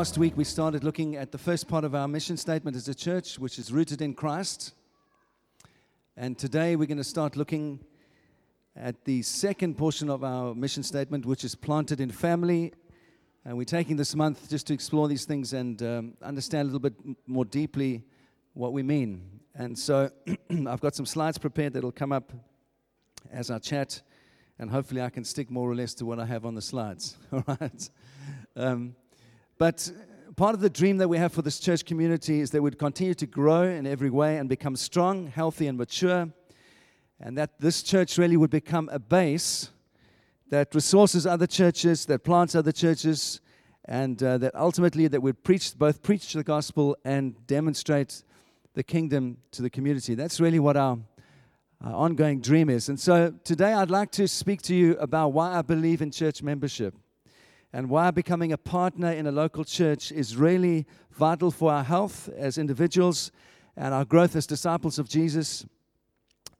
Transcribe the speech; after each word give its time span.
Last 0.00 0.16
week, 0.16 0.34
we 0.34 0.44
started 0.44 0.82
looking 0.82 1.16
at 1.16 1.30
the 1.30 1.36
first 1.36 1.68
part 1.68 1.84
of 1.84 1.94
our 1.94 2.08
mission 2.08 2.38
statement 2.38 2.74
as 2.74 2.88
a 2.88 2.94
church, 2.94 3.38
which 3.38 3.58
is 3.58 3.70
rooted 3.70 4.00
in 4.00 4.14
Christ. 4.14 4.72
And 6.16 6.38
today, 6.38 6.74
we're 6.74 6.86
going 6.86 6.96
to 6.96 7.04
start 7.04 7.36
looking 7.36 7.80
at 8.74 9.04
the 9.04 9.20
second 9.20 9.76
portion 9.76 10.08
of 10.08 10.24
our 10.24 10.54
mission 10.54 10.82
statement, 10.82 11.26
which 11.26 11.44
is 11.44 11.54
planted 11.54 12.00
in 12.00 12.10
family. 12.10 12.72
And 13.44 13.58
we're 13.58 13.64
taking 13.64 13.96
this 13.96 14.14
month 14.14 14.48
just 14.48 14.66
to 14.68 14.72
explore 14.72 15.06
these 15.06 15.26
things 15.26 15.52
and 15.52 15.82
um, 15.82 16.14
understand 16.22 16.62
a 16.62 16.72
little 16.72 16.80
bit 16.80 16.94
more 17.26 17.44
deeply 17.44 18.02
what 18.54 18.72
we 18.72 18.82
mean. 18.82 19.40
And 19.54 19.78
so, 19.78 20.10
I've 20.66 20.80
got 20.80 20.94
some 20.94 21.04
slides 21.04 21.36
prepared 21.36 21.74
that'll 21.74 21.92
come 21.92 22.12
up 22.12 22.32
as 23.30 23.50
I 23.50 23.58
chat, 23.58 24.00
and 24.58 24.70
hopefully, 24.70 25.02
I 25.02 25.10
can 25.10 25.24
stick 25.24 25.50
more 25.50 25.70
or 25.70 25.74
less 25.74 25.92
to 25.96 26.06
what 26.06 26.18
I 26.18 26.24
have 26.24 26.46
on 26.46 26.54
the 26.54 26.62
slides. 26.62 27.18
All 27.34 27.44
right. 27.46 27.90
Um, 28.56 28.94
but 29.60 29.92
part 30.36 30.54
of 30.54 30.62
the 30.62 30.70
dream 30.70 30.96
that 30.96 31.08
we 31.08 31.18
have 31.18 31.34
for 31.34 31.42
this 31.42 31.60
church 31.60 31.84
community 31.84 32.40
is 32.40 32.50
that 32.52 32.62
we'd 32.62 32.78
continue 32.78 33.12
to 33.12 33.26
grow 33.26 33.64
in 33.64 33.86
every 33.86 34.08
way 34.08 34.38
and 34.38 34.48
become 34.48 34.74
strong, 34.74 35.26
healthy, 35.26 35.66
and 35.66 35.76
mature. 35.76 36.30
And 37.20 37.36
that 37.36 37.60
this 37.60 37.82
church 37.82 38.16
really 38.16 38.38
would 38.38 38.48
become 38.48 38.88
a 38.90 38.98
base 38.98 39.68
that 40.48 40.74
resources 40.74 41.26
other 41.26 41.46
churches, 41.46 42.06
that 42.06 42.24
plants 42.24 42.54
other 42.54 42.72
churches, 42.72 43.42
and 43.84 44.22
uh, 44.22 44.38
that 44.38 44.54
ultimately 44.54 45.08
that 45.08 45.20
would 45.20 45.44
preach 45.44 45.78
both 45.78 46.02
preach 46.02 46.32
the 46.32 46.42
gospel 46.42 46.96
and 47.04 47.46
demonstrate 47.46 48.22
the 48.72 48.82
kingdom 48.82 49.36
to 49.50 49.60
the 49.60 49.68
community. 49.68 50.14
That's 50.14 50.40
really 50.40 50.58
what 50.58 50.78
our, 50.78 50.98
our 51.84 51.92
ongoing 51.92 52.40
dream 52.40 52.70
is. 52.70 52.88
And 52.88 52.98
so 52.98 53.34
today 53.44 53.74
I'd 53.74 53.90
like 53.90 54.10
to 54.12 54.26
speak 54.26 54.62
to 54.62 54.74
you 54.74 54.96
about 54.96 55.34
why 55.34 55.58
I 55.58 55.60
believe 55.60 56.00
in 56.00 56.10
church 56.10 56.42
membership 56.42 56.94
and 57.72 57.88
why 57.88 58.10
becoming 58.10 58.52
a 58.52 58.58
partner 58.58 59.12
in 59.12 59.26
a 59.26 59.32
local 59.32 59.64
church 59.64 60.10
is 60.10 60.36
really 60.36 60.86
vital 61.12 61.50
for 61.50 61.72
our 61.72 61.84
health 61.84 62.28
as 62.36 62.58
individuals 62.58 63.30
and 63.76 63.94
our 63.94 64.04
growth 64.04 64.34
as 64.34 64.46
disciples 64.46 64.98
of 64.98 65.08
Jesus. 65.08 65.64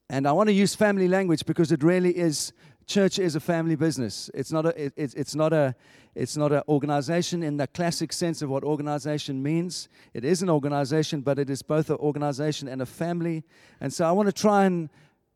And 0.08 0.26
I 0.26 0.32
want 0.32 0.48
to 0.48 0.52
use 0.52 0.74
family 0.74 1.08
language 1.08 1.44
because 1.44 1.72
it 1.72 1.82
really 1.82 2.16
is 2.16 2.52
church 2.86 3.20
is 3.20 3.36
a 3.36 3.40
family 3.40 3.76
business. 3.76 4.30
It's 4.34 4.50
not 4.50 4.66
a 4.66 4.84
it, 4.84 4.92
it's 4.96 5.34
not 5.34 5.52
a 5.52 5.74
it's 6.14 6.36
not 6.36 6.52
an 6.52 6.62
organization 6.68 7.42
in 7.42 7.56
the 7.56 7.68
classic 7.68 8.12
sense 8.12 8.42
of 8.42 8.50
what 8.50 8.64
organization 8.64 9.42
means. 9.42 9.88
It 10.12 10.24
is 10.24 10.42
an 10.42 10.50
organization, 10.50 11.20
but 11.20 11.38
it 11.38 11.48
is 11.48 11.62
both 11.62 11.90
an 11.90 11.96
organization 11.96 12.66
and 12.66 12.82
a 12.82 12.86
family. 12.86 13.44
And 13.80 13.92
so 13.92 14.04
I 14.04 14.10
want 14.10 14.26
to 14.26 14.32
try 14.32 14.64
and 14.64 14.90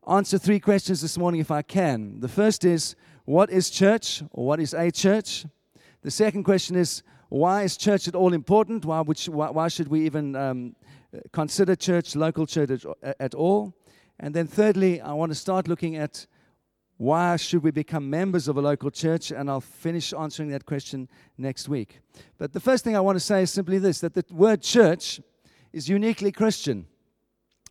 answer 0.07 0.37
three 0.37 0.59
questions 0.59 1.01
this 1.01 1.17
morning 1.17 1.39
if 1.39 1.49
I 1.49 1.61
can. 1.61 2.19
The 2.19 2.27
first 2.27 2.65
is 2.65 2.95
what 3.23 3.49
is 3.49 3.69
church 3.69 4.21
or 4.31 4.45
what 4.45 4.59
is 4.59 4.73
a 4.73 4.91
church? 4.91 5.45
The 6.05 6.11
second 6.11 6.43
question 6.43 6.75
is 6.75 7.01
why 7.29 7.63
is 7.63 7.77
church 7.77 8.07
at 8.07 8.13
all 8.13 8.31
important? 8.31 8.85
Why, 8.85 9.01
why, 9.01 9.49
why 9.49 9.67
should 9.67 9.87
we 9.87 10.05
even 10.05 10.35
um, 10.35 10.75
consider 11.33 11.75
church, 11.75 12.15
local 12.15 12.45
church 12.45 12.85
at, 13.01 13.15
at 13.19 13.33
all? 13.33 13.73
And 14.19 14.31
then 14.31 14.45
thirdly, 14.45 15.01
I 15.01 15.13
want 15.13 15.31
to 15.31 15.35
start 15.35 15.67
looking 15.67 15.95
at 15.95 16.27
why 16.97 17.37
should 17.37 17.63
we 17.63 17.71
become 17.71 18.07
members 18.07 18.47
of 18.47 18.55
a 18.55 18.61
local 18.61 18.91
church? 18.91 19.31
And 19.31 19.49
I'll 19.49 19.61
finish 19.61 20.13
answering 20.13 20.49
that 20.49 20.67
question 20.67 21.09
next 21.39 21.67
week. 21.69 22.01
But 22.37 22.53
the 22.53 22.59
first 22.59 22.83
thing 22.83 22.95
I 22.95 22.99
want 22.99 23.15
to 23.15 23.19
say 23.19 23.41
is 23.41 23.49
simply 23.49 23.79
this 23.79 23.99
that 24.01 24.13
the 24.13 24.23
word 24.29 24.61
church 24.61 25.19
is 25.73 25.89
uniquely 25.89 26.31
Christian. 26.31 26.85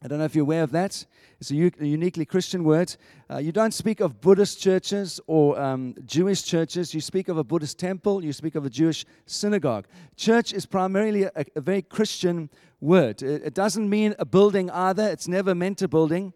I 0.04 0.06
don't 0.06 0.18
know 0.18 0.26
if 0.26 0.34
you're 0.34 0.42
aware 0.42 0.62
of 0.62 0.70
that. 0.72 1.06
It's 1.40 1.50
a, 1.50 1.54
u- 1.54 1.70
a 1.80 1.86
uniquely 1.86 2.26
Christian 2.26 2.62
word. 2.62 2.94
Uh, 3.30 3.38
you 3.38 3.52
don't 3.52 3.72
speak 3.72 4.00
of 4.00 4.20
Buddhist 4.20 4.60
churches 4.60 5.18
or 5.26 5.58
um, 5.58 5.94
Jewish 6.04 6.42
churches. 6.42 6.92
You 6.92 7.00
speak 7.00 7.28
of 7.28 7.38
a 7.38 7.44
Buddhist 7.44 7.78
temple. 7.78 8.22
You 8.22 8.34
speak 8.34 8.54
of 8.54 8.66
a 8.66 8.70
Jewish 8.70 9.06
synagogue. 9.24 9.86
Church 10.14 10.52
is 10.52 10.66
primarily 10.66 11.22
a, 11.22 11.32
a 11.56 11.60
very 11.62 11.80
Christian 11.80 12.50
word. 12.82 13.22
It, 13.22 13.44
it 13.46 13.54
doesn't 13.54 13.88
mean 13.88 14.14
a 14.18 14.26
building 14.26 14.70
either. 14.70 15.08
It's 15.08 15.26
never 15.26 15.54
meant 15.54 15.80
a 15.80 15.88
building. 15.88 16.34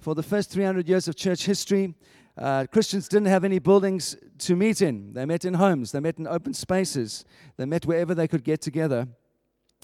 For 0.00 0.16
the 0.16 0.24
first 0.24 0.50
300 0.50 0.88
years 0.88 1.06
of 1.06 1.14
church 1.14 1.46
history, 1.46 1.94
uh, 2.36 2.66
Christians 2.72 3.06
didn't 3.06 3.28
have 3.28 3.44
any 3.44 3.60
buildings 3.60 4.16
to 4.38 4.56
meet 4.56 4.82
in. 4.82 5.12
They 5.12 5.24
met 5.24 5.44
in 5.44 5.54
homes, 5.54 5.92
they 5.92 6.00
met 6.00 6.18
in 6.18 6.26
open 6.26 6.52
spaces, 6.52 7.24
they 7.58 7.64
met 7.64 7.86
wherever 7.86 8.12
they 8.12 8.26
could 8.26 8.42
get 8.42 8.60
together. 8.60 9.06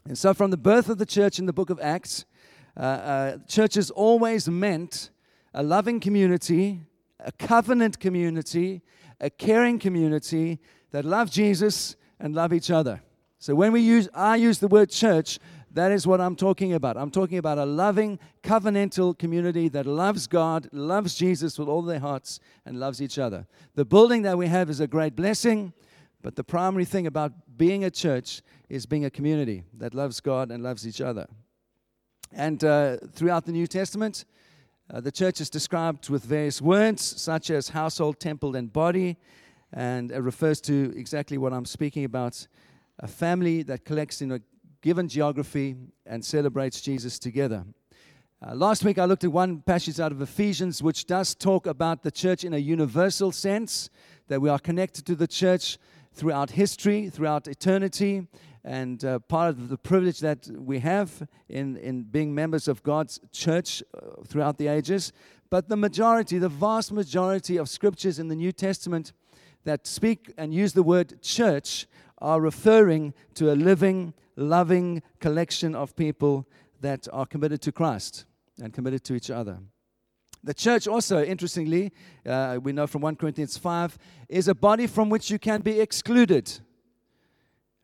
And 0.05 0.19
so, 0.19 0.35
from 0.35 0.51
the 0.51 0.57
birth 0.57 0.89
of 0.89 0.99
the 0.99 1.07
church 1.07 1.39
in 1.39 1.47
the 1.47 1.53
book 1.53 1.71
of 1.71 1.79
Acts, 1.81 2.25
uh, 2.77 2.81
uh, 2.81 3.39
churches 3.47 3.91
always 3.91 4.49
meant 4.49 5.11
a 5.55 5.63
loving 5.63 6.01
community, 6.01 6.81
a 7.19 7.33
covenant 7.33 7.99
community, 7.99 8.83
a 9.21 9.31
caring 9.31 9.79
community 9.79 10.59
that 10.91 11.05
love 11.05 11.31
Jesus 11.31 11.97
and 12.19 12.35
love 12.35 12.53
each 12.53 12.71
other. 12.71 13.03
So 13.39 13.55
when 13.55 13.73
we 13.73 13.81
use, 13.81 14.09
I 14.15 14.37
use 14.37 14.59
the 14.59 14.69
word 14.69 14.91
church, 14.91 15.39
that 15.73 15.93
is 15.93 16.07
what 16.07 16.21
I'm 16.21 16.37
talking 16.37 16.75
about. 16.75 16.97
I'm 16.97 17.11
talking 17.11 17.39
about 17.39 17.59
a 17.59 17.65
loving, 17.65 18.19
covenantal 18.43 19.17
community 19.17 19.69
that 19.69 19.87
loves 19.87 20.27
God, 20.27 20.69
loves 20.73 21.15
Jesus 21.15 21.59
with 21.59 21.69
all 21.69 21.83
their 21.83 22.01
hearts, 22.01 22.41
and 22.67 22.81
loves 22.81 23.01
each 23.01 23.19
other. 23.19 23.47
The 23.77 23.85
building 23.85 24.23
that 24.23 24.37
we 24.37 24.49
have 24.49 24.69
is 24.69 24.81
a 24.81 24.87
great 24.87 25.15
blessing, 25.15 25.73
but 26.23 26.37
the 26.37 26.45
primary 26.45 26.85
thing 26.85 27.07
about 27.07 27.33
being 27.57 27.85
a 27.85 27.91
church 27.91 28.43
is 28.69 28.85
being 28.85 29.05
a 29.05 29.11
community 29.11 29.65
that 29.75 29.95
loves 29.95 30.21
God 30.21 30.51
and 30.51 30.63
loves 30.63 30.87
each 30.87 31.01
other. 31.01 31.27
And 32.33 32.63
uh, 32.63 32.99
throughout 33.13 33.45
the 33.45 33.53
New 33.53 33.67
Testament, 33.67 34.25
uh, 34.93 35.01
the 35.01 35.11
church 35.11 35.41
is 35.41 35.51
described 35.51 36.09
with 36.11 36.25
various 36.25 36.63
words, 36.63 37.03
such 37.03 37.51
as 37.51 37.71
household, 37.71 38.21
temple, 38.21 38.57
and 38.57 38.73
body, 38.73 39.17
and 39.73 40.11
it 40.11 40.21
refers 40.21 40.61
to 40.63 40.93
exactly 40.97 41.39
what 41.39 41.53
I'm 41.53 41.65
speaking 41.65 42.05
about 42.05 42.47
a 42.99 43.07
family 43.07 43.63
that 43.65 43.85
collects 43.85 44.21
in 44.21 44.33
a 44.33 44.41
given 44.83 45.09
geography 45.09 45.77
and 46.07 46.25
celebrates 46.25 46.81
Jesus 46.81 47.19
together. 47.19 47.65
Uh, 48.47 48.55
last 48.55 48.85
week, 48.85 48.99
I 48.99 49.05
looked 49.05 49.25
at 49.25 49.33
one 49.33 49.61
passage 49.61 50.01
out 50.01 50.13
of 50.13 50.23
Ephesians, 50.23 50.83
which 50.83 51.07
does 51.07 51.35
talk 51.35 51.67
about 51.67 52.03
the 52.03 52.11
church 52.11 52.45
in 52.45 52.55
a 52.55 52.59
universal 52.59 53.33
sense, 53.33 53.91
that 54.29 54.41
we 54.41 54.49
are 54.49 54.59
connected 54.59 55.05
to 55.07 55.15
the 55.15 55.27
church 55.27 55.79
throughout 56.13 56.51
history, 56.51 57.11
throughout 57.11 57.49
eternity, 57.49 58.27
and 58.65 59.05
uh, 59.05 59.19
part 59.21 59.51
of 59.51 59.69
the 59.69 59.79
privilege 59.79 60.21
that 60.21 60.47
we 60.49 60.81
have 60.81 61.27
in, 61.49 61.77
in 61.77 62.03
being 62.03 62.35
members 62.35 62.69
of 62.69 62.83
God's 62.83 63.21
church 63.33 63.83
uh, 63.95 64.23
throughout 64.27 64.59
the 64.59 64.69
ages. 64.69 65.13
But 65.49 65.69
the 65.69 65.77
majority, 65.77 66.39
the 66.39 66.49
vast 66.49 66.93
majority 66.93 67.57
of 67.57 67.69
scriptures 67.69 68.19
in 68.19 68.29
the 68.29 68.37
New 68.37 68.53
Testament 68.53 69.13
that 69.65 69.87
speak 69.87 70.33
and 70.37 70.55
use 70.55 70.73
the 70.73 70.83
word 70.83 71.23
church 71.23 71.87
are 72.19 72.41
referring 72.41 73.15
to 73.35 73.53
a 73.53 73.55
living, 73.55 74.15
loving 74.37 75.03
collection 75.21 75.75
of 75.75 75.97
people 75.97 76.47
that 76.81 77.09
are 77.13 77.27
committed 77.27 77.61
to 77.63 77.73
Christ 77.73 78.27
and 78.63 78.73
committed 78.73 79.05
to 79.05 79.15
each 79.15 79.31
other. 79.31 79.59
The 80.43 80.55
church, 80.55 80.87
also, 80.87 81.23
interestingly, 81.23 81.93
uh, 82.25 82.59
we 82.63 82.73
know 82.73 82.87
from 82.87 83.03
1 83.03 83.17
Corinthians 83.17 83.59
5, 83.59 83.99
is 84.29 84.49
a 84.49 84.55
body 84.55 84.87
from 84.87 85.11
which 85.11 85.31
you 85.31 85.39
can 85.39 85.61
be 85.61 85.81
excluded. 85.81 86.61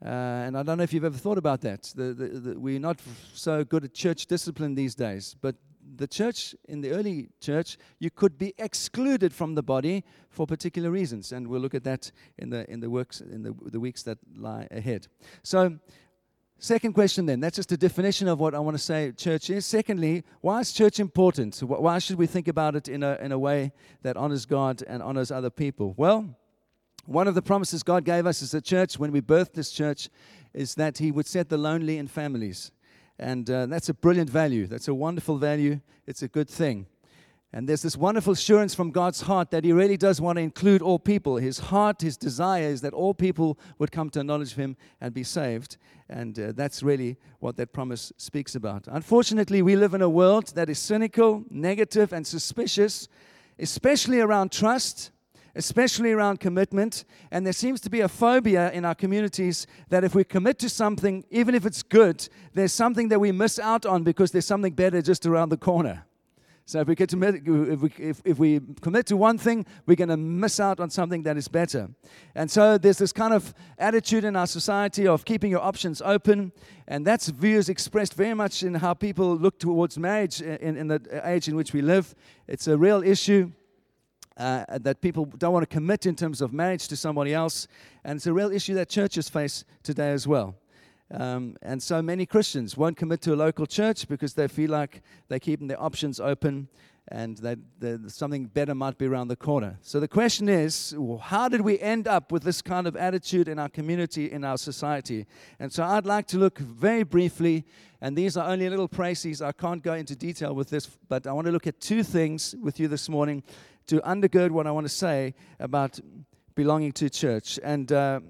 Uh, 0.04 0.08
and 0.08 0.58
I 0.58 0.62
don't 0.62 0.76
know 0.76 0.84
if 0.84 0.92
you've 0.92 1.04
ever 1.04 1.16
thought 1.16 1.38
about 1.38 1.62
that. 1.62 1.84
The, 1.94 2.12
the, 2.12 2.28
the, 2.28 2.60
we're 2.60 2.78
not 2.78 2.98
so 3.32 3.64
good 3.64 3.84
at 3.84 3.94
church 3.94 4.26
discipline 4.26 4.74
these 4.74 4.94
days, 4.94 5.34
but 5.40 5.56
the 5.96 6.06
church, 6.06 6.54
in 6.68 6.80
the 6.80 6.90
early 6.90 7.28
church, 7.40 7.78
you 7.98 8.10
could 8.10 8.36
be 8.36 8.54
excluded 8.58 9.32
from 9.32 9.54
the 9.54 9.62
body 9.62 10.04
for 10.28 10.46
particular 10.46 10.90
reasons. 10.90 11.32
And 11.32 11.48
we'll 11.48 11.60
look 11.60 11.74
at 11.74 11.84
that 11.84 12.10
in 12.38 12.50
the, 12.50 12.70
in 12.70 12.80
the, 12.80 12.90
works, 12.90 13.20
in 13.20 13.42
the, 13.42 13.54
the 13.64 13.80
weeks 13.80 14.02
that 14.02 14.18
lie 14.36 14.68
ahead. 14.70 15.06
So, 15.42 15.78
second 16.58 16.92
question 16.92 17.26
then, 17.26 17.40
that's 17.40 17.56
just 17.56 17.72
a 17.72 17.76
definition 17.76 18.28
of 18.28 18.40
what 18.40 18.54
I 18.54 18.58
want 18.58 18.76
to 18.76 18.82
say 18.82 19.12
church 19.12 19.48
is. 19.50 19.64
Secondly, 19.64 20.24
why 20.40 20.60
is 20.60 20.72
church 20.72 21.00
important? 21.00 21.58
Why 21.60 21.98
should 21.98 22.16
we 22.16 22.26
think 22.26 22.48
about 22.48 22.76
it 22.76 22.88
in 22.88 23.02
a, 23.02 23.16
in 23.20 23.32
a 23.32 23.38
way 23.38 23.72
that 24.02 24.16
honors 24.16 24.44
God 24.44 24.82
and 24.86 25.02
honors 25.02 25.30
other 25.30 25.50
people? 25.50 25.94
Well, 25.96 26.36
one 27.06 27.28
of 27.28 27.34
the 27.34 27.42
promises 27.42 27.82
God 27.82 28.04
gave 28.04 28.26
us 28.26 28.42
as 28.42 28.52
a 28.54 28.60
church 28.60 28.98
when 28.98 29.12
we 29.12 29.20
birthed 29.20 29.54
this 29.54 29.70
church 29.70 30.08
is 30.52 30.74
that 30.74 30.98
He 30.98 31.12
would 31.12 31.26
set 31.26 31.48
the 31.48 31.58
lonely 31.58 31.98
in 31.98 32.08
families. 32.08 32.72
And 33.18 33.48
uh, 33.48 33.66
that's 33.66 33.88
a 33.88 33.94
brilliant 33.94 34.28
value. 34.28 34.66
That's 34.66 34.88
a 34.88 34.94
wonderful 34.94 35.38
value. 35.38 35.80
It's 36.06 36.22
a 36.22 36.28
good 36.28 36.48
thing. 36.48 36.86
And 37.52 37.68
there's 37.68 37.82
this 37.82 37.96
wonderful 37.96 38.34
assurance 38.34 38.74
from 38.74 38.90
God's 38.90 39.22
heart 39.22 39.50
that 39.50 39.64
He 39.64 39.72
really 39.72 39.96
does 39.96 40.20
want 40.20 40.36
to 40.36 40.42
include 40.42 40.82
all 40.82 40.98
people. 40.98 41.36
His 41.36 41.58
heart, 41.58 42.02
His 42.02 42.16
desire 42.16 42.68
is 42.68 42.80
that 42.82 42.92
all 42.92 43.14
people 43.14 43.58
would 43.78 43.92
come 43.92 44.10
to 44.10 44.24
knowledge 44.24 44.52
of 44.52 44.58
Him 44.58 44.76
and 45.00 45.14
be 45.14 45.22
saved. 45.22 45.78
And 46.08 46.38
uh, 46.38 46.52
that's 46.54 46.82
really 46.82 47.16
what 47.38 47.56
that 47.56 47.72
promise 47.72 48.12
speaks 48.16 48.54
about. 48.54 48.86
Unfortunately, 48.88 49.62
we 49.62 49.76
live 49.76 49.94
in 49.94 50.02
a 50.02 50.08
world 50.08 50.48
that 50.54 50.68
is 50.68 50.78
cynical, 50.78 51.44
negative, 51.50 52.12
and 52.12 52.26
suspicious, 52.26 53.08
especially 53.58 54.20
around 54.20 54.52
trust 54.52 55.12
especially 55.56 56.12
around 56.12 56.38
commitment. 56.38 57.04
And 57.30 57.44
there 57.44 57.52
seems 57.52 57.80
to 57.80 57.90
be 57.90 58.00
a 58.00 58.08
phobia 58.08 58.70
in 58.72 58.84
our 58.84 58.94
communities 58.94 59.66
that 59.88 60.04
if 60.04 60.14
we 60.14 60.22
commit 60.22 60.58
to 60.60 60.68
something, 60.68 61.24
even 61.30 61.54
if 61.54 61.66
it's 61.66 61.82
good, 61.82 62.28
there's 62.54 62.72
something 62.72 63.08
that 63.08 63.18
we 63.18 63.32
miss 63.32 63.58
out 63.58 63.84
on 63.84 64.04
because 64.04 64.30
there's 64.30 64.46
something 64.46 64.72
better 64.72 65.02
just 65.02 65.26
around 65.26 65.48
the 65.48 65.56
corner. 65.56 66.04
So 66.68 66.80
if 66.80 66.88
we, 66.88 66.96
commit, 66.96 67.42
if, 67.46 67.80
we, 67.80 67.92
if, 67.96 68.22
if 68.24 68.38
we 68.40 68.60
commit 68.80 69.06
to 69.06 69.16
one 69.16 69.38
thing, 69.38 69.64
we're 69.86 69.94
going 69.94 70.08
to 70.08 70.16
miss 70.16 70.58
out 70.58 70.80
on 70.80 70.90
something 70.90 71.22
that 71.22 71.36
is 71.36 71.46
better. 71.46 71.88
And 72.34 72.50
so 72.50 72.76
there's 72.76 72.98
this 72.98 73.12
kind 73.12 73.32
of 73.32 73.54
attitude 73.78 74.24
in 74.24 74.34
our 74.34 74.48
society 74.48 75.06
of 75.06 75.24
keeping 75.24 75.52
your 75.52 75.60
options 75.60 76.02
open. 76.02 76.50
And 76.88 77.06
that's 77.06 77.28
views 77.28 77.68
expressed 77.68 78.14
very 78.14 78.34
much 78.34 78.64
in 78.64 78.74
how 78.74 78.94
people 78.94 79.36
look 79.36 79.60
towards 79.60 79.96
marriage 79.96 80.42
uh, 80.42 80.58
in, 80.60 80.76
in 80.76 80.88
the 80.88 81.00
uh, 81.12 81.28
age 81.28 81.46
in 81.46 81.54
which 81.54 81.72
we 81.72 81.82
live. 81.82 82.16
It's 82.48 82.66
a 82.66 82.76
real 82.76 83.00
issue. 83.00 83.52
Uh, 84.36 84.64
that 84.78 85.00
people 85.00 85.24
don't 85.24 85.54
want 85.54 85.62
to 85.62 85.74
commit 85.74 86.04
in 86.04 86.14
terms 86.14 86.42
of 86.42 86.52
marriage 86.52 86.88
to 86.88 86.96
somebody 86.96 87.32
else. 87.32 87.66
And 88.04 88.16
it's 88.16 88.26
a 88.26 88.34
real 88.34 88.52
issue 88.52 88.74
that 88.74 88.90
churches 88.90 89.30
face 89.30 89.64
today 89.82 90.10
as 90.10 90.28
well. 90.28 90.54
Um, 91.10 91.56
and 91.62 91.82
so 91.82 92.02
many 92.02 92.26
Christians 92.26 92.76
won't 92.76 92.96
commit 92.96 93.20
to 93.22 93.32
a 93.32 93.36
local 93.36 93.64
church 93.64 94.08
because 94.08 94.34
they 94.34 94.48
feel 94.48 94.70
like 94.70 95.02
they're 95.28 95.38
keeping 95.38 95.68
their 95.68 95.80
options 95.80 96.20
open 96.20 96.68
and 97.08 97.36
that, 97.38 97.58
that 97.78 98.10
something 98.10 98.46
better 98.46 98.74
might 98.74 98.98
be 98.98 99.06
around 99.06 99.28
the 99.28 99.36
corner. 99.36 99.78
So 99.80 100.00
the 100.00 100.08
question 100.08 100.48
is, 100.48 100.94
how 101.20 101.48
did 101.48 101.60
we 101.60 101.78
end 101.78 102.08
up 102.08 102.32
with 102.32 102.42
this 102.42 102.60
kind 102.60 102.86
of 102.86 102.96
attitude 102.96 103.46
in 103.46 103.60
our 103.60 103.68
community, 103.68 104.30
in 104.30 104.44
our 104.44 104.58
society? 104.58 105.26
And 105.60 105.72
so 105.72 105.84
I'd 105.84 106.06
like 106.06 106.26
to 106.28 106.38
look 106.38 106.58
very 106.58 107.04
briefly, 107.04 107.64
and 108.00 108.18
these 108.18 108.36
are 108.36 108.48
only 108.48 108.68
little 108.68 108.88
précis. 108.88 109.40
I 109.40 109.52
can't 109.52 109.82
go 109.82 109.94
into 109.94 110.16
detail 110.16 110.52
with 110.52 110.68
this, 110.68 110.86
but 111.08 111.28
I 111.28 111.32
want 111.32 111.46
to 111.46 111.52
look 111.52 111.68
at 111.68 111.80
two 111.80 112.02
things 112.02 112.56
with 112.60 112.80
you 112.80 112.88
this 112.88 113.08
morning 113.08 113.44
to 113.86 114.00
undergird 114.00 114.50
what 114.50 114.66
I 114.66 114.70
want 114.70 114.86
to 114.86 114.92
say 114.92 115.34
about 115.60 115.98
belonging 116.54 116.92
to 116.92 117.10
church. 117.10 117.58
And 117.62 117.90
uh, 117.92 118.20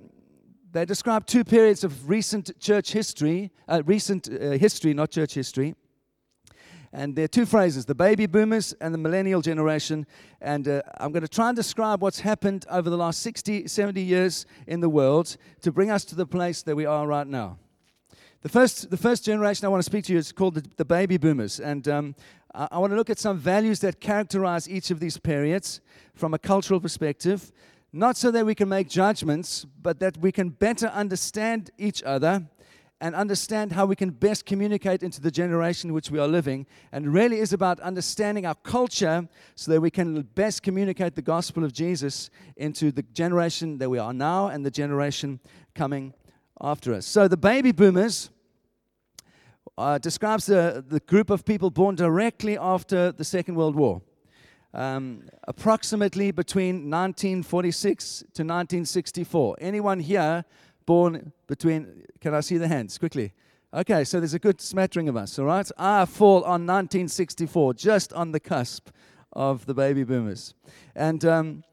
they 0.72 0.84
describe 0.84 1.26
two 1.26 1.44
periods 1.44 1.84
of 1.84 2.08
recent 2.08 2.58
church 2.60 2.92
history, 2.92 3.50
uh, 3.68 3.82
recent 3.86 4.28
uh, 4.28 4.50
history, 4.52 4.92
not 4.92 5.10
church 5.10 5.34
history. 5.34 5.74
And 6.92 7.14
there 7.14 7.24
are 7.24 7.28
two 7.28 7.46
phrases 7.46 7.84
the 7.84 7.94
baby 7.94 8.26
boomers 8.26 8.72
and 8.80 8.92
the 8.92 8.98
millennial 8.98 9.42
generation. 9.42 10.06
And 10.40 10.66
uh, 10.66 10.82
I'm 10.98 11.12
going 11.12 11.22
to 11.22 11.28
try 11.28 11.48
and 11.48 11.56
describe 11.56 12.02
what's 12.02 12.20
happened 12.20 12.66
over 12.70 12.90
the 12.90 12.96
last 12.96 13.20
60, 13.20 13.68
70 13.68 14.00
years 14.00 14.46
in 14.66 14.80
the 14.80 14.88
world 14.88 15.36
to 15.62 15.72
bring 15.72 15.90
us 15.90 16.04
to 16.06 16.14
the 16.14 16.26
place 16.26 16.62
that 16.62 16.76
we 16.76 16.86
are 16.86 17.06
right 17.06 17.26
now. 17.26 17.58
The 18.42 18.48
first, 18.48 18.90
the 18.90 18.96
first 18.96 19.24
generation 19.24 19.66
I 19.66 19.68
want 19.68 19.80
to 19.80 19.90
speak 19.90 20.04
to 20.04 20.12
you 20.12 20.18
is 20.18 20.30
called 20.30 20.54
the, 20.54 20.64
the 20.76 20.84
baby 20.84 21.16
boomers. 21.16 21.58
And 21.58 21.88
um, 21.88 22.14
I, 22.56 22.78
want 22.78 22.90
to 22.92 22.96
look 22.96 23.10
at 23.10 23.18
some 23.18 23.36
values 23.36 23.80
that 23.80 24.00
characterize 24.00 24.68
each 24.68 24.90
of 24.90 24.98
these 24.98 25.18
periods 25.18 25.80
from 26.14 26.32
a 26.32 26.38
cultural 26.38 26.80
perspective 26.80 27.52
not 27.92 28.16
so 28.16 28.30
that 28.30 28.44
we 28.44 28.54
can 28.54 28.68
make 28.68 28.88
judgments, 28.88 29.64
but 29.80 30.00
that 30.00 30.18
we 30.18 30.30
can 30.30 30.50
better 30.50 30.88
understand 30.88 31.70
each 31.78 32.02
other 32.02 32.46
and 33.00 33.14
understand 33.14 33.72
how 33.72 33.86
we 33.86 33.96
can 33.96 34.10
best 34.10 34.44
communicate 34.44 35.02
into 35.02 35.20
the 35.20 35.30
generation 35.30 35.90
in 35.90 35.94
which 35.94 36.10
we 36.10 36.18
are 36.18 36.28
living. 36.28 36.66
And 36.92 37.12
really 37.12 37.38
is 37.40 37.52
about 37.52 37.80
understanding 37.80 38.44
our 38.44 38.54
culture 38.54 39.28
so 39.54 39.70
that 39.72 39.80
we 39.80 39.90
can 39.90 40.22
best 40.34 40.62
communicate 40.62 41.14
the 41.14 41.22
gospel 41.22 41.64
of 41.64 41.72
Jesus 41.72 42.30
into 42.56 42.92
the 42.92 43.02
generation 43.02 43.78
that 43.78 43.88
we 43.88 43.98
are 43.98 44.12
now 44.12 44.48
and 44.48 44.64
the 44.64 44.70
generation 44.70 45.40
coming 45.74 46.12
after 46.60 46.92
us. 46.92 47.06
So 47.06 47.28
the 47.28 47.36
baby 47.36 47.72
boomers 47.72 48.30
uh, 49.78 49.98
describes 49.98 50.46
the, 50.46 50.84
the 50.86 51.00
group 51.00 51.30
of 51.30 51.44
people 51.44 51.70
born 51.70 51.94
directly 51.94 52.56
after 52.56 53.12
the 53.12 53.24
Second 53.24 53.56
World 53.56 53.76
War 53.76 54.02
um, 54.76 55.22
approximately 55.44 56.30
between 56.30 56.90
1946 56.90 58.18
to 58.18 58.42
1964. 58.42 59.56
Anyone 59.60 60.00
here 60.00 60.44
born 60.84 61.32
between, 61.46 62.04
can 62.20 62.34
I 62.34 62.40
see 62.40 62.58
the 62.58 62.68
hands 62.68 62.98
quickly? 62.98 63.32
Okay, 63.72 64.04
so 64.04 64.20
there's 64.20 64.34
a 64.34 64.38
good 64.38 64.60
smattering 64.60 65.08
of 65.08 65.16
us, 65.16 65.38
all 65.38 65.46
right? 65.46 65.68
I 65.78 66.04
fall 66.04 66.44
on 66.44 66.66
1964, 66.66 67.74
just 67.74 68.12
on 68.12 68.32
the 68.32 68.40
cusp 68.40 68.90
of 69.32 69.66
the 69.66 69.74
baby 69.74 70.04
boomers. 70.04 70.54
And 70.94 71.24
um, 71.24 71.64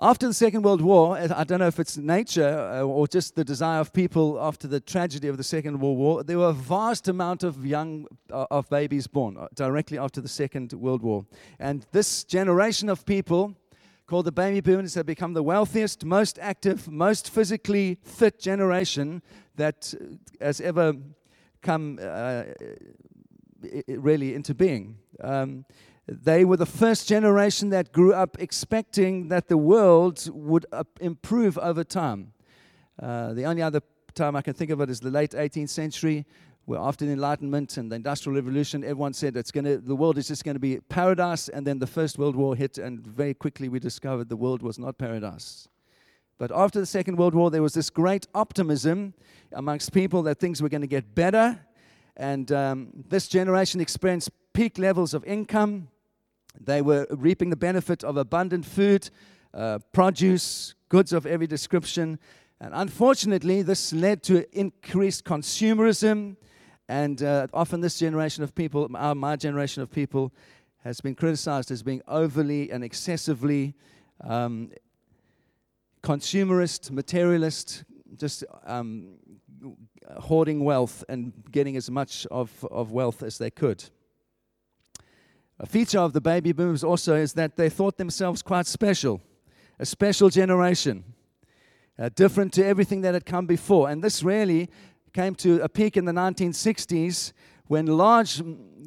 after 0.00 0.28
the 0.28 0.34
Second 0.34 0.62
World 0.62 0.80
War, 0.80 1.16
I 1.18 1.42
don't 1.44 1.58
know 1.58 1.66
if 1.66 1.80
it's 1.80 1.96
nature 1.96 2.70
uh, 2.72 2.82
or 2.82 3.08
just 3.08 3.34
the 3.34 3.44
desire 3.44 3.80
of 3.80 3.92
people 3.92 4.38
after 4.40 4.68
the 4.68 4.78
tragedy 4.78 5.26
of 5.26 5.36
the 5.36 5.42
Second 5.42 5.80
World 5.80 5.98
War, 5.98 6.22
there 6.22 6.38
were 6.38 6.50
a 6.50 6.52
vast 6.52 7.08
amount 7.08 7.42
of 7.42 7.66
young 7.66 8.06
uh, 8.32 8.46
of 8.50 8.68
babies 8.70 9.08
born 9.08 9.36
uh, 9.36 9.48
directly 9.54 9.98
after 9.98 10.20
the 10.20 10.28
Second 10.28 10.72
World 10.72 11.02
War. 11.02 11.26
And 11.58 11.84
this 11.90 12.22
generation 12.22 12.88
of 12.88 13.04
people 13.06 13.56
called 14.06 14.26
the 14.26 14.32
baby 14.32 14.60
boomers 14.60 14.94
have 14.94 15.06
become 15.06 15.32
the 15.32 15.42
wealthiest, 15.42 16.04
most 16.04 16.38
active, 16.38 16.88
most 16.88 17.30
physically 17.30 17.98
fit 18.02 18.38
generation 18.38 19.20
that 19.56 19.92
has 20.40 20.60
ever 20.60 20.94
come 21.60 21.98
uh, 22.00 22.44
really 23.88 24.34
into 24.34 24.54
being. 24.54 24.96
Um, 25.20 25.64
they 26.08 26.44
were 26.44 26.56
the 26.56 26.66
first 26.66 27.06
generation 27.06 27.68
that 27.70 27.92
grew 27.92 28.14
up 28.14 28.40
expecting 28.40 29.28
that 29.28 29.48
the 29.48 29.58
world 29.58 30.28
would 30.32 30.64
improve 31.00 31.58
over 31.58 31.84
time. 31.84 32.32
Uh, 33.00 33.34
the 33.34 33.44
only 33.44 33.62
other 33.62 33.82
time 34.14 34.34
I 34.34 34.40
can 34.40 34.54
think 34.54 34.70
of 34.70 34.80
it 34.80 34.88
is 34.88 35.00
the 35.00 35.10
late 35.10 35.32
18th 35.32 35.68
century, 35.68 36.24
where 36.64 36.80
after 36.80 37.04
the 37.04 37.12
Enlightenment 37.12 37.76
and 37.76 37.92
the 37.92 37.96
Industrial 37.96 38.34
Revolution, 38.34 38.84
everyone 38.84 39.12
said 39.12 39.36
it's 39.36 39.52
to, 39.52 39.78
the 39.78 39.94
world 39.94 40.16
is 40.16 40.28
just 40.28 40.44
going 40.44 40.54
to 40.54 40.60
be 40.60 40.80
paradise. 40.88 41.48
And 41.48 41.66
then 41.66 41.78
the 41.78 41.86
First 41.86 42.18
World 42.18 42.36
War 42.36 42.56
hit, 42.56 42.78
and 42.78 43.06
very 43.06 43.34
quickly 43.34 43.68
we 43.68 43.78
discovered 43.78 44.28
the 44.28 44.36
world 44.36 44.62
was 44.62 44.78
not 44.78 44.96
paradise. 44.96 45.68
But 46.38 46.52
after 46.52 46.80
the 46.80 46.86
Second 46.86 47.16
World 47.16 47.34
War, 47.34 47.50
there 47.50 47.62
was 47.62 47.74
this 47.74 47.90
great 47.90 48.26
optimism 48.34 49.12
amongst 49.52 49.92
people 49.92 50.22
that 50.22 50.38
things 50.38 50.62
were 50.62 50.68
going 50.68 50.82
to 50.82 50.86
get 50.86 51.14
better. 51.14 51.60
And 52.16 52.50
um, 52.50 52.88
this 53.08 53.28
generation 53.28 53.80
experienced 53.80 54.30
peak 54.52 54.78
levels 54.78 55.14
of 55.14 55.24
income, 55.24 55.88
they 56.60 56.82
were 56.82 57.06
reaping 57.10 57.50
the 57.50 57.56
benefit 57.56 58.04
of 58.04 58.16
abundant 58.16 58.64
food, 58.64 59.10
uh, 59.54 59.78
produce, 59.92 60.74
goods 60.88 61.12
of 61.12 61.26
every 61.26 61.46
description. 61.46 62.18
And 62.60 62.74
unfortunately, 62.74 63.62
this 63.62 63.92
led 63.92 64.22
to 64.24 64.44
increased 64.58 65.24
consumerism. 65.24 66.36
And 66.88 67.22
uh, 67.22 67.46
often, 67.52 67.80
this 67.80 67.98
generation 67.98 68.42
of 68.42 68.54
people, 68.54 68.88
our, 68.94 69.14
my 69.14 69.36
generation 69.36 69.82
of 69.82 69.90
people, 69.90 70.32
has 70.84 71.00
been 71.00 71.14
criticized 71.14 71.70
as 71.70 71.82
being 71.82 72.02
overly 72.08 72.70
and 72.70 72.82
excessively 72.82 73.74
um, 74.22 74.70
consumerist, 76.02 76.90
materialist, 76.90 77.84
just 78.16 78.44
um, 78.64 79.18
hoarding 80.18 80.64
wealth 80.64 81.04
and 81.08 81.32
getting 81.50 81.76
as 81.76 81.90
much 81.90 82.26
of, 82.30 82.64
of 82.70 82.92
wealth 82.92 83.22
as 83.22 83.38
they 83.38 83.50
could. 83.50 83.84
A 85.60 85.66
feature 85.66 85.98
of 85.98 86.12
the 86.12 86.20
baby 86.20 86.52
boomers 86.52 86.84
also 86.84 87.16
is 87.16 87.32
that 87.32 87.56
they 87.56 87.68
thought 87.68 87.96
themselves 87.96 88.42
quite 88.42 88.66
special, 88.66 89.20
a 89.80 89.86
special 89.86 90.28
generation, 90.28 91.02
uh, 91.98 92.10
different 92.14 92.52
to 92.52 92.64
everything 92.64 93.00
that 93.00 93.14
had 93.14 93.26
come 93.26 93.46
before. 93.46 93.90
And 93.90 94.02
this 94.02 94.22
really 94.22 94.70
came 95.12 95.34
to 95.36 95.60
a 95.60 95.68
peak 95.68 95.96
in 95.96 96.04
the 96.04 96.12
1960s 96.12 97.32
when 97.66 97.86
large 97.86 98.40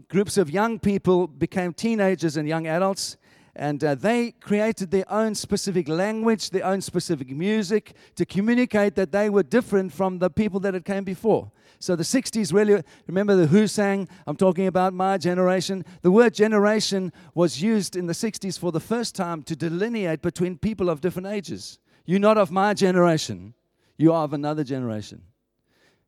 groups 0.07 0.37
of 0.37 0.49
young 0.49 0.79
people 0.79 1.27
became 1.27 1.73
teenagers 1.73 2.37
and 2.37 2.47
young 2.47 2.67
adults. 2.67 3.17
And 3.55 3.83
uh, 3.83 3.95
they 3.95 4.31
created 4.31 4.91
their 4.91 5.11
own 5.11 5.35
specific 5.35 5.89
language, 5.89 6.51
their 6.51 6.65
own 6.65 6.81
specific 6.81 7.29
music 7.29 7.93
to 8.15 8.25
communicate 8.25 8.95
that 8.95 9.11
they 9.11 9.29
were 9.29 9.43
different 9.43 9.91
from 9.91 10.19
the 10.19 10.29
people 10.29 10.59
that 10.61 10.73
had 10.73 10.85
came 10.85 11.03
before. 11.03 11.51
So 11.79 11.95
the 11.95 12.03
60s 12.03 12.53
really, 12.53 12.83
remember 13.07 13.35
the 13.35 13.47
Who 13.47 13.67
sang, 13.67 14.07
I'm 14.27 14.37
talking 14.37 14.67
about 14.67 14.93
my 14.93 15.17
generation. 15.17 15.83
The 16.01 16.11
word 16.11 16.33
generation 16.33 17.11
was 17.33 17.61
used 17.61 17.95
in 17.95 18.05
the 18.05 18.13
60s 18.13 18.57
for 18.57 18.71
the 18.71 18.79
first 18.79 19.15
time 19.15 19.41
to 19.43 19.55
delineate 19.55 20.21
between 20.21 20.57
people 20.57 20.89
of 20.89 21.01
different 21.01 21.27
ages. 21.27 21.79
You're 22.05 22.19
not 22.19 22.37
of 22.37 22.51
my 22.51 22.73
generation, 22.73 23.53
you 23.97 24.13
are 24.13 24.23
of 24.23 24.33
another 24.33 24.63
generation. 24.63 25.23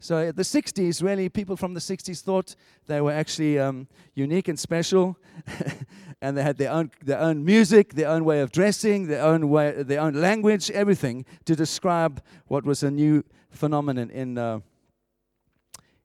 So 0.04 0.34
the 0.34 0.44
60s, 0.44 1.02
really, 1.02 1.30
people 1.30 1.56
from 1.56 1.74
the 1.74 1.80
60s 1.80 2.20
thought 2.20 2.58
they 2.88 3.00
were 3.00 3.14
actually 3.14 3.58
um, 3.58 3.88
unique 4.16 4.50
and 4.50 4.60
special, 4.60 5.18
and 6.22 6.36
they 6.36 6.44
had 6.44 6.58
their 6.58 6.72
own, 6.72 6.92
their 7.02 7.20
own 7.20 7.46
music, 7.46 7.94
their 7.94 8.10
own 8.10 8.26
way 8.26 8.42
of 8.42 8.52
dressing, 8.52 9.08
their 9.08 9.24
own 9.24 9.48
way, 9.48 9.82
their 9.82 10.02
own 10.02 10.16
language, 10.16 10.70
everything 10.72 11.26
to 11.46 11.56
describe 11.56 12.22
what 12.48 12.66
was 12.66 12.84
a 12.84 12.92
new 12.92 13.24
phenomenon 13.50 14.10
in, 14.10 14.38
uh, 14.38 14.60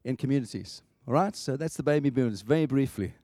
in 0.05 0.17
communities. 0.17 0.81
All 1.09 1.15
right, 1.15 1.35
so 1.35 1.57
that's 1.57 1.77
the 1.77 1.83
baby 1.83 2.09
boomers, 2.09 2.43
very 2.43 2.67
briefly. 2.67 3.15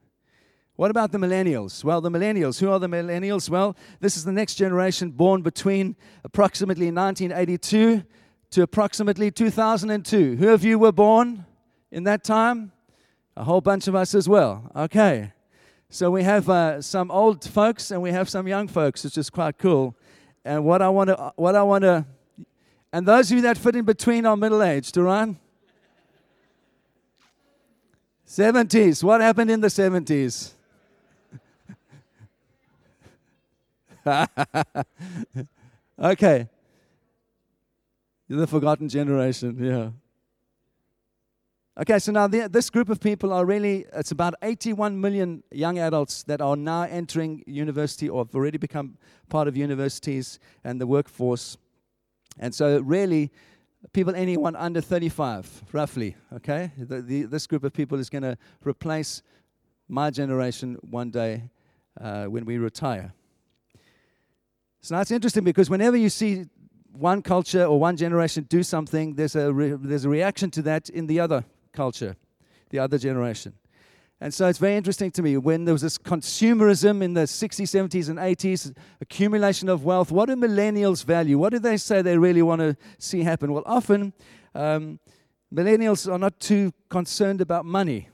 What 0.74 0.90
about 0.90 1.12
the 1.12 1.18
millennials? 1.18 1.84
Well, 1.84 2.00
the 2.00 2.10
millennials, 2.10 2.58
who 2.58 2.68
are 2.72 2.80
the 2.80 2.88
millennials? 2.88 3.48
Well, 3.48 3.76
this 4.00 4.16
is 4.16 4.24
the 4.24 4.32
next 4.32 4.56
generation 4.56 5.12
born 5.12 5.42
between 5.42 5.94
approximately 6.24 6.90
1982 6.90 8.02
to 8.54 8.62
approximately 8.62 9.32
2002. 9.32 10.36
Who 10.36 10.48
of 10.50 10.62
you 10.62 10.78
were 10.78 10.92
born 10.92 11.44
in 11.90 12.04
that 12.04 12.22
time? 12.22 12.70
A 13.36 13.42
whole 13.42 13.60
bunch 13.60 13.88
of 13.88 13.96
us 13.96 14.14
as 14.14 14.28
well. 14.28 14.70
Okay. 14.76 15.32
So 15.90 16.08
we 16.12 16.22
have 16.22 16.48
uh, 16.48 16.80
some 16.80 17.10
old 17.10 17.44
folks 17.44 17.90
and 17.90 18.00
we 18.00 18.12
have 18.12 18.28
some 18.28 18.46
young 18.46 18.68
folks, 18.68 19.02
which 19.02 19.18
is 19.18 19.28
quite 19.28 19.58
cool. 19.58 19.96
And 20.44 20.64
what 20.64 20.82
I 20.82 20.88
want 20.88 21.08
to, 21.08 21.32
what 21.34 21.56
I 21.56 21.64
want 21.64 21.82
to, 21.82 22.06
and 22.92 23.08
those 23.08 23.28
of 23.32 23.38
you 23.38 23.42
that 23.42 23.58
fit 23.58 23.74
in 23.74 23.84
between 23.84 24.24
are 24.24 24.36
middle 24.36 24.62
aged, 24.62 24.96
right? 24.98 25.34
70s. 28.24 29.02
What 29.02 29.20
happened 29.20 29.50
in 29.50 29.60
the 29.60 29.66
70s? 29.66 30.52
okay. 35.98 36.48
You're 38.28 38.40
the 38.40 38.46
forgotten 38.46 38.88
generation, 38.88 39.62
yeah. 39.62 39.90
Okay, 41.76 41.98
so 41.98 42.12
now 42.12 42.28
the, 42.28 42.48
this 42.48 42.70
group 42.70 42.88
of 42.88 43.00
people 43.00 43.32
are 43.32 43.44
really, 43.44 43.84
it's 43.92 44.12
about 44.12 44.34
81 44.42 44.98
million 45.00 45.42
young 45.50 45.78
adults 45.78 46.22
that 46.22 46.40
are 46.40 46.54
now 46.54 46.82
entering 46.82 47.42
university 47.46 48.08
or 48.08 48.24
have 48.24 48.34
already 48.34 48.58
become 48.58 48.96
part 49.28 49.48
of 49.48 49.56
universities 49.56 50.38
and 50.62 50.80
the 50.80 50.86
workforce. 50.86 51.56
And 52.38 52.54
so, 52.54 52.78
really, 52.80 53.32
people, 53.92 54.14
anyone 54.14 54.54
under 54.54 54.80
35, 54.80 55.64
roughly, 55.72 56.16
okay? 56.32 56.70
The, 56.78 57.02
the, 57.02 57.22
this 57.24 57.46
group 57.46 57.64
of 57.64 57.72
people 57.72 57.98
is 57.98 58.08
going 58.08 58.22
to 58.22 58.38
replace 58.64 59.22
my 59.88 60.10
generation 60.10 60.78
one 60.80 61.10
day 61.10 61.50
uh, 62.00 62.26
when 62.26 62.44
we 62.44 62.56
retire. 62.56 63.12
So 64.80 64.94
now 64.94 65.00
it's 65.00 65.10
interesting 65.10 65.44
because 65.44 65.70
whenever 65.70 65.96
you 65.96 66.10
see 66.10 66.44
one 66.94 67.22
culture 67.22 67.64
or 67.64 67.78
one 67.78 67.96
generation 67.96 68.44
do 68.48 68.62
something, 68.62 69.14
there's 69.14 69.36
a, 69.36 69.52
re- 69.52 69.76
there's 69.78 70.04
a 70.04 70.08
reaction 70.08 70.50
to 70.52 70.62
that 70.62 70.88
in 70.88 71.06
the 71.06 71.20
other 71.20 71.44
culture, 71.72 72.16
the 72.70 72.78
other 72.78 72.98
generation. 72.98 73.54
And 74.20 74.32
so 74.32 74.48
it's 74.48 74.58
very 74.58 74.76
interesting 74.76 75.10
to 75.12 75.22
me 75.22 75.36
when 75.36 75.64
there 75.64 75.74
was 75.74 75.82
this 75.82 75.98
consumerism 75.98 77.02
in 77.02 77.14
the 77.14 77.22
60s, 77.22 77.68
70s, 77.68 78.08
and 78.08 78.18
80s, 78.18 78.74
accumulation 79.00 79.68
of 79.68 79.84
wealth. 79.84 80.10
What 80.10 80.26
do 80.26 80.36
millennials 80.36 81.04
value? 81.04 81.36
What 81.36 81.50
do 81.50 81.58
they 81.58 81.76
say 81.76 82.00
they 82.00 82.16
really 82.16 82.42
want 82.42 82.60
to 82.60 82.76
see 82.98 83.22
happen? 83.22 83.52
Well, 83.52 83.64
often 83.66 84.12
um, 84.54 85.00
millennials 85.52 86.10
are 86.10 86.18
not 86.18 86.38
too 86.40 86.72
concerned 86.88 87.40
about 87.40 87.64
money. 87.64 88.08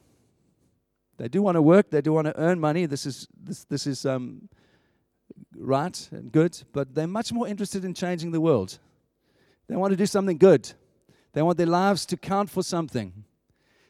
They 1.19 1.29
do 1.29 1.43
want 1.43 1.57
to 1.57 1.63
work, 1.63 1.91
they 1.91 2.01
do 2.01 2.15
want 2.15 2.29
to 2.29 2.37
earn 2.39 2.59
money. 2.59 2.87
This 2.87 3.05
is, 3.05 3.29
this, 3.39 3.65
this 3.65 3.87
is 3.87 4.07
um, 4.07 4.49
right 5.61 6.09
and 6.11 6.33
good, 6.33 6.63
but 6.73 6.95
they're 6.95 7.07
much 7.07 7.33
more 7.33 7.47
interested 7.47 7.85
in 7.85 7.95
changing 7.95 8.33
the 8.33 8.41
world. 8.41 8.79
They 9.69 9.77
want 9.77 9.93
to 9.93 9.97
do 9.97 10.07
something 10.07 10.39
good, 10.39 10.73
they 11.33 11.43
want 11.43 11.59
their 11.59 11.67
lives 11.67 12.07
to 12.07 12.17
count 12.17 12.51
for 12.51 12.63
something. 12.63 13.25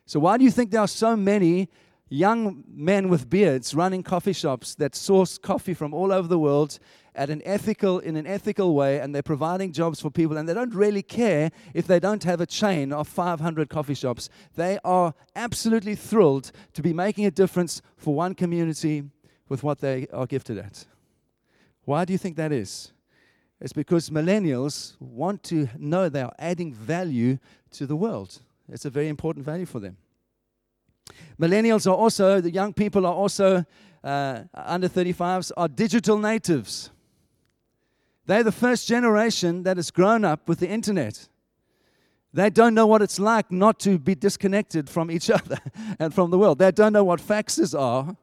So, 0.07 0.21
why 0.21 0.37
do 0.37 0.45
you 0.45 0.51
think 0.51 0.71
there 0.71 0.81
are 0.81 0.89
so 0.89 1.17
many 1.17 1.69
young 2.11 2.65
men 2.69 3.09
with 3.09 3.31
beards 3.31 3.73
running 3.73 4.03
coffee 4.03 4.33
shops 4.33 4.75
that 4.75 4.97
source 4.97 5.39
coffee 5.39 5.73
from 5.73 5.95
all 5.95 6.13
over 6.13 6.27
the 6.27 6.39
world 6.39 6.79
at 7.15 7.31
an 7.31 7.41
ethical 7.45 8.01
in 8.01 8.17
an 8.17 8.27
ethical 8.27 8.75
way 8.75 8.99
and 8.99 9.15
they're 9.15 9.23
providing 9.23 9.73
jobs 9.73 10.01
for 10.01 10.11
people 10.11 10.37
and 10.37 10.49
they 10.49 10.55
don't 10.55 10.75
really 10.75 11.03
care 11.03 11.53
if 11.73 11.87
they 11.87 12.01
don't 12.01 12.25
have 12.25 12.41
a 12.41 12.47
chain 12.47 12.93
of 12.93 13.07
500 13.07 13.69
coffee 13.69 13.95
shops 13.95 14.29
they 14.57 14.79
are 14.85 15.15
absolutely 15.37 15.95
thrilled 15.95 16.51
to 16.73 16.83
be 16.83 16.93
making 16.93 17.27
a 17.27 17.31
difference 17.31 17.81
for 17.97 18.13
one 18.13 18.35
community 18.35 19.05
with 19.49 19.63
what 19.63 19.79
they 19.79 20.09
are 20.13 20.27
gifted 20.27 20.59
at 20.59 20.87
why 21.91 22.05
do 22.05 22.13
you 22.13 22.19
think 22.19 22.37
that 22.37 22.53
is 22.53 22.93
it's 23.61 23.75
because 23.75 24.11
millennials 24.11 24.75
want 25.01 25.43
to 25.43 25.69
know 25.77 26.09
they 26.09 26.23
are 26.23 26.37
adding 26.39 26.73
value 26.73 27.39
to 27.71 27.87
the 27.87 27.97
world 27.97 28.41
it's 28.73 28.85
a 28.85 28.91
very 28.91 29.09
important 29.09 29.45
value 29.45 29.67
for 29.67 29.81
them. 29.81 29.97
Millennials 31.39 31.87
are 31.87 31.95
also, 31.95 32.41
the 32.41 32.51
young 32.51 32.73
people 32.73 33.05
are 33.05 33.13
also, 33.13 33.65
uh, 34.05 34.43
under 34.55 34.89
35s, 34.89 35.51
are 35.57 35.69
digital 35.69 36.19
natives. 36.19 36.91
They're 38.27 38.45
the 38.45 38.53
first 38.53 38.87
generation 38.87 39.65
that 39.65 39.77
has 39.77 39.91
grown 39.91 40.25
up 40.25 40.49
with 40.49 40.61
the 40.61 40.69
internet. 40.69 41.29
They 42.33 42.49
don't 42.49 42.75
know 42.75 42.87
what 42.87 43.03
it's 43.03 43.19
like 43.19 43.51
not 43.51 43.81
to 43.81 43.99
be 43.99 44.15
disconnected 44.15 44.89
from 44.89 45.11
each 45.11 45.31
other 45.39 45.59
and 45.99 46.15
from 46.15 46.31
the 46.31 46.39
world. 46.39 46.59
They 46.59 46.71
don't 46.71 46.93
know 46.93 47.05
what 47.05 47.21
faxes 47.21 47.79
are. 47.79 48.17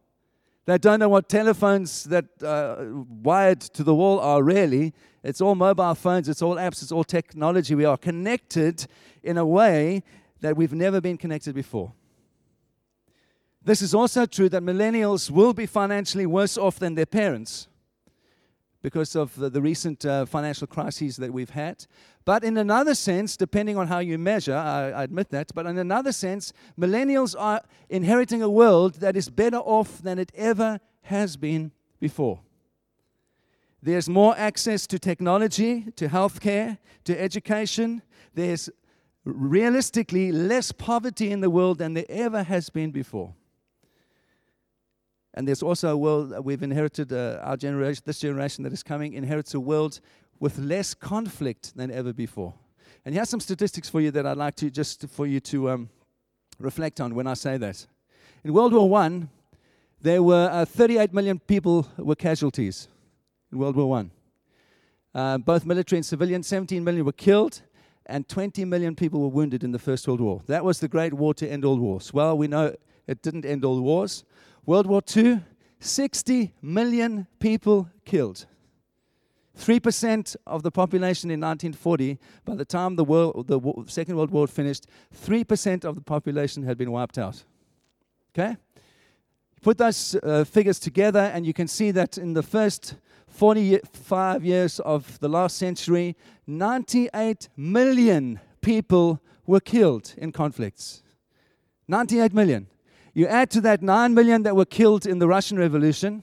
They 0.68 0.78
don't 0.78 1.00
know 1.00 1.08
what 1.08 1.30
telephones 1.30 2.04
that 2.04 2.26
uh, 2.44 2.84
wired 3.24 3.62
to 3.62 3.86
the 3.86 3.96
wall 3.96 4.20
are 4.20 4.44
really. 4.44 4.94
It's 5.24 5.40
all 5.40 5.56
mobile 5.56 5.96
phones, 5.96 6.28
it's 6.28 6.42
all 6.42 6.58
apps, 6.58 6.82
it's 6.82 6.92
all 6.92 7.06
technology. 7.06 7.74
We 7.74 7.86
are 7.86 7.96
connected 7.96 8.86
in 9.24 9.38
a 9.38 9.46
way 9.46 10.04
that 10.42 10.58
we've 10.58 10.74
never 10.74 11.00
been 11.00 11.16
connected 11.16 11.56
before. 11.56 11.94
This 13.64 13.82
is 13.82 13.96
also 13.96 14.26
true 14.26 14.50
that 14.50 14.62
millennials 14.62 15.32
will 15.32 15.54
be 15.54 15.68
financially 15.68 16.26
worse 16.26 16.58
off 16.58 16.80
than 16.80 16.96
their 16.96 17.06
parents 17.06 17.70
because 18.82 19.16
of 19.16 19.36
the, 19.36 19.50
the 19.50 19.62
recent 19.62 20.06
uh, 20.06 20.26
financial 20.26 20.68
crises 20.68 21.18
that 21.18 21.34
we've 21.34 21.50
had. 21.50 21.86
But 22.26 22.44
in 22.44 22.58
another 22.58 22.96
sense, 22.96 23.38
depending 23.38 23.78
on 23.78 23.88
how 23.88 24.00
you 24.00 24.18
measure, 24.18 24.56
I, 24.56 24.92
I, 24.92 25.04
admit 25.04 25.30
that, 25.30 25.52
but 25.56 25.66
in 25.66 25.78
another 25.78 26.12
sense, 26.12 26.54
millennials 26.80 27.36
are 27.38 27.62
inheriting 27.90 28.42
a 28.42 28.50
world 28.50 28.96
that 28.96 29.16
is 29.16 29.30
better 29.30 29.58
off 29.58 30.02
than 30.02 30.20
it 30.20 30.32
ever 30.36 30.80
has 31.04 31.38
been 31.38 31.72
before. 32.00 32.42
There's 33.82 34.10
more 34.10 34.36
access 34.38 34.88
to 34.88 35.00
technology, 35.00 35.86
to 35.96 36.10
healthcare, 36.10 36.78
to 37.06 37.20
education. 37.20 38.02
There's 38.34 38.70
realistically 39.24 40.32
less 40.32 40.72
poverty 40.72 41.32
in 41.32 41.42
the 41.42 41.50
world 41.50 41.78
than 41.78 41.94
there 41.94 42.06
ever 42.10 42.44
has 42.44 42.70
been 42.70 42.92
before. 42.92 43.34
And 45.38 45.48
there's 45.48 45.62
also 45.62 45.90
a 45.90 45.98
world 45.98 46.32
that 46.32 46.44
we've 46.44 46.64
inherited, 46.64 47.14
uh, 47.14 47.40
our 47.44 47.56
generation, 47.56 48.02
this 48.08 48.20
generation 48.20 48.64
that 48.64 48.74
is 48.74 48.82
coming, 48.82 49.14
inherits 49.14 49.54
a 49.54 49.60
world 49.60 50.00
with 50.40 50.58
less 50.58 50.96
conflict 50.96 51.78
than 51.78 51.92
ever 51.92 52.12
before. 52.12 52.56
And 53.06 53.14
here's 53.14 53.30
some 53.30 53.40
statistics 53.40 53.88
for 53.88 54.02
you 54.02 54.10
that 54.10 54.26
I'd 54.26 54.36
like 54.36 54.56
to 54.56 54.72
just 54.72 55.08
for 55.08 55.28
you 55.28 55.40
to 55.42 55.70
um, 55.70 55.90
reflect 56.58 57.00
on 57.00 57.14
when 57.14 57.28
I 57.28 57.36
say 57.36 57.56
that. 57.58 57.86
In 58.44 58.52
World 58.52 58.74
War 58.74 58.90
One, 58.90 59.30
there 60.02 60.24
were 60.24 60.50
uh, 60.52 60.66
38 60.66 61.14
million 61.14 61.38
people 61.38 61.88
were 61.98 62.16
casualties 62.16 62.88
in 63.52 63.60
World 63.60 63.76
War 63.76 63.88
One. 63.88 64.10
Uh, 65.14 65.38
both 65.38 65.68
military 65.68 65.98
and 65.98 66.06
civilian, 66.06 66.42
17 66.42 66.84
million 66.84 67.06
were 67.06 67.12
killed, 67.12 67.62
and 68.08 68.28
20 68.28 68.66
million 68.66 68.96
people 68.96 69.22
were 69.22 69.28
wounded 69.28 69.64
in 69.64 69.72
the 69.72 69.78
First 69.78 70.08
World 70.08 70.20
War. 70.20 70.42
That 70.48 70.66
was 70.66 70.80
the 70.80 70.88
great 70.88 71.14
war 71.14 71.36
to 71.36 71.48
end 71.48 71.64
all 71.64 71.78
wars. 71.78 72.12
Well, 72.12 72.36
we 72.36 72.48
know 72.48 72.76
it 73.06 73.22
didn't 73.22 73.46
end 73.46 73.64
all 73.64 73.80
wars. 73.80 74.24
World 74.68 74.86
War 74.86 75.02
II, 75.16 75.40
60 75.80 76.54
million 76.62 77.26
people 77.40 77.90
killed. 78.04 78.46
3% 79.58 80.36
of 80.46 80.62
the 80.62 80.70
population 80.70 81.32
in 81.32 81.40
1940, 81.40 82.20
by 82.44 82.54
the 82.54 82.66
time 82.66 82.98
the, 82.98 83.06
world, 83.06 83.48
the 83.48 83.60
Second 83.88 84.18
World 84.18 84.30
War 84.30 84.46
finished, 84.46 84.86
3% 85.16 85.86
of 85.86 85.96
the 85.96 86.02
population 86.02 86.64
had 86.64 86.78
been 86.78 86.92
wiped 86.92 87.18
out. 87.18 87.46
Okay? 88.38 88.58
Put 89.62 89.78
those 89.78 90.16
uh, 90.22 90.44
figures 90.44 90.80
together, 90.80 91.32
and 91.34 91.46
you 91.46 91.54
can 91.54 91.68
see 91.68 91.92
that 91.92 92.18
in 92.18 92.34
the 92.34 92.44
first 92.44 92.96
45 93.28 94.44
years 94.44 94.82
of 94.82 95.18
the 95.20 95.30
last 95.30 95.58
century, 95.58 96.18
98 96.46 97.48
million 97.56 98.42
people 98.60 99.22
were 99.46 99.62
killed 99.62 100.14
in 100.18 100.34
conflicts. 100.34 101.04
98 101.88 102.34
million. 102.34 102.68
You 103.18 103.26
add 103.26 103.50
to 103.52 103.62
that 103.62 103.82
9 103.82 104.14
million 104.14 104.44
that 104.44 104.56
were 104.56 104.64
killed 104.64 105.08
in 105.08 105.18
the 105.18 105.28
Russian 105.28 105.58
Revolution 105.58 106.22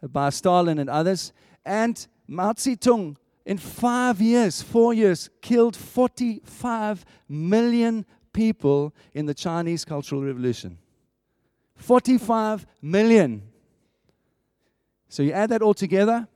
by 0.00 0.30
Stalin 0.30 0.78
and 0.78 0.88
others, 0.88 1.32
and 1.64 2.06
Mao 2.28 2.52
Zedong 2.52 3.16
in 3.44 3.58
five 3.58 4.20
years, 4.20 4.62
four 4.62 4.94
years, 4.94 5.28
killed 5.42 5.74
45 5.74 7.04
million 7.28 8.06
people 8.32 8.94
in 9.12 9.26
the 9.26 9.34
Chinese 9.34 9.84
Cultural 9.84 10.22
Revolution. 10.22 10.78
45 11.74 12.64
million. 12.80 13.42
So 15.08 15.24
you 15.24 15.32
add 15.32 15.50
that 15.50 15.62
all 15.62 15.74
together, 15.74 16.28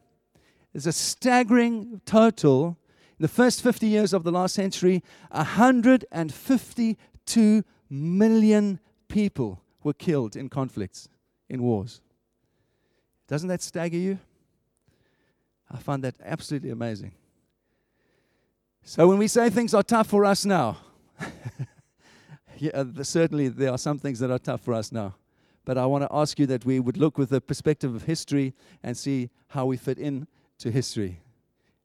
there's 0.73 0.89
a 0.89 0.93
staggering 0.93 2.01
total. 2.05 2.77
In 3.17 3.23
the 3.23 3.29
first 3.29 3.63
50 3.63 3.87
years 3.87 4.13
of 4.13 4.25
the 4.25 4.33
last 4.33 4.57
century, 4.57 5.05
152 5.31 7.65
million 7.89 8.81
people 9.07 9.63
were 9.83 9.93
killed 9.93 10.37
in 10.37 10.49
conflicts, 10.49 11.09
in 11.49 11.63
wars. 11.63 12.01
Doesn't 13.27 13.49
that 13.49 13.63
stagger 13.63 13.97
you? 13.97 14.19
I 15.71 15.79
find 15.79 16.03
that 16.05 16.17
absolutely 16.25 16.71
amazing. 16.71 17.13
So 18.83 19.07
when 19.07 19.19
we 19.19 19.29
say 19.29 19.51
things 19.51 19.75
are 19.75 19.83
tough 19.83 20.07
for 20.07 20.25
us 20.25 20.47
now, 20.47 20.79
yeah, 22.59 22.71
uh, 22.73 23.03
certainly 23.03 23.49
there 23.49 23.71
are 23.71 23.79
some 23.79 23.99
things 23.99 24.19
that 24.21 24.31
are 24.31 24.39
tough 24.39 24.63
for 24.63 24.73
us 24.73 24.91
now. 24.91 25.15
But 25.67 25.77
I 25.77 25.85
want 25.85 26.05
to 26.05 26.09
ask 26.11 26.39
you 26.39 26.47
that 26.47 26.65
we 26.65 26.81
would 26.81 26.97
look 26.97 27.19
with 27.19 27.29
the 27.29 27.43
perspective 27.43 27.95
of 27.95 28.05
history 28.05 28.55
and 28.83 28.97
see 28.97 29.29
how 29.49 29.67
we 29.67 29.77
fit 29.77 29.99
in 29.99 30.27
to 30.61 30.71
history. 30.71 31.21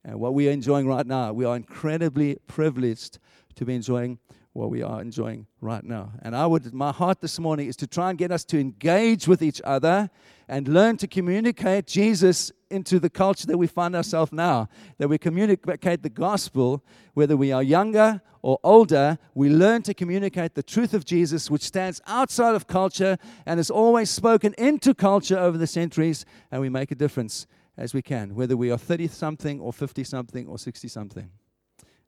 And 0.05 0.19
what 0.19 0.33
we 0.33 0.47
are 0.47 0.51
enjoying 0.51 0.87
right 0.87 1.05
now, 1.05 1.33
we 1.33 1.43
are 1.43 1.57
incredibly 1.57 2.37
privileged 2.47 3.19
to 3.55 3.65
be 3.65 3.75
enjoying 3.75 4.19
what 4.53 4.69
we 4.69 4.81
are 4.81 5.01
enjoying 5.01 5.47
right 5.61 5.83
now. 5.83 6.13
And 6.21 6.35
I 6.35 6.45
would, 6.45 6.73
my 6.73 6.91
heart 6.91 7.21
this 7.21 7.39
morning 7.39 7.67
is 7.67 7.75
to 7.77 7.87
try 7.87 8.09
and 8.09 8.17
get 8.17 8.31
us 8.31 8.45
to 8.45 8.59
engage 8.59 9.27
with 9.27 9.41
each 9.41 9.61
other 9.65 10.09
and 10.47 10.67
learn 10.67 10.97
to 10.97 11.07
communicate 11.07 11.87
Jesus 11.87 12.51
into 12.69 12.99
the 12.99 13.09
culture 13.09 13.47
that 13.47 13.57
we 13.57 13.67
find 13.67 13.95
ourselves 13.95 14.31
now. 14.31 14.69
That 14.99 15.07
we 15.07 15.17
communicate 15.17 16.03
the 16.03 16.09
gospel, 16.09 16.83
whether 17.13 17.35
we 17.35 17.51
are 17.51 17.63
younger 17.63 18.21
or 18.41 18.59
older, 18.63 19.17
we 19.33 19.49
learn 19.49 19.81
to 19.83 19.93
communicate 19.93 20.53
the 20.53 20.63
truth 20.63 20.93
of 20.93 21.05
Jesus, 21.05 21.49
which 21.49 21.63
stands 21.63 22.01
outside 22.05 22.55
of 22.55 22.67
culture 22.67 23.17
and 23.45 23.57
has 23.57 23.71
always 23.71 24.09
spoken 24.09 24.53
into 24.57 24.93
culture 24.93 25.37
over 25.37 25.57
the 25.57 25.67
centuries, 25.67 26.25
and 26.51 26.61
we 26.61 26.69
make 26.69 26.91
a 26.91 26.95
difference. 26.95 27.47
as 27.77 27.93
we 27.93 28.01
can, 28.01 28.35
whether 28.35 28.55
we 28.55 28.71
are 28.71 28.77
30 28.77 29.07
something 29.07 29.59
or 29.59 29.73
50 29.73 30.03
something 30.03 30.47
or 30.47 30.57
60 30.57 30.87
something. 30.87 31.29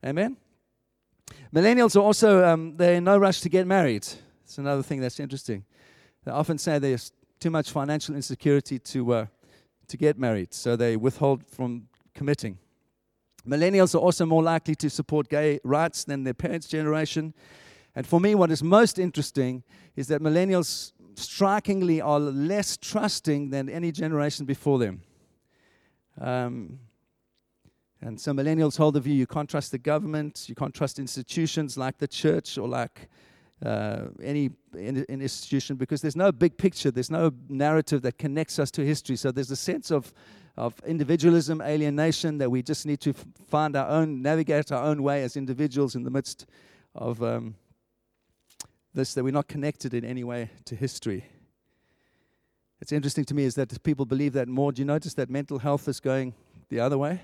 Amen? 0.06 0.38
Millennials 1.54 1.96
are 1.96 2.02
also, 2.02 2.46
um, 2.46 2.76
they're 2.78 2.96
in 2.96 3.04
no 3.04 3.18
rush 3.18 3.42
to 3.42 3.50
get 3.50 3.66
married. 3.66 4.06
It's 4.44 4.58
another 4.58 4.84
thing 4.84 5.02
that's 5.02 5.20
interesting. 5.20 5.66
They 6.24 6.32
often 6.32 6.58
say 6.58 6.80
there's 6.80 7.12
too 7.40 7.50
much 7.50 7.72
financial 7.72 8.16
insecurity 8.16 8.80
to, 8.80 9.14
uh, 9.14 9.26
to 9.88 9.98
get 9.98 10.18
married, 10.18 10.54
so 10.54 10.76
they 10.76 10.98
withhold 10.98 11.48
from 11.48 11.88
committing. 12.14 12.58
Millennials 13.48 13.94
are 13.94 14.00
also 14.00 14.26
more 14.26 14.42
likely 14.42 14.76
to 14.76 14.90
support 14.90 15.30
gay 15.30 15.60
rights 15.64 16.04
than 16.04 16.24
their 16.24 16.34
parents' 16.34 16.68
generation. 16.68 17.34
And 17.96 18.06
for 18.06 18.20
me, 18.20 18.36
what 18.36 18.52
is 18.52 18.64
most 18.64 18.98
interesting 18.98 19.64
is 19.96 20.08
that 20.08 20.22
millennials 20.22 20.92
strikingly 21.16 22.02
are 22.02 22.20
less 22.20 22.78
trusting 22.78 23.52
than 23.52 23.70
any 23.70 23.92
generation 23.92 24.46
before 24.46 24.80
them. 24.80 25.02
Um, 26.20 26.80
and 28.06 28.22
so 28.22 28.32
millennials 28.34 28.78
hold 28.78 28.94
the 28.94 29.00
view 29.00 29.16
you 29.16 29.26
can't 29.26 29.50
trust 29.50 29.72
the 29.72 29.80
government, 29.80 30.48
you 30.48 30.54
can't 30.54 30.76
trust 30.76 31.00
institutions 31.00 31.76
like 31.76 31.98
the 31.98 32.08
church 32.08 32.56
or 32.56 32.68
like 32.68 33.10
uh, 33.66 34.04
any 34.22 34.52
in, 34.78 35.04
in 35.10 35.24
institution 35.24 35.76
because 35.76 36.02
there's 36.02 36.16
no 36.16 36.32
big 36.32 36.56
picture, 36.56 36.92
there's 36.92 37.10
no 37.10 37.32
narrative 37.50 38.04
that 38.04 38.20
connects 38.20 38.60
us 38.60 38.70
to 38.70 38.86
history. 38.86 39.16
So 39.16 39.32
there's 39.32 39.50
a 39.50 39.56
sense 39.56 39.90
of, 39.90 40.14
of 40.56 40.80
individualism, 40.86 41.64
alienation 41.64 42.38
that 42.38 42.52
we 42.52 42.62
just 42.62 42.86
need 42.86 43.02
to 43.02 43.10
f- 43.10 43.26
find 43.48 43.76
our 43.76 43.90
own, 43.90 44.22
navigate 44.22 44.72
our 44.72 44.84
own 44.84 45.02
way 45.02 45.24
as 45.24 45.36
individuals 45.36 45.96
in 45.96 46.04
the 46.04 46.12
midst 46.12 46.46
of 46.94 47.24
um, 47.24 47.56
this, 48.94 49.16
that 49.16 49.24
we're 49.24 49.32
not 49.32 49.48
connected 49.48 49.96
in 49.96 50.06
any 50.06 50.24
way 50.24 50.52
to 50.66 50.76
history. 50.76 51.26
It's 52.82 52.92
interesting 52.92 53.26
to 53.26 53.34
me 53.34 53.46
is 53.46 53.56
that 53.56 53.82
people 53.82 54.06
believe 54.06 54.34
that 54.34 54.48
more. 54.48 54.72
Do 54.72 54.84
you 54.84 54.86
notice 54.86 55.16
that 55.16 55.32
mental 55.32 55.58
health 55.58 55.88
is 55.88 56.00
going 56.00 56.36
the 56.70 56.80
other 56.80 57.00
way? 57.00 57.22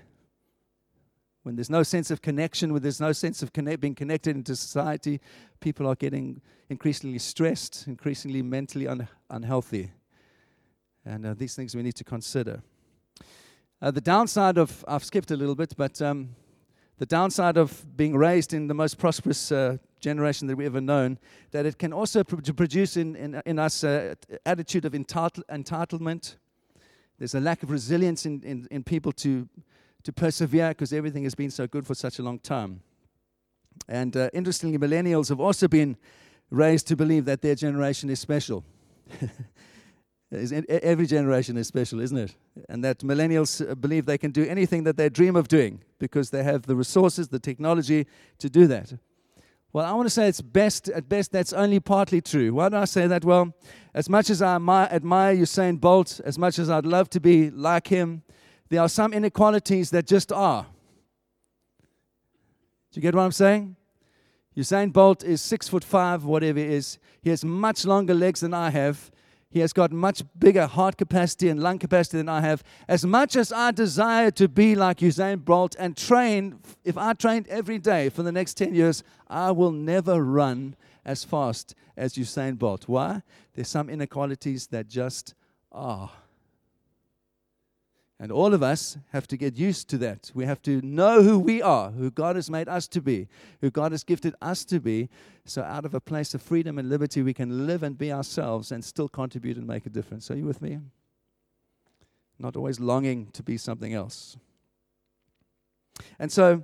When 1.43 1.55
there's 1.55 1.69
no 1.69 1.81
sense 1.81 2.11
of 2.11 2.21
connection, 2.21 2.71
when 2.71 2.83
there's 2.83 2.99
no 2.99 3.11
sense 3.11 3.41
of 3.41 3.51
connect, 3.51 3.81
being 3.81 3.95
connected 3.95 4.35
into 4.35 4.55
society, 4.55 5.19
people 5.59 5.87
are 5.87 5.95
getting 5.95 6.41
increasingly 6.69 7.17
stressed, 7.17 7.87
increasingly 7.87 8.43
mentally 8.43 8.87
un, 8.87 9.07
unhealthy. 9.29 9.91
And 11.03 11.25
uh, 11.25 11.33
these 11.33 11.55
things 11.55 11.75
we 11.75 11.81
need 11.81 11.95
to 11.95 12.03
consider. 12.03 12.61
Uh, 13.81 13.89
the 13.89 14.01
downside 14.01 14.59
of, 14.59 14.85
I've 14.87 15.03
skipped 15.03 15.31
a 15.31 15.35
little 15.35 15.55
bit, 15.55 15.73
but 15.75 15.99
um, 16.03 16.35
the 16.99 17.07
downside 17.07 17.57
of 17.57 17.97
being 17.97 18.15
raised 18.15 18.53
in 18.53 18.67
the 18.67 18.75
most 18.75 18.99
prosperous 18.99 19.51
uh, 19.51 19.77
generation 19.99 20.47
that 20.47 20.55
we've 20.55 20.67
ever 20.67 20.81
known, 20.81 21.17
that 21.49 21.65
it 21.65 21.79
can 21.79 21.91
also 21.91 22.23
pr- 22.23 22.53
produce 22.53 22.97
in, 22.97 23.15
in, 23.15 23.41
in 23.47 23.57
us 23.57 23.83
an 23.83 24.15
attitude 24.45 24.85
of 24.85 24.93
entitle, 24.93 25.43
entitlement. 25.49 26.35
There's 27.17 27.33
a 27.33 27.39
lack 27.39 27.63
of 27.63 27.71
resilience 27.71 28.27
in, 28.27 28.43
in, 28.43 28.67
in 28.69 28.83
people 28.83 29.11
to 29.13 29.49
to 30.03 30.13
persevere 30.13 30.69
because 30.69 30.93
everything 30.93 31.23
has 31.23 31.35
been 31.35 31.51
so 31.51 31.67
good 31.67 31.85
for 31.85 31.95
such 31.95 32.19
a 32.19 32.23
long 32.23 32.39
time. 32.39 32.81
And 33.87 34.15
uh, 34.15 34.29
interestingly, 34.33 34.77
millennials 34.77 35.29
have 35.29 35.39
also 35.39 35.67
been 35.67 35.97
raised 36.49 36.87
to 36.87 36.95
believe 36.95 37.25
that 37.25 37.41
their 37.41 37.55
generation 37.55 38.09
is 38.09 38.19
special. 38.19 38.63
Every 40.31 41.07
generation 41.07 41.57
is 41.57 41.67
special, 41.67 41.99
isn't 41.99 42.17
it? 42.17 42.35
And 42.69 42.83
that 42.85 42.99
millennials 42.99 43.69
uh, 43.69 43.75
believe 43.75 44.05
they 44.05 44.17
can 44.17 44.31
do 44.31 44.45
anything 44.45 44.83
that 44.83 44.95
they 44.95 45.09
dream 45.09 45.35
of 45.35 45.49
doing 45.49 45.81
because 45.99 46.29
they 46.29 46.43
have 46.43 46.63
the 46.63 46.75
resources, 46.75 47.27
the 47.27 47.39
technology 47.39 48.07
to 48.39 48.49
do 48.49 48.65
that. 48.67 48.93
Well, 49.73 49.85
I 49.85 49.93
want 49.93 50.05
to 50.05 50.09
say 50.09 50.27
it's 50.27 50.41
best, 50.41 50.89
at 50.89 51.07
best, 51.07 51.31
that's 51.31 51.53
only 51.53 51.79
partly 51.79 52.21
true. 52.21 52.53
Why 52.53 52.69
do 52.69 52.77
I 52.77 52.85
say 52.85 53.07
that? 53.07 53.23
Well, 53.23 53.53
as 53.93 54.09
much 54.09 54.29
as 54.29 54.41
I 54.41 54.55
admire 54.55 55.35
Usain 55.35 55.79
Bolt, 55.79 56.19
as 56.25 56.37
much 56.37 56.59
as 56.59 56.69
I'd 56.69 56.85
love 56.85 57.09
to 57.11 57.21
be 57.21 57.49
like 57.49 57.87
him, 57.87 58.23
there 58.71 58.81
are 58.81 58.89
some 58.89 59.11
inequalities 59.11 59.89
that 59.89 60.07
just 60.07 60.31
are. 60.31 60.65
Do 62.91 62.97
you 62.97 63.01
get 63.01 63.13
what 63.13 63.23
I'm 63.23 63.33
saying? 63.33 63.75
Usain 64.55 64.93
Bolt 64.93 65.25
is 65.25 65.41
six 65.41 65.67
foot 65.67 65.83
five, 65.83 66.23
whatever 66.23 66.57
he 66.57 66.65
is. 66.65 66.97
He 67.21 67.29
has 67.31 67.43
much 67.43 67.83
longer 67.83 68.13
legs 68.13 68.39
than 68.39 68.53
I 68.53 68.69
have. 68.69 69.11
He 69.49 69.59
has 69.59 69.73
got 69.73 69.91
much 69.91 70.23
bigger 70.39 70.67
heart 70.67 70.95
capacity 70.95 71.49
and 71.49 71.61
lung 71.61 71.79
capacity 71.79 72.15
than 72.15 72.29
I 72.29 72.39
have. 72.39 72.63
As 72.87 73.05
much 73.05 73.35
as 73.35 73.51
I 73.51 73.71
desire 73.71 74.31
to 74.31 74.47
be 74.47 74.73
like 74.73 74.99
Usain 74.99 75.43
Bolt 75.43 75.75
and 75.77 75.97
train, 75.97 76.61
if 76.85 76.97
I 76.97 77.11
trained 77.11 77.49
every 77.49 77.77
day 77.77 78.07
for 78.07 78.23
the 78.23 78.31
next 78.31 78.53
10 78.53 78.73
years, 78.73 79.03
I 79.27 79.51
will 79.51 79.71
never 79.71 80.23
run 80.23 80.77
as 81.03 81.25
fast 81.25 81.75
as 81.97 82.13
Usain 82.13 82.57
Bolt. 82.57 82.87
Why? 82.87 83.21
There's 83.53 83.67
some 83.67 83.89
inequalities 83.89 84.67
that 84.67 84.87
just 84.87 85.33
are. 85.73 86.11
And 88.21 88.31
all 88.31 88.53
of 88.53 88.61
us 88.61 88.99
have 89.13 89.27
to 89.29 89.35
get 89.35 89.57
used 89.57 89.89
to 89.89 89.97
that. 89.97 90.29
We 90.35 90.45
have 90.45 90.61
to 90.61 90.79
know 90.83 91.23
who 91.23 91.39
we 91.39 91.59
are, 91.59 91.89
who 91.89 92.11
God 92.11 92.35
has 92.35 92.51
made 92.51 92.69
us 92.69 92.87
to 92.89 93.01
be, 93.01 93.27
who 93.61 93.71
God 93.71 93.93
has 93.93 94.03
gifted 94.03 94.35
us 94.43 94.63
to 94.65 94.79
be. 94.79 95.09
So, 95.45 95.63
out 95.63 95.85
of 95.85 95.95
a 95.95 95.99
place 95.99 96.35
of 96.35 96.41
freedom 96.43 96.77
and 96.77 96.87
liberty, 96.87 97.23
we 97.23 97.33
can 97.33 97.65
live 97.65 97.81
and 97.81 97.97
be 97.97 98.13
ourselves 98.13 98.71
and 98.71 98.85
still 98.85 99.09
contribute 99.09 99.57
and 99.57 99.65
make 99.65 99.87
a 99.87 99.89
difference. 99.89 100.29
Are 100.29 100.35
you 100.35 100.45
with 100.45 100.61
me? 100.61 100.77
Not 102.37 102.55
always 102.55 102.79
longing 102.79 103.31
to 103.33 103.41
be 103.41 103.57
something 103.57 103.91
else. 103.91 104.37
And 106.19 106.31
so, 106.31 106.63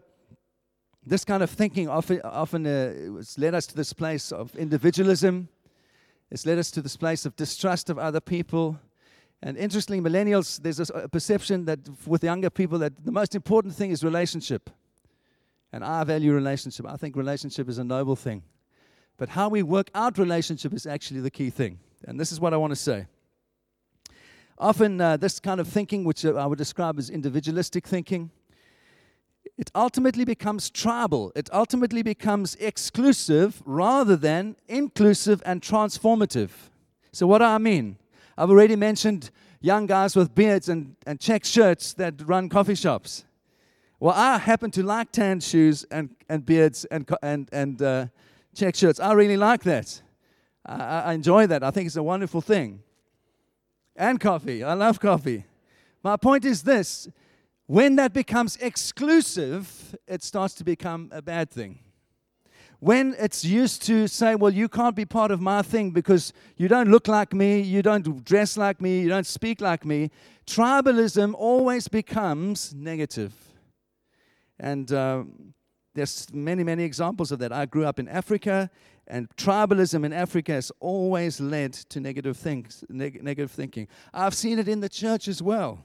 this 1.03 1.25
kind 1.25 1.41
of 1.41 1.49
thinking 1.49 1.89
often, 1.89 2.21
often 2.21 2.67
uh, 2.67 3.23
led 3.35 3.55
us 3.55 3.65
to 3.65 3.75
this 3.75 3.93
place 3.93 4.31
of 4.31 4.55
individualism. 4.55 5.49
It's 6.29 6.45
led 6.45 6.59
us 6.59 6.69
to 6.69 6.83
this 6.83 6.97
place 6.97 7.25
of 7.25 7.35
distrust 7.35 7.89
of 7.89 7.97
other 7.97 8.19
people 8.19 8.77
and 9.43 9.55
interestingly, 9.57 10.01
millennials, 10.01 10.61
there's 10.61 10.79
a 10.79 11.07
perception 11.07 11.65
that 11.65 11.79
with 12.07 12.23
younger 12.23 12.49
people 12.49 12.79
that 12.79 13.05
the 13.05 13.11
most 13.11 13.35
important 13.35 13.75
thing 13.75 13.91
is 13.91 14.03
relationship. 14.03 14.69
And 15.71 15.83
I 15.83 16.03
value 16.03 16.33
relationship. 16.33 16.87
I 16.87 16.95
think 16.97 17.15
relationship 17.15 17.69
is 17.69 17.77
a 17.77 17.83
noble 17.83 18.15
thing. 18.15 18.41
But 19.17 19.29
how 19.29 19.49
we 19.49 19.63
work 19.63 19.89
out 19.93 20.17
relationship 20.17 20.73
is 20.73 20.87
actually 20.87 21.19
the 21.19 21.29
key 21.29 21.49
thing. 21.49 21.79
And 22.07 22.19
this 22.19 22.31
is 22.31 22.39
what 22.39 22.53
I 22.53 22.57
want 22.57 22.71
to 22.71 22.75
say. 22.75 23.05
Often, 24.57 25.01
uh, 25.01 25.17
this 25.17 25.39
kind 25.39 25.59
of 25.59 25.67
thinking, 25.67 26.03
which 26.03 26.25
uh, 26.25 26.33
I 26.33 26.47
would 26.47 26.57
describe 26.57 26.97
as 26.97 27.11
individualistic 27.11 27.85
thinking, 27.85 28.31
it 29.55 29.71
ultimately 29.75 30.25
becomes 30.25 30.69
tribal. 30.71 31.31
It 31.35 31.49
ultimately 31.53 32.01
becomes 32.01 32.55
exclusive 32.55 33.61
rather 33.65 34.15
than 34.15 34.55
inclusive 34.67 35.43
and 35.45 35.61
transformative. 35.61 36.49
So, 37.11 37.27
what 37.27 37.39
do 37.39 37.45
I 37.45 37.59
mean? 37.59 37.97
I've 38.37 38.51
already 38.51 38.75
mentioned 38.75 39.31
young 39.61 39.87
guys 39.87 40.15
with 40.15 40.35
beards 40.35 40.69
and, 40.69 40.95
and 41.07 41.19
check 41.19 41.43
shirts 41.43 41.93
that 41.93 42.21
run 42.27 42.49
coffee 42.49 42.75
shops. 42.75 43.25
Well, 43.99 44.13
I 44.15 44.37
happen 44.37 44.69
to 44.71 44.83
like 44.83 45.11
tan 45.11 45.39
shoes 45.39 45.83
and, 45.89 46.11
and 46.29 46.45
beards 46.45 46.85
and, 46.85 47.09
and, 47.23 47.49
and 47.51 47.81
uh, 47.81 48.07
check 48.55 48.75
shirts. 48.75 48.99
I 48.99 49.13
really 49.13 49.37
like 49.37 49.63
that. 49.63 50.01
I, 50.63 50.75
I 50.99 51.13
enjoy 51.13 51.47
that. 51.47 51.63
I 51.63 51.71
think 51.71 51.87
it's 51.87 51.95
a 51.95 52.03
wonderful 52.03 52.41
thing. 52.41 52.83
And 53.95 54.19
coffee. 54.19 54.63
I 54.63 54.73
love 54.75 54.99
coffee. 54.99 55.45
My 56.03 56.15
point 56.15 56.45
is 56.45 56.61
this 56.61 57.07
when 57.65 57.95
that 57.95 58.13
becomes 58.13 58.55
exclusive, 58.57 59.95
it 60.07 60.23
starts 60.23 60.53
to 60.55 60.63
become 60.63 61.09
a 61.11 61.21
bad 61.23 61.49
thing 61.49 61.79
when 62.79 63.15
it's 63.17 63.43
used 63.43 63.81
to 63.83 64.07
say, 64.07 64.35
well, 64.35 64.53
you 64.53 64.69
can't 64.69 64.95
be 64.95 65.05
part 65.05 65.31
of 65.31 65.41
my 65.41 65.61
thing 65.61 65.91
because 65.91 66.31
you 66.57 66.67
don't 66.67 66.89
look 66.89 67.07
like 67.07 67.33
me, 67.33 67.59
you 67.59 67.81
don't 67.81 68.23
dress 68.23 68.55
like 68.55 68.79
me, 68.79 69.01
you 69.01 69.09
don't 69.09 69.25
speak 69.25 69.61
like 69.61 69.83
me, 69.83 70.11
tribalism 70.45 71.33
always 71.33 71.87
becomes 71.87 72.73
negative. 72.75 73.33
And 74.59 74.91
uh, 74.91 75.23
there's 75.95 76.31
many, 76.31 76.63
many 76.63 76.83
examples 76.83 77.31
of 77.31 77.39
that. 77.39 77.51
I 77.51 77.65
grew 77.65 77.85
up 77.85 77.99
in 77.99 78.07
Africa, 78.07 78.69
and 79.07 79.27
tribalism 79.37 80.05
in 80.05 80.13
Africa 80.13 80.51
has 80.53 80.71
always 80.79 81.39
led 81.39 81.73
to 81.73 81.99
negative 81.99 82.37
things, 82.37 82.83
neg- 82.89 83.23
negative 83.23 83.51
thinking. 83.51 83.87
I've 84.13 84.35
seen 84.35 84.59
it 84.59 84.67
in 84.67 84.81
the 84.81 84.89
church 84.89 85.27
as 85.27 85.41
well. 85.41 85.79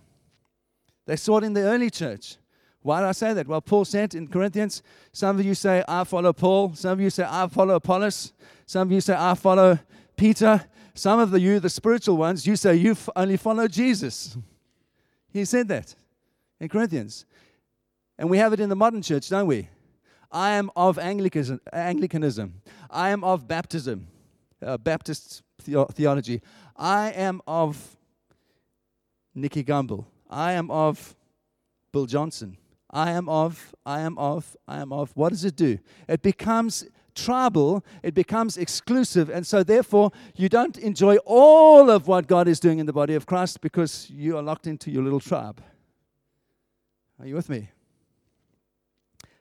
They 1.07 1.17
saw 1.17 1.39
it 1.39 1.45
in 1.45 1.55
the 1.55 1.63
early 1.63 1.89
church. 1.89 2.37
Why 2.83 3.01
did 3.01 3.07
I 3.09 3.13
say 3.13 3.33
that? 3.35 3.47
Well, 3.47 3.61
Paul 3.61 3.85
said 3.85 4.15
in 4.15 4.27
Corinthians, 4.27 4.83
some 5.13 5.39
of 5.39 5.45
you 5.45 5.55
say, 5.55 5.85
I 5.87 6.05
follow 6.05 6.33
Paul. 6.33 6.75
Some 6.75 6.93
of 6.93 7.01
you 7.01 7.11
say, 7.11 7.25
I 7.29 7.47
follow 7.47 7.77
Apollos. 7.77 8.33
Some 8.67 8.89
of 8.89 8.93
you 8.93 9.01
say, 9.01 9.15
I 9.17 9.35
follow 9.35 9.79
Peter. 10.17 10.65
Some 10.95 11.21
of 11.21 11.31
the, 11.31 11.41
you, 11.41 11.61
the 11.61 11.71
spiritual 11.71 12.17
ones, 12.17 12.47
you 12.47 12.57
say, 12.57 12.75
you 12.75 12.97
only 13.15 13.37
follow 13.37 13.69
Jesus. 13.69 14.37
He 15.33 15.45
said 15.45 15.69
that 15.69 15.95
in 16.61 16.69
Corinthians. 16.69 17.25
And 18.19 18.29
we 18.29 18.39
have 18.39 18.53
it 18.53 18.61
in 18.61 18.69
the 18.69 18.77
modern 18.77 19.01
church, 19.01 19.29
don't 19.29 19.47
we? 19.47 19.69
I 20.31 20.51
am 20.53 20.71
of 20.75 20.99
Anglicanism. 20.99 21.61
I 22.91 23.11
am 23.11 23.23
of 23.23 23.47
baptism, 23.47 24.09
uh, 24.65 24.77
Baptist 24.77 25.43
the- 25.65 25.87
theology. 25.87 26.41
I 26.77 27.11
am 27.13 27.43
of 27.47 27.97
Nicky 29.35 29.63
Gumbel. 29.63 30.05
I 30.29 30.53
am 30.53 30.71
of 30.71 31.15
Bill 31.93 32.07
Johnson. 32.07 32.57
I 32.93 33.13
am 33.13 33.29
of, 33.29 33.75
I 33.87 34.01
am 34.01 34.19
of, 34.19 34.57
I 34.69 34.81
am 34.81 34.93
of. 34.93 35.13
What 35.15 35.31
does 35.31 35.45
it 35.45 35.57
do? 35.57 35.79
It 36.09 36.23
becomes 36.23 36.87
tribal, 37.15 37.85
it 38.03 38.15
becomes 38.15 38.57
exclusive, 38.57 39.31
and 39.31 39.47
so 39.47 39.63
therefore 39.63 40.11
you 40.35 40.49
don't 40.49 40.79
enjoy 40.79 41.17
all 41.25 41.91
of 41.91 42.07
what 42.07 42.27
God 42.27 42.49
is 42.49 42.61
doing 42.61 42.79
in 42.79 42.87
the 42.87 42.93
body 42.93 43.15
of 43.15 43.27
Christ 43.27 43.61
because 43.61 44.11
you 44.11 44.37
are 44.37 44.43
locked 44.43 44.67
into 44.67 44.91
your 44.91 45.03
little 45.03 45.21
tribe. 45.21 45.63
Are 47.19 47.27
you 47.27 47.35
with 47.35 47.49
me? 47.49 47.71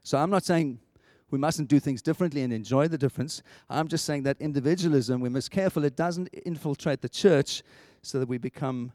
So 0.03 0.17
I'm 0.17 0.29
not 0.29 0.43
saying 0.43 0.79
we 1.29 1.37
mustn't 1.37 1.69
do 1.69 1.79
things 1.79 2.01
differently 2.01 2.41
and 2.41 2.51
enjoy 2.51 2.87
the 2.87 2.97
difference. 2.97 3.41
I'm 3.69 3.87
just 3.87 4.05
saying 4.05 4.23
that 4.23 4.37
individualism, 4.39 5.21
we 5.21 5.29
must 5.29 5.51
careful 5.51 5.83
it 5.85 5.95
doesn't 5.95 6.27
infiltrate 6.45 7.01
the 7.01 7.09
church 7.09 7.63
so 8.01 8.19
that 8.19 8.27
we 8.27 8.37
become 8.37 8.91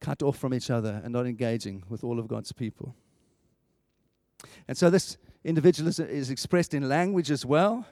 cut 0.00 0.22
off 0.22 0.38
from 0.38 0.52
each 0.54 0.70
other 0.70 1.00
and 1.04 1.12
not 1.12 1.26
engaging 1.26 1.82
with 1.88 2.04
all 2.04 2.18
of 2.18 2.28
God's 2.28 2.52
people. 2.52 2.94
And 4.68 4.76
so 4.76 4.90
this 4.90 5.16
individualism 5.44 6.08
is 6.08 6.30
expressed 6.30 6.74
in 6.74 6.88
language 6.88 7.30
as 7.30 7.44
well. 7.44 7.86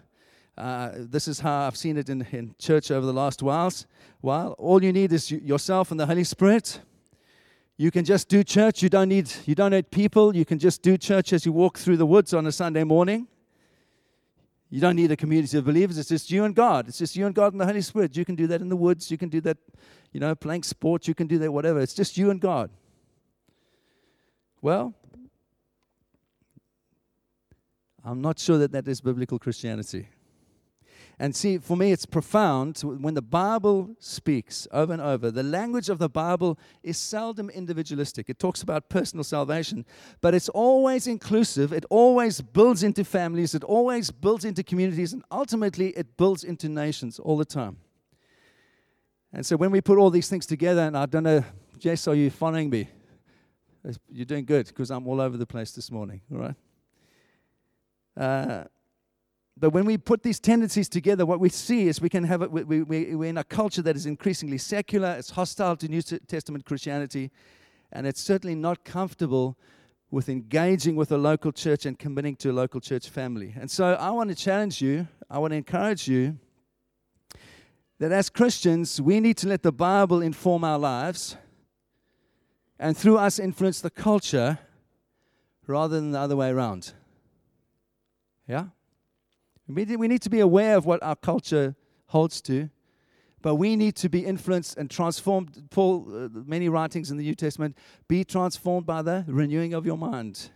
Uh, 0.57 0.91
this 0.95 1.29
is 1.29 1.41
how 1.41 1.67
I've 1.67 1.77
seen 1.77 1.97
it 1.97 2.09
in, 2.09 2.27
in 2.33 2.55
church 2.59 2.91
over 2.91 3.07
the 3.07 3.13
last 3.13 3.43
whiles. 3.43 3.87
While 4.21 4.53
all 4.59 4.83
you 4.83 4.93
need 4.93 5.13
is 5.13 5.31
yourself 5.31 5.91
and 5.91 5.99
the 5.99 6.07
Holy 6.07 6.25
Spirit. 6.25 6.81
You 7.79 7.91
can 7.91 8.05
just 8.05 8.29
do 8.29 8.45
church. 8.45 8.83
You 8.83 8.89
don't 8.89 9.09
need 9.09 9.33
you 9.47 9.55
don't 9.55 9.71
need 9.71 9.91
people. 9.91 10.37
You 10.37 10.45
can 10.45 10.59
just 10.59 10.83
do 10.83 10.99
church 10.99 11.33
as 11.33 11.47
you 11.47 11.53
walk 11.53 11.79
through 11.79 11.97
the 11.97 12.07
woods 12.07 12.35
on 12.35 12.47
a 12.47 12.53
Sunday 12.53 12.85
morning. 12.85 13.27
You 14.69 14.81
don't 14.81 14.97
need 14.97 15.11
a 15.11 15.17
community 15.17 15.59
of 15.59 15.65
believers. 15.65 15.99
It's 15.99 16.09
just 16.09 16.31
you 16.31 16.45
and 16.45 16.55
God. 16.55 16.89
It's 16.89 16.99
just 16.99 17.17
you 17.17 17.27
and 17.27 17.35
God 17.35 17.53
and 17.53 17.61
the 17.61 17.67
Holy 17.67 17.83
Spirit. 17.83 18.17
You 18.17 18.25
can 18.25 18.35
do 18.35 18.47
that 18.47 18.61
in 18.61 18.69
the 18.69 18.77
woods. 18.77 19.11
You 19.11 19.19
can 19.19 19.29
do 19.29 19.41
that, 19.43 19.59
you 20.13 20.21
know, 20.21 20.35
playing 20.35 20.63
sports. 20.63 21.09
You 21.09 21.15
can 21.15 21.27
do 21.27 21.39
that, 21.39 21.53
whatever. 21.53 21.81
It's 21.81 21.93
just 21.93 22.17
you 22.17 22.31
and 22.31 22.41
God. 22.41 22.71
Well, 24.63 24.95
I'm 28.05 28.21
not 28.21 28.39
sure 28.39 28.59
that 28.59 28.73
that 28.73 28.89
is 28.89 29.01
biblical 29.01 29.39
Christianity. 29.39 30.09
And 31.19 31.37
see, 31.37 31.59
for 31.59 31.77
me, 31.77 31.93
it's 31.93 32.07
profound 32.07 32.79
when 32.81 33.15
the 33.15 33.23
Bible 33.23 33.95
speaks 34.01 34.67
over 34.73 34.93
and 34.93 35.01
over. 35.01 35.31
The 35.31 35.43
language 35.43 35.89
of 35.89 35.99
the 35.99 36.09
Bible 36.09 36.59
is 36.83 36.99
seldom 36.99 37.49
individualistic. 37.51 38.29
It 38.29 38.39
talks 38.39 38.63
about 38.63 38.89
personal 38.89 39.23
salvation, 39.23 39.85
but 40.21 40.35
it's 40.35 40.49
always 40.49 41.07
inclusive. 41.07 41.73
It 41.73 41.85
always 41.91 42.41
builds 42.41 42.83
into 42.83 43.05
families. 43.05 43.55
It 43.55 43.63
always 43.63 44.11
builds 44.11 44.45
into 44.45 44.65
communities. 44.65 45.13
And 45.13 45.23
ultimately, 45.31 45.91
it 45.91 46.17
builds 46.17 46.43
into 46.43 46.69
nations 46.69 47.21
all 47.21 47.37
the 47.37 47.45
time. 47.45 47.77
And 49.33 49.47
so 49.47 49.57
when 49.57 49.71
we 49.71 49.81
put 49.81 49.99
all 49.99 50.11
these 50.11 50.29
things 50.29 50.45
together, 50.45 50.83
and 50.83 50.97
I 50.97 51.07
don't 51.07 51.23
know, 51.23 51.45
Jess, 51.79 52.09
are 52.09 52.15
you 52.15 52.31
following 52.31 52.69
me? 52.69 52.89
You're 54.09 54.27
doing 54.27 54.45
good 54.45 54.67
because 54.67 54.91
I'm 54.91 55.07
all 55.07 55.21
over 55.21 55.37
the 55.37 55.47
place 55.47 55.73
this 55.73 55.91
morning, 55.91 56.21
all 56.33 56.39
right? 56.39 56.55
Uh, 58.17 58.65
but 59.57 59.71
when 59.71 59.85
we 59.85 59.99
put 59.99 60.23
these 60.23 60.41
tendencies 60.41 60.89
together, 60.89 61.27
what 61.27 61.41
we 61.41 61.49
see 61.49 61.87
is 61.87 62.01
we 62.01 62.09
can 62.09 62.25
have 62.25 62.43
it, 62.43 62.51
we, 62.51 62.83
we, 62.83 63.15
we're 63.15 63.29
in 63.29 63.39
a 63.39 63.45
culture 63.45 63.83
that 63.83 63.97
is 63.97 64.07
increasingly 64.07 64.59
secular, 64.59 65.15
it's 65.19 65.31
hostile 65.31 65.77
to 65.77 65.89
New 65.89 66.03
Testament 66.03 66.65
Christianity, 66.65 67.31
and 67.93 68.07
it's 68.07 68.21
certainly 68.21 68.55
not 68.55 68.85
comfortable 68.85 69.59
with 70.11 70.29
engaging 70.29 70.97
with 70.97 71.13
a 71.13 71.19
local 71.19 71.53
church 71.53 71.87
and 71.87 71.99
committing 71.99 72.37
to 72.37 72.51
a 72.51 72.53
local 72.53 72.81
church 72.81 73.09
family. 73.09 73.55
And 73.59 73.71
so 73.71 73.95
I 73.95 74.11
want 74.11 74.31
to 74.31 74.35
challenge 74.35 74.81
you, 74.81 75.07
I 75.31 75.39
want 75.39 75.53
to 75.53 75.57
encourage 75.57 76.09
you 76.09 76.39
that 77.99 78.11
as 78.11 78.29
Christians, 78.29 79.01
we 79.01 79.21
need 79.21 79.37
to 79.39 79.49
let 79.49 79.63
the 79.63 79.73
Bible 79.73 80.23
inform 80.23 80.65
our 80.65 80.79
lives 80.79 81.37
and 82.79 82.97
through 82.97 83.19
us 83.19 83.39
influence 83.39 83.81
the 83.81 83.91
culture 83.91 84.59
rather 85.67 86.01
than 86.01 86.11
the 86.11 86.19
other 86.19 86.37
way 86.37 86.51
around. 86.51 86.95
Yeah? 88.47 88.67
We 89.69 89.85
need 89.85 90.23
to 90.23 90.31
be 90.31 90.41
aware 90.41 90.77
of 90.77 90.87
what 90.87 91.03
our 91.03 91.17
culture 91.17 91.75
holds 92.07 92.41
to, 92.43 92.69
but 93.41 93.57
we 93.57 93.77
need 93.77 93.97
to 93.97 94.09
be 94.09 94.25
influenced 94.25 94.77
and 94.77 94.91
transformed. 94.91 95.69
Paul, 95.71 96.07
uh, 96.15 96.29
many 96.33 96.69
writings 96.69 97.11
in 97.11 97.17
the 97.17 97.25
New 97.25 97.35
Testament, 97.35 97.77
be 98.09 98.25
transformed 98.25 98.87
by 98.87 99.03
the 99.03 99.25
renewing 99.27 99.75
of 99.75 99.87
your 99.87 99.99
mind. 99.99 100.51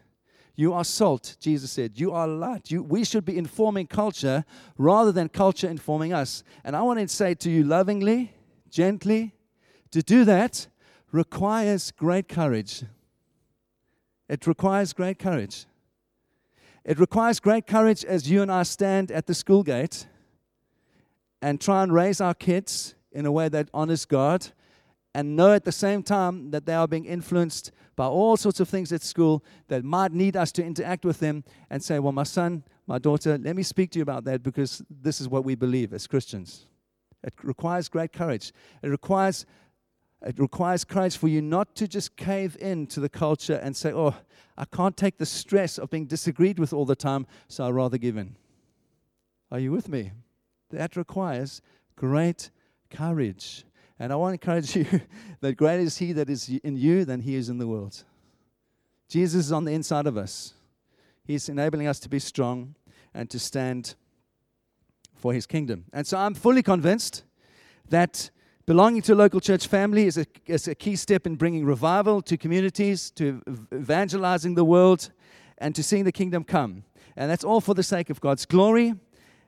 You 0.54 0.72
are 0.72 0.84
salt, 0.84 1.36
Jesus 1.38 1.70
said. 1.70 2.00
You 2.00 2.12
are 2.12 2.26
light. 2.26 2.70
You, 2.70 2.82
we 2.82 3.04
should 3.04 3.24
be 3.24 3.36
informing 3.36 3.86
culture 3.86 4.44
rather 4.78 5.12
than 5.12 5.28
culture 5.28 5.68
informing 5.68 6.12
us. 6.14 6.42
And 6.64 6.74
I 6.74 6.82
want 6.82 6.98
to 6.98 7.08
say 7.08 7.34
to 7.34 7.50
you 7.50 7.62
lovingly, 7.62 8.32
gently, 8.70 9.34
to 9.90 10.02
do 10.02 10.24
that 10.24 10.66
requires 11.12 11.90
great 11.90 12.28
courage. 12.28 12.84
It 14.28 14.46
requires 14.46 14.92
great 14.92 15.18
courage. 15.18 15.66
It 16.86 17.00
requires 17.00 17.40
great 17.40 17.66
courage 17.66 18.04
as 18.04 18.30
you 18.30 18.42
and 18.42 18.50
I 18.50 18.62
stand 18.62 19.10
at 19.10 19.26
the 19.26 19.34
school 19.34 19.64
gate 19.64 20.06
and 21.42 21.60
try 21.60 21.82
and 21.82 21.92
raise 21.92 22.20
our 22.20 22.32
kids 22.32 22.94
in 23.10 23.26
a 23.26 23.32
way 23.32 23.48
that 23.48 23.68
honors 23.74 24.04
God 24.04 24.46
and 25.12 25.34
know 25.34 25.52
at 25.52 25.64
the 25.64 25.72
same 25.72 26.04
time 26.04 26.52
that 26.52 26.64
they 26.64 26.74
are 26.74 26.86
being 26.86 27.04
influenced 27.04 27.72
by 27.96 28.06
all 28.06 28.36
sorts 28.36 28.60
of 28.60 28.68
things 28.68 28.92
at 28.92 29.02
school 29.02 29.44
that 29.66 29.82
might 29.82 30.12
need 30.12 30.36
us 30.36 30.52
to 30.52 30.64
interact 30.64 31.04
with 31.04 31.18
them 31.18 31.42
and 31.70 31.82
say, 31.82 31.98
Well, 31.98 32.12
my 32.12 32.22
son, 32.22 32.62
my 32.86 33.00
daughter, 33.00 33.36
let 33.36 33.56
me 33.56 33.64
speak 33.64 33.90
to 33.90 33.98
you 33.98 34.04
about 34.04 34.22
that 34.26 34.44
because 34.44 34.80
this 34.88 35.20
is 35.20 35.28
what 35.28 35.44
we 35.44 35.56
believe 35.56 35.92
as 35.92 36.06
Christians. 36.06 36.66
It 37.24 37.34
requires 37.42 37.88
great 37.88 38.12
courage. 38.12 38.52
It 38.80 38.90
requires 38.90 39.44
it 40.22 40.38
requires 40.38 40.84
courage 40.84 41.16
for 41.16 41.28
you 41.28 41.42
not 41.42 41.74
to 41.76 41.86
just 41.86 42.16
cave 42.16 42.56
in 42.60 42.86
to 42.88 43.00
the 43.00 43.08
culture 43.08 43.60
and 43.62 43.76
say, 43.76 43.92
Oh, 43.92 44.14
I 44.56 44.64
can't 44.64 44.96
take 44.96 45.18
the 45.18 45.26
stress 45.26 45.78
of 45.78 45.90
being 45.90 46.06
disagreed 46.06 46.58
with 46.58 46.72
all 46.72 46.86
the 46.86 46.96
time, 46.96 47.26
so 47.48 47.66
I'd 47.66 47.74
rather 47.74 47.98
give 47.98 48.16
in. 48.16 48.36
Are 49.50 49.58
you 49.58 49.70
with 49.70 49.88
me? 49.88 50.12
That 50.70 50.96
requires 50.96 51.60
great 51.94 52.50
courage. 52.90 53.64
And 53.98 54.12
I 54.12 54.16
want 54.16 54.30
to 54.40 54.44
encourage 54.44 54.76
you 54.92 55.00
that 55.40 55.54
greater 55.54 55.82
is 55.82 55.98
He 55.98 56.12
that 56.12 56.30
is 56.30 56.48
in 56.48 56.76
you 56.76 57.04
than 57.04 57.20
He 57.20 57.34
is 57.34 57.48
in 57.48 57.58
the 57.58 57.66
world. 57.66 58.04
Jesus 59.08 59.46
is 59.46 59.52
on 59.52 59.64
the 59.64 59.72
inside 59.72 60.06
of 60.06 60.16
us. 60.16 60.54
He's 61.24 61.48
enabling 61.48 61.86
us 61.86 62.00
to 62.00 62.08
be 62.08 62.18
strong 62.18 62.74
and 63.14 63.28
to 63.30 63.38
stand 63.38 63.94
for 65.14 65.32
His 65.32 65.46
kingdom. 65.46 65.84
And 65.92 66.06
so 66.06 66.18
I'm 66.18 66.34
fully 66.34 66.62
convinced 66.62 67.24
that 67.88 68.30
Belonging 68.66 69.00
to 69.02 69.14
a 69.14 69.14
local 69.14 69.38
church 69.38 69.68
family 69.68 70.06
is 70.06 70.18
a, 70.18 70.26
is 70.44 70.66
a 70.66 70.74
key 70.74 70.96
step 70.96 71.24
in 71.24 71.36
bringing 71.36 71.64
revival 71.64 72.20
to 72.22 72.36
communities, 72.36 73.12
to 73.12 73.40
evangelizing 73.72 74.56
the 74.56 74.64
world, 74.64 75.10
and 75.58 75.72
to 75.76 75.84
seeing 75.84 76.02
the 76.02 76.10
kingdom 76.10 76.42
come. 76.42 76.82
And 77.16 77.30
that's 77.30 77.44
all 77.44 77.60
for 77.60 77.74
the 77.74 77.84
sake 77.84 78.10
of 78.10 78.20
God's 78.20 78.44
glory. 78.44 78.94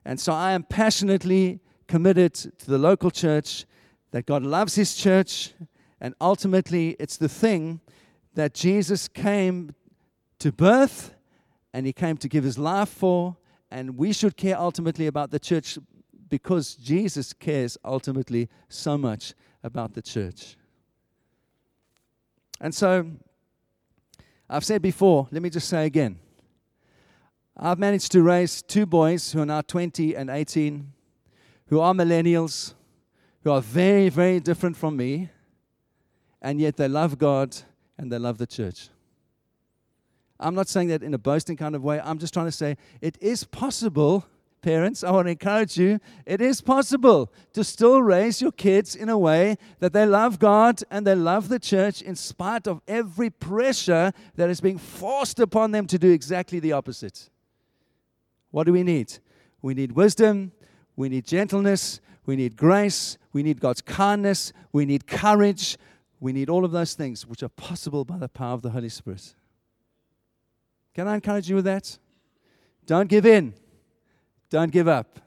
And 0.04 0.20
so 0.20 0.32
I 0.32 0.52
am 0.52 0.62
passionately 0.62 1.58
committed 1.88 2.32
to 2.34 2.66
the 2.70 2.78
local 2.78 3.10
church, 3.10 3.66
that 4.12 4.24
God 4.24 4.44
loves 4.44 4.76
His 4.76 4.94
church, 4.94 5.52
and 6.00 6.14
ultimately 6.20 6.90
it's 7.00 7.16
the 7.16 7.28
thing 7.28 7.80
that 8.34 8.54
Jesus 8.54 9.08
came 9.08 9.74
to 10.38 10.52
birth 10.52 11.12
and 11.74 11.86
He 11.86 11.92
came 11.92 12.18
to 12.18 12.28
give 12.28 12.44
His 12.44 12.56
life 12.56 12.88
for. 12.88 13.36
And 13.68 13.98
we 13.98 14.12
should 14.12 14.36
care 14.36 14.56
ultimately 14.56 15.08
about 15.08 15.32
the 15.32 15.40
church 15.40 15.76
because 16.28 16.74
Jesus 16.74 17.32
cares 17.32 17.78
ultimately 17.84 18.48
so 18.68 18.98
much 18.98 19.34
about 19.62 19.94
the 19.94 20.02
church. 20.02 20.56
And 22.60 22.74
so, 22.74 23.06
I've 24.48 24.64
said 24.64 24.82
before, 24.82 25.28
let 25.30 25.42
me 25.42 25.50
just 25.50 25.68
say 25.68 25.86
again. 25.86 26.18
I've 27.56 27.78
managed 27.78 28.12
to 28.12 28.22
raise 28.22 28.62
two 28.62 28.86
boys 28.86 29.32
who 29.32 29.40
are 29.40 29.46
now 29.46 29.60
20 29.60 30.14
and 30.14 30.30
18, 30.30 30.92
who 31.66 31.80
are 31.80 31.92
millennials, 31.92 32.74
who 33.42 33.50
are 33.50 33.60
very, 33.60 34.08
very 34.08 34.40
different 34.40 34.76
from 34.76 34.96
me, 34.96 35.30
and 36.40 36.60
yet 36.60 36.76
they 36.76 36.88
love 36.88 37.18
God 37.18 37.56
and 37.98 38.12
they 38.12 38.18
love 38.18 38.38
the 38.38 38.46
church. 38.46 38.88
I'm 40.40 40.54
not 40.54 40.68
saying 40.68 40.88
that 40.88 41.02
in 41.02 41.14
a 41.14 41.18
boasting 41.18 41.56
kind 41.56 41.74
of 41.74 41.82
way. 41.82 42.00
I'm 42.00 42.18
just 42.18 42.32
trying 42.32 42.46
to 42.46 42.52
say 42.52 42.76
it 43.00 43.18
is 43.20 43.42
possible 43.42 44.24
Parents, 44.60 45.04
I 45.04 45.12
want 45.12 45.26
to 45.26 45.30
encourage 45.30 45.78
you. 45.78 46.00
It 46.26 46.40
is 46.40 46.60
possible 46.60 47.32
to 47.52 47.62
still 47.62 48.02
raise 48.02 48.42
your 48.42 48.50
kids 48.50 48.96
in 48.96 49.08
a 49.08 49.16
way 49.16 49.56
that 49.78 49.92
they 49.92 50.04
love 50.04 50.40
God 50.40 50.80
and 50.90 51.06
they 51.06 51.14
love 51.14 51.48
the 51.48 51.60
church 51.60 52.02
in 52.02 52.16
spite 52.16 52.66
of 52.66 52.80
every 52.88 53.30
pressure 53.30 54.12
that 54.34 54.50
is 54.50 54.60
being 54.60 54.78
forced 54.78 55.38
upon 55.38 55.70
them 55.70 55.86
to 55.86 55.98
do 55.98 56.10
exactly 56.10 56.58
the 56.58 56.72
opposite. 56.72 57.30
What 58.50 58.64
do 58.64 58.72
we 58.72 58.82
need? 58.82 59.18
We 59.62 59.74
need 59.74 59.92
wisdom, 59.92 60.52
we 60.96 61.08
need 61.08 61.24
gentleness, 61.24 62.00
we 62.26 62.34
need 62.34 62.56
grace, 62.56 63.16
we 63.32 63.44
need 63.44 63.60
God's 63.60 63.80
kindness, 63.80 64.52
we 64.72 64.84
need 64.84 65.06
courage, 65.06 65.78
we 66.18 66.32
need 66.32 66.50
all 66.50 66.64
of 66.64 66.72
those 66.72 66.94
things 66.94 67.26
which 67.26 67.44
are 67.44 67.48
possible 67.48 68.04
by 68.04 68.18
the 68.18 68.28
power 68.28 68.54
of 68.54 68.62
the 68.62 68.70
Holy 68.70 68.88
Spirit. 68.88 69.34
Can 70.94 71.06
I 71.06 71.14
encourage 71.14 71.48
you 71.48 71.54
with 71.54 71.66
that? 71.66 71.96
Don't 72.86 73.08
give 73.08 73.24
in. 73.24 73.54
Don't 74.50 74.72
give 74.72 74.88
up. 74.88 75.20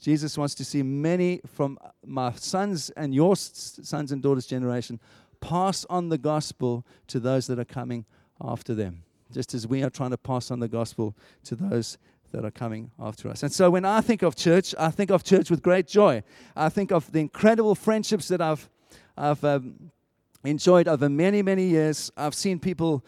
Jesus 0.00 0.36
wants 0.36 0.54
to 0.56 0.64
see 0.64 0.82
many 0.82 1.40
from 1.46 1.78
my 2.04 2.32
sons 2.32 2.90
and 2.90 3.14
your 3.14 3.36
sons 3.36 4.12
and 4.12 4.22
daughters' 4.22 4.46
generation 4.46 5.00
pass 5.40 5.86
on 5.88 6.08
the 6.08 6.18
gospel 6.18 6.86
to 7.06 7.20
those 7.20 7.46
that 7.46 7.58
are 7.58 7.64
coming 7.64 8.04
after 8.40 8.74
them, 8.74 9.02
just 9.32 9.54
as 9.54 9.66
we 9.66 9.82
are 9.82 9.90
trying 9.90 10.10
to 10.10 10.18
pass 10.18 10.50
on 10.50 10.60
the 10.60 10.68
gospel 10.68 11.16
to 11.44 11.54
those 11.54 11.98
that 12.32 12.44
are 12.44 12.50
coming 12.50 12.90
after 12.98 13.28
us. 13.28 13.42
And 13.42 13.52
so 13.52 13.70
when 13.70 13.84
I 13.84 14.00
think 14.00 14.22
of 14.22 14.36
church, 14.36 14.74
I 14.78 14.90
think 14.90 15.10
of 15.10 15.22
church 15.22 15.50
with 15.50 15.62
great 15.62 15.86
joy. 15.86 16.22
I 16.56 16.68
think 16.68 16.90
of 16.92 17.10
the 17.12 17.20
incredible 17.20 17.74
friendships 17.74 18.28
that 18.28 18.40
I've, 18.40 18.68
I've 19.16 19.42
um, 19.44 19.90
enjoyed 20.44 20.88
over 20.88 21.08
many, 21.08 21.42
many 21.42 21.64
years. 21.66 22.10
I've 22.16 22.34
seen 22.34 22.58
people 22.58 23.04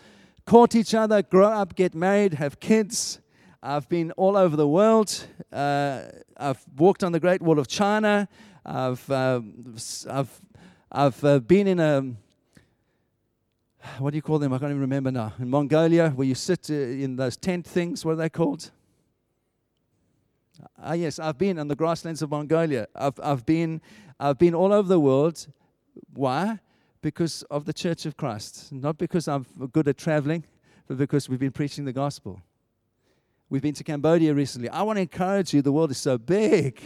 court 0.46 0.74
each 0.74 0.94
other, 0.94 1.22
grow 1.22 1.48
up, 1.48 1.74
get 1.74 1.94
married, 1.94 2.34
have 2.34 2.60
kids. 2.60 3.18
I've 3.62 3.88
been 3.88 4.12
all 4.12 4.36
over 4.36 4.56
the 4.56 4.68
world. 4.68 5.26
Uh, 5.52 6.02
I've 6.36 6.62
walked 6.76 7.02
on 7.02 7.12
the 7.12 7.20
Great 7.20 7.40
Wall 7.40 7.58
of 7.58 7.68
China. 7.68 8.28
I've, 8.64 9.10
uh, 9.10 9.40
I've, 10.10 10.40
I've 10.92 11.24
uh, 11.24 11.38
been 11.40 11.66
in 11.66 11.80
a, 11.80 12.12
what 13.98 14.10
do 14.10 14.16
you 14.16 14.22
call 14.22 14.38
them? 14.38 14.52
I 14.52 14.58
can't 14.58 14.70
even 14.70 14.80
remember 14.80 15.10
now. 15.10 15.32
In 15.38 15.48
Mongolia, 15.48 16.10
where 16.10 16.26
you 16.26 16.34
sit 16.34 16.68
uh, 16.70 16.74
in 16.74 17.16
those 17.16 17.36
tent 17.36 17.66
things, 17.66 18.04
what 18.04 18.12
are 18.12 18.16
they 18.16 18.28
called? 18.28 18.70
Ah, 20.82 20.92
yes, 20.92 21.18
I've 21.18 21.38
been 21.38 21.58
in 21.58 21.68
the 21.68 21.76
grasslands 21.76 22.22
of 22.22 22.30
Mongolia. 22.30 22.88
I've, 22.94 23.18
I've, 23.22 23.46
been, 23.46 23.80
I've 24.20 24.38
been 24.38 24.54
all 24.54 24.72
over 24.72 24.88
the 24.88 25.00
world. 25.00 25.46
Why? 26.14 26.58
Because 27.00 27.42
of 27.44 27.64
the 27.64 27.72
Church 27.72 28.04
of 28.06 28.16
Christ. 28.16 28.72
Not 28.72 28.98
because 28.98 29.28
I'm 29.28 29.46
good 29.72 29.88
at 29.88 29.96
traveling, 29.96 30.44
but 30.86 30.98
because 30.98 31.28
we've 31.28 31.40
been 31.40 31.52
preaching 31.52 31.84
the 31.84 31.92
gospel. 31.92 32.40
We've 33.48 33.62
been 33.62 33.74
to 33.74 33.84
Cambodia 33.84 34.34
recently. 34.34 34.68
I 34.68 34.82
want 34.82 34.96
to 34.96 35.02
encourage 35.02 35.54
you, 35.54 35.62
the 35.62 35.70
world 35.70 35.92
is 35.92 35.98
so 35.98 36.18
big. 36.18 36.80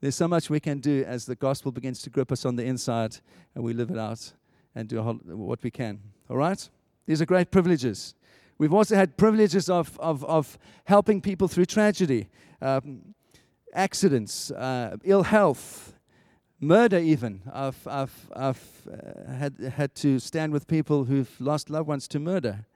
There's 0.00 0.16
so 0.16 0.26
much 0.26 0.50
we 0.50 0.58
can 0.58 0.80
do 0.80 1.04
as 1.06 1.26
the 1.26 1.36
gospel 1.36 1.70
begins 1.70 2.02
to 2.02 2.10
grip 2.10 2.32
us 2.32 2.44
on 2.44 2.56
the 2.56 2.64
inside 2.64 3.18
and 3.54 3.62
we 3.62 3.72
live 3.72 3.90
it 3.90 3.98
out 3.98 4.32
and 4.74 4.88
do 4.88 5.00
what 5.00 5.62
we 5.62 5.70
can. 5.70 6.00
All 6.28 6.38
right? 6.38 6.68
These 7.06 7.22
are 7.22 7.26
great 7.26 7.52
privileges. 7.52 8.16
We've 8.58 8.74
also 8.74 8.96
had 8.96 9.16
privileges 9.16 9.70
of, 9.70 9.96
of, 10.00 10.24
of 10.24 10.58
helping 10.86 11.20
people 11.20 11.46
through 11.46 11.66
tragedy, 11.66 12.30
um, 12.60 13.14
accidents, 13.72 14.50
uh, 14.50 14.96
ill 15.04 15.22
health, 15.22 15.94
murder, 16.58 16.98
even. 16.98 17.42
I've, 17.52 17.86
I've, 17.86 18.30
I've 18.34 18.88
uh, 18.92 19.32
had, 19.34 19.58
had 19.76 19.94
to 19.96 20.18
stand 20.18 20.52
with 20.52 20.66
people 20.66 21.04
who've 21.04 21.30
lost 21.40 21.70
loved 21.70 21.86
ones 21.86 22.08
to 22.08 22.18
murder. 22.18 22.66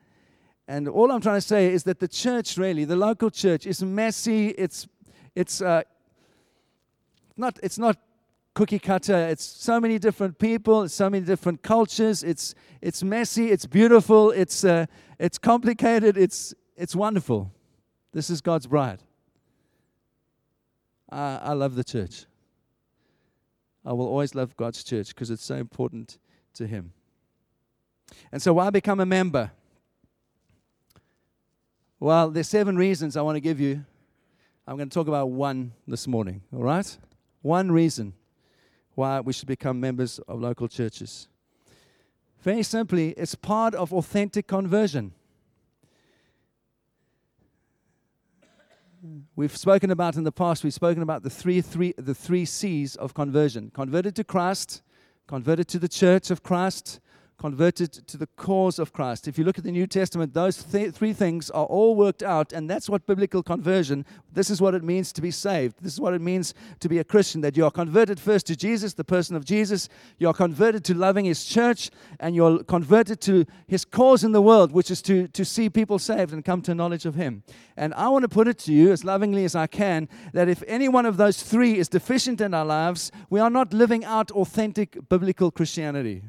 And 0.69 0.89
all 0.89 1.11
I'm 1.11 1.21
trying 1.21 1.39
to 1.39 1.47
say 1.47 1.73
is 1.73 1.83
that 1.85 1.99
the 1.99 2.09
church, 2.09 2.57
really, 2.57 2.85
the 2.85 2.97
local 2.97 3.31
church, 3.31 3.67
is 3.67 3.83
messy. 3.83 4.49
It's, 4.51 4.87
it's, 5.35 5.61
uh, 5.61 5.83
not, 7.37 7.59
it's 7.63 7.79
not 7.79 7.97
cookie 8.55 8.79
cutter. 8.79 9.29
It's 9.29 9.45
so 9.45 9.81
many 9.81 9.99
different 9.99 10.39
people, 10.39 10.89
so 10.89 11.11
many 11.11 11.25
different 11.25 11.63
cultures. 11.63 12.23
It's, 12.23 12.55
it's 12.81 13.03
messy, 13.03 13.51
it's 13.51 13.67
beautiful, 13.67 14.31
it's, 14.31 14.65
uh, 14.65 14.87
it's 15.19 15.39
complicated, 15.39 16.17
it's, 16.17 16.55
it's 16.77 16.95
wonderful. 16.95 17.53
This 18.13 18.31
is 18.31 18.41
God's 18.41 18.67
bride. 18.67 19.03
I, 21.11 21.41
I 21.43 21.53
love 21.53 21.75
the 21.75 21.85
church. 21.85 22.27
I 23.85 23.93
will 23.93 24.07
always 24.07 24.35
love 24.35 24.57
God's 24.57 24.85
church 24.85 25.09
because 25.09 25.31
it's 25.31 25.45
so 25.45 25.57
important 25.57 26.19
to 26.55 26.67
Him. 26.67 26.93
And 28.33 28.43
so, 28.43 28.53
why 28.53 28.71
become 28.71 29.01
a 29.01 29.07
member? 29.07 29.53
Well, 32.03 32.31
there's 32.31 32.49
seven 32.49 32.79
reasons 32.79 33.15
I 33.15 33.21
want 33.21 33.37
to 33.37 33.41
give 33.41 33.61
you. 33.61 33.85
I'm 34.67 34.79
going 34.79 34.89
to 34.89 34.95
talk 34.95 35.07
about 35.07 35.29
one 35.29 35.73
this 35.87 36.09
morning, 36.09 36.41
all 36.51 36.63
right? 36.63 36.99
One 37.43 37.71
reason 37.71 38.15
why 38.95 39.21
we 39.21 39.35
should 39.35 39.49
become 39.49 39.79
members 39.79 40.19
of 40.21 40.41
local 40.41 40.67
churches. 40.67 41.29
Very 42.41 42.63
simply, 42.63 43.11
it's 43.11 43.35
part 43.35 43.75
of 43.75 43.93
authentic 43.93 44.47
conversion. 44.47 45.13
We've 49.37 49.55
spoken 49.55 49.91
about 49.91 50.17
in 50.17 50.25
the 50.25 50.33
past, 50.33 50.65
we've 50.65 50.73
spoken 50.73 51.03
about 51.03 51.23
the 51.23 51.31
three, 51.31 51.61
three, 51.61 51.93
the 51.99 52.15
three 52.15 52.47
C's 52.47 52.97
of 52.97 53.13
conversion 53.13 53.71
converted 53.75 54.17
to 54.17 54.25
Christ, 54.25 54.81
converted 55.27 55.69
to 55.69 55.79
the 55.79 55.89
church 55.89 56.31
of 56.31 56.43
Christ, 56.43 56.99
converted 57.41 57.91
to 58.07 58.19
the 58.19 58.27
cause 58.37 58.79
of 58.79 58.93
Christ. 58.93 59.27
If 59.27 59.39
you 59.39 59.45
look 59.45 59.57
at 59.57 59.65
the 59.65 59.73
New 59.73 59.87
Testament, 59.87 60.35
those 60.35 60.63
th- 60.63 60.93
three 60.93 61.15
things 61.15 61.49
are 61.49 61.65
all 61.65 61.97
worked 61.97 62.23
out, 62.23 62.53
and 62.53 62.69
that's 62.69 62.87
what 62.87 63.07
biblical 63.07 63.43
conversion, 63.43 64.05
this 64.31 64.51
is 64.51 64.61
what 64.61 64.75
it 64.75 64.85
means 64.85 65.11
to 65.15 65.23
be 65.23 65.31
saved. 65.31 65.77
This 65.81 65.95
is 65.95 66.01
what 66.01 66.13
it 66.13 66.21
means 66.21 66.53
to 66.81 66.89
be 66.91 66.99
a 66.99 67.05
Christian, 67.05 67.41
that 67.41 67.57
you 67.57 67.65
are 67.65 67.71
converted 67.71 68.21
first 68.21 68.47
to 68.49 68.57
Jesus, 68.57 68.93
the 68.93 69.05
person 69.05 69.37
of 69.37 69.47
Jesus, 69.47 69.89
you 70.19 70.29
are 70.29 70.35
converted 70.35 70.85
to 70.85 70.95
loving 70.95 71.25
his 71.25 71.47
church, 71.47 71.89
and 72.21 72.35
you're 72.35 72.63
converted 72.63 73.23
to 73.23 73.47
his 73.67 73.87
cause 73.87 74.23
in 74.23 74.33
the 74.33 74.43
world, 74.43 74.71
which 74.71 74.91
is 74.91 75.01
to, 75.01 75.27
to 75.29 75.43
see 75.43 75.71
people 75.71 75.99
saved 75.99 76.35
and 76.35 76.45
come 76.45 76.61
to 76.61 76.75
knowledge 76.75 77.07
of 77.07 77.15
him. 77.15 77.43
And 77.75 77.95
I 77.95 78.11
want 78.11 78.25
to 78.25 78.29
put 78.29 78.49
it 78.49 78.59
to 78.59 78.73
you 78.75 78.93
as 78.93 79.03
lovingly 79.03 79.47
as 79.47 79.55
I 79.55 79.67
can 79.67 80.11
that 80.35 80.51
if 80.51 80.63
any 80.67 80.91
one 80.91 81.07
of 81.07 81.17
those 81.17 81.43
three 81.43 81.79
is 81.79 81.89
deficient 81.89 82.43
in 82.43 82.53
our 82.53 82.67
lives, 82.67 83.11
we 83.31 83.41
are 83.41 83.49
not 83.49 83.73
living 83.73 84.05
out 84.05 84.31
authentic 84.33 85.09
biblical 85.09 85.51
Christianity. 85.51 86.23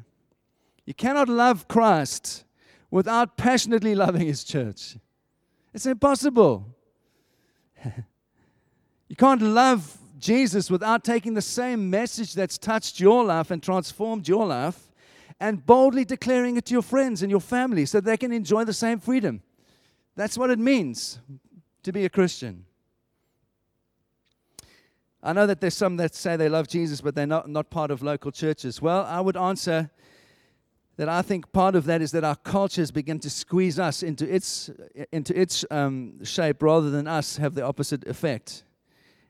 You 0.84 0.94
cannot 0.94 1.28
love 1.28 1.68
Christ 1.68 2.44
without 2.90 3.36
passionately 3.36 3.94
loving 3.94 4.26
His 4.26 4.44
church. 4.44 4.96
It's 5.72 5.86
impossible. 5.86 6.66
you 9.08 9.16
can't 9.16 9.42
love 9.42 9.98
Jesus 10.18 10.70
without 10.70 11.04
taking 11.04 11.34
the 11.34 11.42
same 11.42 11.90
message 11.90 12.34
that's 12.34 12.58
touched 12.58 13.00
your 13.00 13.24
life 13.24 13.50
and 13.50 13.62
transformed 13.62 14.28
your 14.28 14.46
life 14.46 14.92
and 15.40 15.64
boldly 15.66 16.04
declaring 16.04 16.56
it 16.56 16.64
to 16.66 16.72
your 16.72 16.82
friends 16.82 17.22
and 17.22 17.30
your 17.30 17.40
family 17.40 17.84
so 17.84 18.00
they 18.00 18.16
can 18.16 18.32
enjoy 18.32 18.64
the 18.64 18.72
same 18.72 19.00
freedom. 19.00 19.42
That's 20.14 20.38
what 20.38 20.50
it 20.50 20.58
means 20.58 21.18
to 21.82 21.92
be 21.92 22.04
a 22.04 22.08
Christian. 22.08 22.64
I 25.22 25.32
know 25.32 25.46
that 25.46 25.60
there's 25.60 25.76
some 25.76 25.96
that 25.96 26.14
say 26.14 26.36
they 26.36 26.48
love 26.48 26.68
Jesus, 26.68 27.00
but 27.00 27.14
they're 27.14 27.26
not, 27.26 27.48
not 27.48 27.70
part 27.70 27.90
of 27.90 28.02
local 28.02 28.30
churches. 28.30 28.82
Well, 28.82 29.04
I 29.04 29.20
would 29.20 29.36
answer 29.36 29.90
that 30.96 31.08
I 31.08 31.22
think 31.22 31.52
part 31.52 31.74
of 31.74 31.84
that 31.86 32.02
is 32.02 32.12
that 32.12 32.24
our 32.24 32.36
cultures 32.36 32.90
begin 32.90 33.18
to 33.20 33.30
squeeze 33.30 33.78
us 33.78 34.02
into 34.02 34.32
its, 34.32 34.70
into 35.10 35.38
its 35.38 35.64
um, 35.70 36.22
shape 36.24 36.62
rather 36.62 36.90
than 36.90 37.08
us 37.08 37.38
have 37.38 37.54
the 37.54 37.62
opposite 37.62 38.06
effect. 38.06 38.64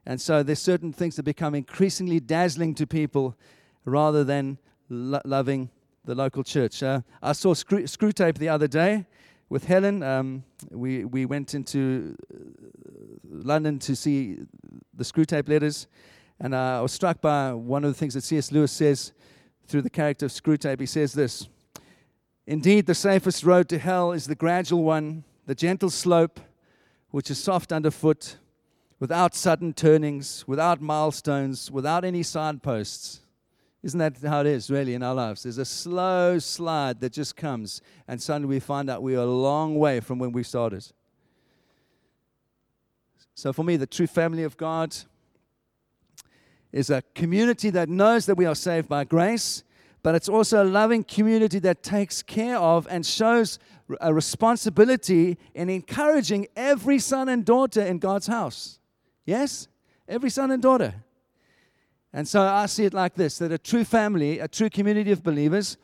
And 0.05 0.21
so 0.21 0.43
there's 0.43 0.59
certain 0.59 0.93
things 0.93 1.17
that 1.17 1.23
become 1.23 1.55
increasingly 1.55 2.19
dazzling 2.19 2.75
to 2.75 2.87
people 2.87 3.37
rather 3.85 4.25
than 4.25 4.59
lo- 4.89 5.21
loving 5.25 5.71
the 6.05 6.15
local 6.15 6.43
church. 6.43 6.83
Uh, 6.83 7.03
I 7.23 7.33
saw 7.33 7.55
screw, 7.55 7.87
screw, 7.87 8.11
tape 8.11 8.39
the 8.39 8.49
other 8.49 8.67
day 8.67 9.07
with 9.49 9.65
Helen. 9.65 10.03
Um, 10.03 10.43
we, 10.71 11.05
we 11.05 11.27
went 11.27 11.55
into 11.55 12.17
uh, 12.35 12.39
London 13.25 13.79
to 13.81 13.95
see 13.95 14.39
the 14.95 15.05
Screwtape 15.05 15.49
letters, 15.49 15.87
and 16.41 16.55
uh, 16.55 16.79
I 16.79 16.81
was 16.81 16.93
struck 16.93 17.21
by 17.21 17.53
one 17.53 17.85
of 17.85 17.91
the 17.91 17.99
things 17.99 18.15
that 18.15 18.23
C.S. 18.23 18.51
Lewis 18.51 18.73
says 18.73 19.13
through 19.67 19.83
the 19.83 19.91
character 19.91 20.27
of 20.27 20.33
Screwtape. 20.33 20.81
He 20.81 20.87
says 20.87 21.13
this 21.13 21.49
Indeed, 22.47 22.87
the 22.87 22.95
safest 22.95 23.45
road 23.45 23.69
to 23.69 23.79
hell 23.79 24.13
is 24.13 24.27
the 24.27 24.35
gradual 24.35 24.83
one, 24.83 25.25
the 25.47 25.55
gentle 25.55 25.91
slope, 25.91 26.41
which 27.11 27.31
is 27.31 27.43
soft 27.43 27.73
underfoot, 27.73 28.37
without 28.99 29.35
sudden 29.35 29.73
turnings, 29.73 30.47
without 30.49 30.81
milestones, 30.81 31.71
without 31.71 32.05
any 32.05 32.23
signposts. 32.23 33.21
Isn't 33.83 33.99
that 33.99 34.17
how 34.19 34.41
it 34.41 34.47
is, 34.47 34.71
really, 34.71 34.95
in 34.95 35.03
our 35.03 35.15
lives? 35.15 35.43
There's 35.43 35.59
a 35.59 35.65
slow 35.65 36.39
slide 36.39 37.01
that 37.01 37.13
just 37.13 37.37
comes, 37.37 37.81
and 38.07 38.23
suddenly 38.23 38.49
we 38.49 38.61
find 38.61 38.89
out 38.89 39.03
we 39.03 39.17
are 39.17 39.23
a 39.23 39.27
long 39.27 39.77
way 39.77 40.01
from 40.01 40.19
when 40.19 40.33
we 40.33 40.43
started. 40.43 40.87
So, 43.35 43.53
for 43.53 43.65
me, 43.65 43.77
the 43.77 43.87
true 43.87 44.07
family 44.07 44.45
of 44.45 44.57
God 44.57 44.97
is 46.71 46.91
a 46.91 47.03
community 47.15 47.71
that 47.71 47.89
knows 47.89 48.27
that 48.27 48.37
we 48.37 48.47
are 48.47 48.55
saved 48.55 48.89
by 48.89 49.05
grace 49.05 49.65
but 50.03 50.15
it's 50.15 50.29
also 50.29 50.63
a 50.63 50.67
loving 50.67 51.05
community 51.05 51.59
that 51.61 51.83
takes 51.83 52.23
care 52.23 52.59
of 52.59 52.87
and 52.91 53.07
shows 53.07 53.59
a 54.01 54.13
responsibility 54.13 55.39
in 55.55 55.69
encouraging 55.69 56.49
every 56.57 56.99
son 56.99 57.29
and 57.29 57.45
daughter 57.45 57.83
in 57.83 57.99
God's 57.99 58.27
house. 58.27 58.81
Yes? 59.25 59.69
Every 60.09 60.31
son 60.31 60.51
and 60.51 60.63
daughter. 60.63 60.95
And 62.13 62.27
so 62.27 62.43
I 62.43 62.67
see 62.67 62.85
it 62.85 62.93
like 62.93 63.15
this 63.15 63.39
that 63.39 63.53
a 63.53 63.59
true 63.59 63.85
family, 63.85 64.39
a 64.39 64.49
true 64.49 64.69
community 64.69 65.13
of 65.13 65.23
believers, 65.23 65.77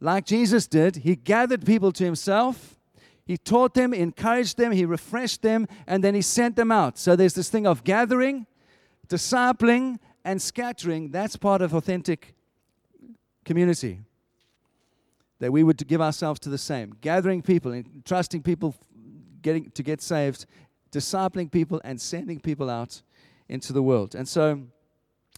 like 0.00 0.26
Jesus 0.26 0.66
did, 0.66 0.96
he 0.96 1.16
gathered 1.16 1.66
people 1.66 1.92
to 1.92 2.04
himself. 2.04 2.76
He 3.24 3.36
taught 3.36 3.74
them, 3.74 3.92
encouraged 3.92 4.56
them, 4.56 4.70
he 4.70 4.84
refreshed 4.84 5.42
them, 5.42 5.66
and 5.86 6.04
then 6.04 6.14
he 6.14 6.22
sent 6.22 6.54
them 6.54 6.70
out. 6.70 6.96
So 6.96 7.16
there's 7.16 7.34
this 7.34 7.48
thing 7.48 7.66
of 7.66 7.82
gathering, 7.82 8.46
discipling, 9.08 9.98
and 10.24 10.40
scattering. 10.40 11.10
That's 11.10 11.36
part 11.36 11.60
of 11.60 11.74
authentic 11.74 12.35
community. 13.46 14.00
That 15.38 15.52
we 15.52 15.62
would 15.62 15.86
give 15.86 16.02
ourselves 16.02 16.40
to 16.40 16.50
the 16.50 16.58
same, 16.58 16.96
gathering 17.00 17.40
people, 17.42 17.72
and 17.72 18.04
trusting 18.04 18.42
people 18.42 18.74
getting 19.40 19.70
to 19.70 19.82
get 19.82 20.02
saved, 20.02 20.44
discipling 20.92 21.50
people, 21.50 21.80
and 21.84 22.00
sending 22.00 22.40
people 22.40 22.68
out 22.68 23.02
into 23.48 23.72
the 23.72 23.82
world. 23.82 24.14
And 24.14 24.28
so 24.28 24.62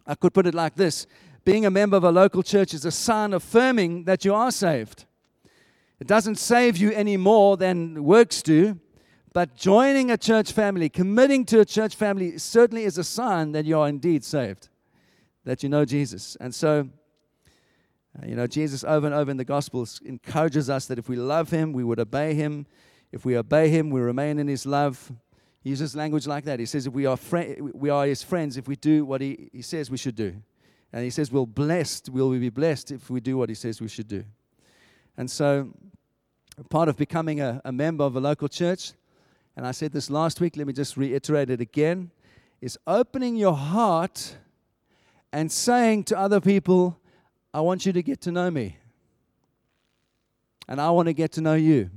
I 0.07 0.15
could 0.15 0.33
put 0.33 0.47
it 0.47 0.55
like 0.55 0.75
this 0.75 1.07
being 1.45 1.67
a 1.67 1.71
member 1.71 1.97
of 1.97 2.05
a 2.05 2.11
local 2.11 2.43
church 2.43 2.75
is 2.75 2.85
a 2.85 2.91
sign 2.91 3.33
affirming 3.33 4.05
that 4.05 4.25
you 4.25 4.35
are 4.35 4.51
saved. 4.51 5.07
It 6.01 6.07
doesn't 6.07 6.37
save 6.37 6.77
you 6.77 6.93
any 6.93 7.17
more 7.17 7.57
than 7.57 8.05
works 8.05 8.43
do, 8.43 8.79
but 9.33 9.57
joining 9.57 10.11
a 10.11 10.17
church 10.17 10.53
family, 10.53 10.89
committing 10.89 11.45
to 11.47 11.61
a 11.61 11.65
church 11.65 11.97
family, 11.97 12.39
certainly 12.39 12.85
is 12.85 12.99
a 12.99 13.05
sign 13.05 13.53
that 13.53 13.65
you 13.65 13.79
are 13.79 13.89
indeed 13.89 14.25
saved, 14.25 14.69
that 15.45 15.63
you 15.63 15.69
know 15.69 15.85
Jesus. 15.85 16.37
And 16.41 16.55
so 16.55 16.89
You 18.27 18.35
know, 18.35 18.47
Jesus 18.47 18.83
over 18.85 19.07
and 19.07 19.15
over 19.15 19.31
in 19.31 19.37
the 19.37 19.45
Gospels 19.45 20.01
encourages 20.05 20.69
us 20.69 20.87
that 20.87 20.99
if 20.99 21.09
we 21.09 21.17
love 21.17 21.51
Him, 21.51 21.73
we 21.73 21.85
would 21.85 22.01
obey 22.01 22.35
Him. 22.35 22.67
If 23.13 23.25
we 23.25 23.37
obey 23.37 23.69
Him, 23.69 23.91
we 23.91 24.01
remain 24.01 24.39
in 24.39 24.49
His 24.49 24.67
love. 24.67 25.13
He 25.61 25.71
uses 25.71 25.95
language 25.95 26.27
like 26.27 26.45
that. 26.45 26.59
He 26.59 26.67
says, 26.67 26.87
if 26.87 26.93
we 26.93 27.07
are, 27.07 27.17
fri- 27.17 27.59
we 27.61 27.91
are 27.91 28.07
His 28.07 28.23
friends, 28.23 28.57
if 28.57 28.67
we 28.67 28.77
do 28.77 29.05
what 29.05 29.21
he, 29.21 29.49
he 29.53 29.63
says 29.63 29.91
we 29.91 29.97
should 29.97 30.17
do. 30.17 30.35
And 30.93 31.05
He 31.05 31.11
says, 31.11 31.31
we'll 31.31 31.47
blessed, 31.47 32.09
will 32.09 32.29
we 32.29 32.39
be 32.39 32.51
blessed 32.51 32.91
if 32.91 33.09
we 33.09 33.21
do 33.21 33.37
what 33.37 33.49
He 33.49 33.55
says 33.55 33.81
we 33.81 33.89
should 33.89 34.09
do. 34.09 34.25
And 35.17 35.31
so, 35.31 35.73
part 36.71 36.89
of 36.89 36.97
becoming 36.97 37.41
a, 37.41 37.61
a 37.65 37.73
member 37.73 38.05
of 38.05 38.17
a 38.17 38.21
local 38.21 38.49
church, 38.49 38.93
and 39.57 39.67
I 39.67 39.73
said 39.73 39.93
this 39.93 40.11
last 40.11 40.41
week, 40.41 40.57
let 40.57 40.67
me 40.67 40.73
just 40.73 40.97
reiterate 40.97 41.51
it 41.51 41.61
again, 41.61 42.11
is 42.61 42.79
opening 42.87 43.37
your 43.37 43.57
heart 43.57 44.37
and 45.33 45.51
saying 45.51 46.05
to 46.05 46.19
other 46.19 46.41
people, 46.41 46.99
I 47.53 47.61
want 47.61 47.87
you 47.87 47.93
to 47.93 48.03
get 48.03 48.21
to 48.23 48.33
know 48.33 48.51
me. 48.51 48.77
And 50.69 50.81
I 50.81 50.91
want 50.91 51.07
to 51.07 51.15
get 51.15 51.33
to 51.33 51.41
know 51.41 51.55
you. 51.55 51.91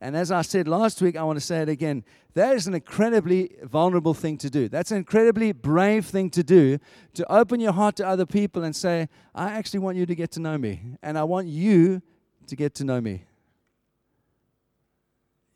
And 0.00 0.16
as 0.16 0.32
I 0.32 0.42
said 0.42 0.66
last 0.66 1.00
week, 1.00 1.16
I 1.16 1.22
want 1.22 1.36
to 1.36 1.44
say 1.44 1.62
it 1.62 1.68
again. 1.68 2.02
That 2.34 2.56
is 2.56 2.66
an 2.66 2.74
incredibly 2.74 3.52
vulnerable 3.62 4.14
thing 4.14 4.36
to 4.38 4.50
do. 4.50 4.68
That's 4.68 4.90
an 4.90 4.96
incredibly 4.96 5.52
brave 5.52 6.06
thing 6.06 6.28
to 6.30 6.42
do 6.42 6.80
to 7.14 7.32
open 7.32 7.60
your 7.60 7.72
heart 7.72 7.94
to 7.96 8.06
other 8.06 8.26
people 8.26 8.64
and 8.64 8.74
say, 8.74 9.08
I 9.32 9.52
actually 9.52 9.78
want 9.78 9.96
you 9.96 10.06
to 10.06 10.14
get 10.16 10.32
to 10.32 10.40
know 10.40 10.58
me. 10.58 10.96
And 11.04 11.16
I 11.16 11.22
want 11.22 11.46
you 11.46 12.02
to 12.48 12.56
get 12.56 12.74
to 12.76 12.84
know 12.84 13.00
me. 13.00 13.26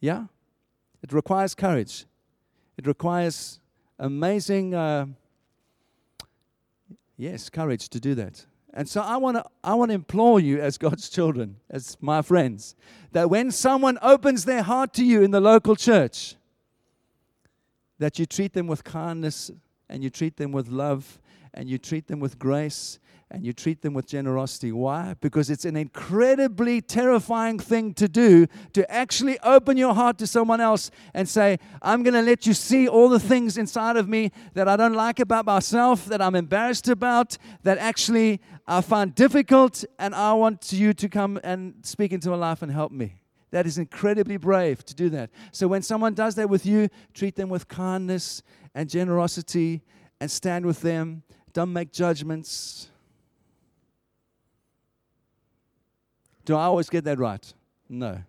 Yeah? 0.01 0.27
It 1.03 1.13
requires 1.13 1.55
courage, 1.57 2.05
it 2.77 2.87
requires 2.87 3.59
amazing, 3.99 4.75
uh, 4.75 5.07
yes, 7.17 7.49
courage 7.49 7.89
to 7.89 7.99
do 7.99 8.15
that. 8.15 8.47
And 8.77 8.87
so 8.87 9.01
I 9.01 9.17
want 9.17 9.39
to 9.39 9.45
I 9.65 9.75
want 9.75 9.89
to 9.89 9.95
implore 9.95 10.39
you 10.39 10.61
as 10.61 10.77
God's 10.77 11.09
children, 11.09 11.57
as 11.71 11.97
my 12.03 12.21
friends, 12.21 12.77
that 13.13 13.31
when 13.31 13.51
someone 13.51 13.99
opens 14.03 14.45
their 14.45 14.63
heart 14.63 14.93
to 14.95 15.05
you 15.05 15.23
in 15.23 15.31
the 15.31 15.41
local 15.41 15.75
church, 15.77 16.37
that 17.99 18.19
you 18.19 18.27
treat 18.27 18.53
them 18.53 18.67
with 18.67 18.85
kindness 18.85 19.51
and 19.89 20.05
you 20.05 20.11
treat 20.11 20.37
them 20.37 20.53
with 20.53 20.69
love 20.69 21.19
and 21.55 21.71
you 21.71 21.79
treat 21.79 22.07
them 22.07 22.21
with 22.21 22.39
grace 22.39 22.99
and 23.31 23.45
you 23.45 23.53
treat 23.53 23.83
them 23.83 23.93
with 23.93 24.07
generosity. 24.07 24.71
Why? 24.71 25.17
Because 25.21 25.51
it's 25.51 25.65
an 25.65 25.77
incredibly 25.77 26.81
terrifying 26.81 27.59
thing 27.59 27.93
to 27.95 28.09
do 28.09 28.47
to 28.73 28.89
actually 28.91 29.39
open 29.41 29.77
your 29.77 29.95
heart 29.95 30.19
to 30.19 30.27
someone 30.27 30.61
else 30.61 30.91
and 31.13 31.29
say, 31.29 31.59
I'm 31.83 32.05
going 32.05 32.15
to 32.15 32.23
let 32.23 32.47
you 32.47 32.55
see 32.55 32.87
all 32.87 33.09
the 33.09 33.19
things 33.19 33.59
inside 33.59 33.97
of 33.97 34.09
me 34.09 34.31
that 34.55 34.69
I 34.69 34.77
don't 34.77 34.95
like 34.95 35.19
about 35.19 35.45
myself, 35.45 36.07
that 36.07 36.23
I'm 36.23 36.37
embarrassed 36.37 36.89
about, 36.89 37.37
that 37.65 37.79
actually 37.79 38.41
I 38.69 38.81
find 38.81 39.15
difficult, 39.15 39.85
and 39.99 40.15
I 40.15 40.33
want 40.35 40.73
you 40.73 40.93
to 40.93 41.09
come 41.09 41.41
and 41.43 41.75
speak 41.83 42.13
into 42.13 42.31
my 42.31 42.37
life 42.37 42.63
and 42.63 42.71
help 42.71 42.93
me. 42.93 43.23
That 43.51 43.67
is 43.67 43.79
incredibly 43.79 44.37
brave 44.37 44.85
to 44.85 44.95
do 44.95 45.09
that. 45.11 45.31
So 45.51 45.67
when 45.67 45.83
someone 45.83 46.15
does 46.15 46.37
that 46.37 46.49
with 46.49 46.65
you, 46.65 46.89
treat 47.15 47.37
them 47.37 47.49
with 47.49 47.69
kindness 47.69 48.43
and 48.75 48.89
generosity 48.89 49.83
and 50.21 50.31
stand 50.31 50.65
with 50.65 50.81
them. 50.83 51.23
Don't 51.53 51.73
make 51.73 51.93
judgments 51.93 52.91
Do 56.47 56.55
I 56.55 56.63
always 56.63 56.89
get 56.89 57.05
that 57.05 57.19
right? 57.19 57.53
No. 57.89 58.23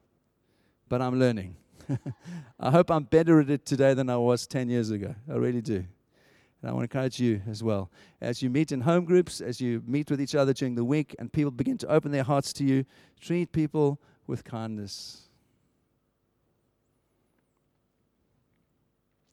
But 0.89 1.03
I'm 1.03 1.19
learning. 1.19 1.55
I 2.59 2.71
hope 2.71 2.89
I'm 2.89 3.03
better 3.03 3.39
at 3.39 3.49
it 3.51 3.63
today 3.65 3.93
than 3.93 4.09
I 4.09 4.17
was 4.17 4.47
10 4.47 4.69
years 4.69 4.89
ago. 4.89 5.13
I 5.31 5.35
really 5.35 5.61
do. 5.61 5.75
And 5.75 6.71
I 6.71 6.73
want 6.73 6.89
to 6.89 6.97
encourage 6.97 7.19
you 7.19 7.41
as 7.47 7.61
well. 7.61 7.91
As 8.19 8.41
you 8.41 8.49
meet 8.49 8.71
in 8.71 8.81
home 8.81 9.05
groups, 9.05 9.39
as 9.39 9.61
you 9.61 9.83
meet 9.85 10.09
with 10.09 10.19
each 10.19 10.33
other 10.33 10.51
during 10.51 10.73
the 10.73 10.83
week, 10.83 11.15
and 11.19 11.31
people 11.31 11.51
begin 11.51 11.77
to 11.77 11.87
open 11.87 12.11
their 12.11 12.23
hearts 12.23 12.51
to 12.53 12.63
you, 12.63 12.85
treat 13.21 13.51
people 13.51 13.99
with 14.25 14.43
kindness. 14.43 15.29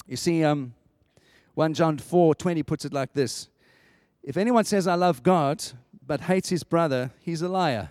You 0.06 0.16
see, 0.16 0.44
um, 0.44 0.74
1 1.54 1.72
John 1.72 1.96
4 1.96 2.34
20 2.34 2.62
puts 2.62 2.84
it 2.84 2.92
like 2.92 3.14
this 3.14 3.48
If 4.22 4.36
anyone 4.36 4.64
says, 4.64 4.86
I 4.86 4.94
love 4.96 5.22
God, 5.22 5.64
but 6.06 6.20
hates 6.20 6.50
his 6.50 6.64
brother, 6.64 7.12
he's 7.20 7.40
a 7.40 7.48
liar. 7.48 7.88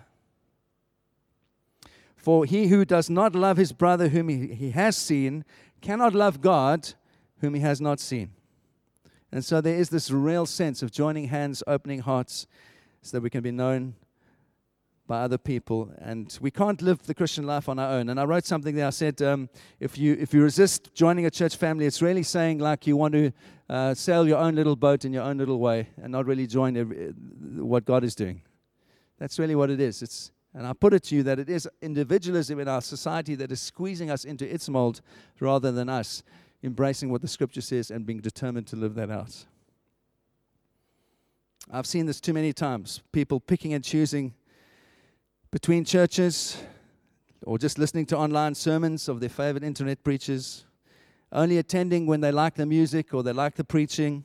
For 2.24 2.46
he 2.46 2.68
who 2.68 2.86
does 2.86 3.10
not 3.10 3.34
love 3.34 3.58
his 3.58 3.74
brother 3.74 4.08
whom 4.08 4.30
he, 4.30 4.54
he 4.54 4.70
has 4.70 4.96
seen 4.96 5.44
cannot 5.82 6.14
love 6.14 6.40
God 6.40 6.94
whom 7.42 7.52
he 7.52 7.60
has 7.60 7.82
not 7.82 8.00
seen. 8.00 8.30
And 9.30 9.44
so 9.44 9.60
there 9.60 9.74
is 9.76 9.90
this 9.90 10.10
real 10.10 10.46
sense 10.46 10.82
of 10.82 10.90
joining 10.90 11.28
hands, 11.28 11.62
opening 11.66 12.00
hearts, 12.00 12.46
so 13.02 13.18
that 13.18 13.22
we 13.22 13.28
can 13.28 13.42
be 13.42 13.50
known 13.50 13.94
by 15.06 15.20
other 15.20 15.36
people. 15.36 15.92
And 15.98 16.34
we 16.40 16.50
can't 16.50 16.80
live 16.80 17.02
the 17.02 17.12
Christian 17.12 17.44
life 17.44 17.68
on 17.68 17.78
our 17.78 17.90
own. 17.90 18.08
And 18.08 18.18
I 18.18 18.24
wrote 18.24 18.46
something 18.46 18.74
there. 18.74 18.86
I 18.86 18.90
said, 18.90 19.20
um, 19.20 19.50
if, 19.78 19.98
you, 19.98 20.16
if 20.18 20.32
you 20.32 20.42
resist 20.42 20.94
joining 20.94 21.26
a 21.26 21.30
church 21.30 21.56
family, 21.56 21.84
it's 21.84 22.00
really 22.00 22.22
saying 22.22 22.58
like 22.58 22.86
you 22.86 22.96
want 22.96 23.12
to 23.12 23.32
uh, 23.68 23.92
sail 23.92 24.26
your 24.26 24.38
own 24.38 24.54
little 24.54 24.76
boat 24.76 25.04
in 25.04 25.12
your 25.12 25.24
own 25.24 25.36
little 25.36 25.58
way 25.58 25.90
and 26.02 26.10
not 26.10 26.24
really 26.24 26.46
join 26.46 26.74
every, 26.74 27.08
what 27.58 27.84
God 27.84 28.02
is 28.02 28.14
doing. 28.14 28.40
That's 29.18 29.38
really 29.38 29.54
what 29.54 29.68
it 29.68 29.78
is. 29.78 30.00
It's 30.00 30.30
and 30.54 30.66
I 30.66 30.72
put 30.72 30.94
it 30.94 31.02
to 31.04 31.16
you 31.16 31.24
that 31.24 31.40
it 31.40 31.50
is 31.50 31.68
individualism 31.82 32.60
in 32.60 32.68
our 32.68 32.80
society 32.80 33.34
that 33.34 33.50
is 33.50 33.60
squeezing 33.60 34.10
us 34.10 34.24
into 34.24 34.52
its 34.52 34.68
mold 34.68 35.00
rather 35.40 35.72
than 35.72 35.88
us 35.88 36.22
embracing 36.62 37.10
what 37.10 37.20
the 37.20 37.28
scripture 37.28 37.60
says 37.60 37.90
and 37.90 38.06
being 38.06 38.20
determined 38.20 38.66
to 38.68 38.76
live 38.76 38.94
that 38.94 39.10
out. 39.10 39.44
I've 41.70 41.86
seen 41.86 42.06
this 42.06 42.20
too 42.20 42.32
many 42.32 42.52
times 42.52 43.02
people 43.10 43.40
picking 43.40 43.74
and 43.74 43.82
choosing 43.82 44.34
between 45.50 45.84
churches 45.84 46.56
or 47.42 47.58
just 47.58 47.78
listening 47.78 48.06
to 48.06 48.16
online 48.16 48.54
sermons 48.54 49.08
of 49.08 49.20
their 49.20 49.28
favorite 49.28 49.64
internet 49.64 50.02
preachers, 50.04 50.64
only 51.32 51.58
attending 51.58 52.06
when 52.06 52.20
they 52.20 52.32
like 52.32 52.54
the 52.54 52.64
music 52.64 53.12
or 53.12 53.22
they 53.22 53.32
like 53.32 53.54
the 53.54 53.64
preaching. 53.64 54.24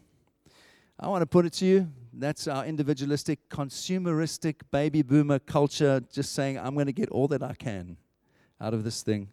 I 0.99 1.07
want 1.07 1.21
to 1.21 1.25
put 1.25 1.45
it 1.45 1.53
to 1.53 1.65
you 1.65 1.91
that's 2.21 2.47
our 2.47 2.65
individualistic, 2.65 3.49
consumeristic 3.49 4.55
baby 4.71 5.01
boomer 5.01 5.39
culture, 5.39 6.01
just 6.11 6.33
saying, 6.33 6.57
I'm 6.57 6.73
going 6.73 6.87
to 6.87 6.93
get 6.93 7.09
all 7.09 7.27
that 7.29 7.43
I 7.43 7.53
can 7.53 7.97
out 8.59 8.73
of 8.73 8.83
this 8.83 9.03
thing, 9.03 9.29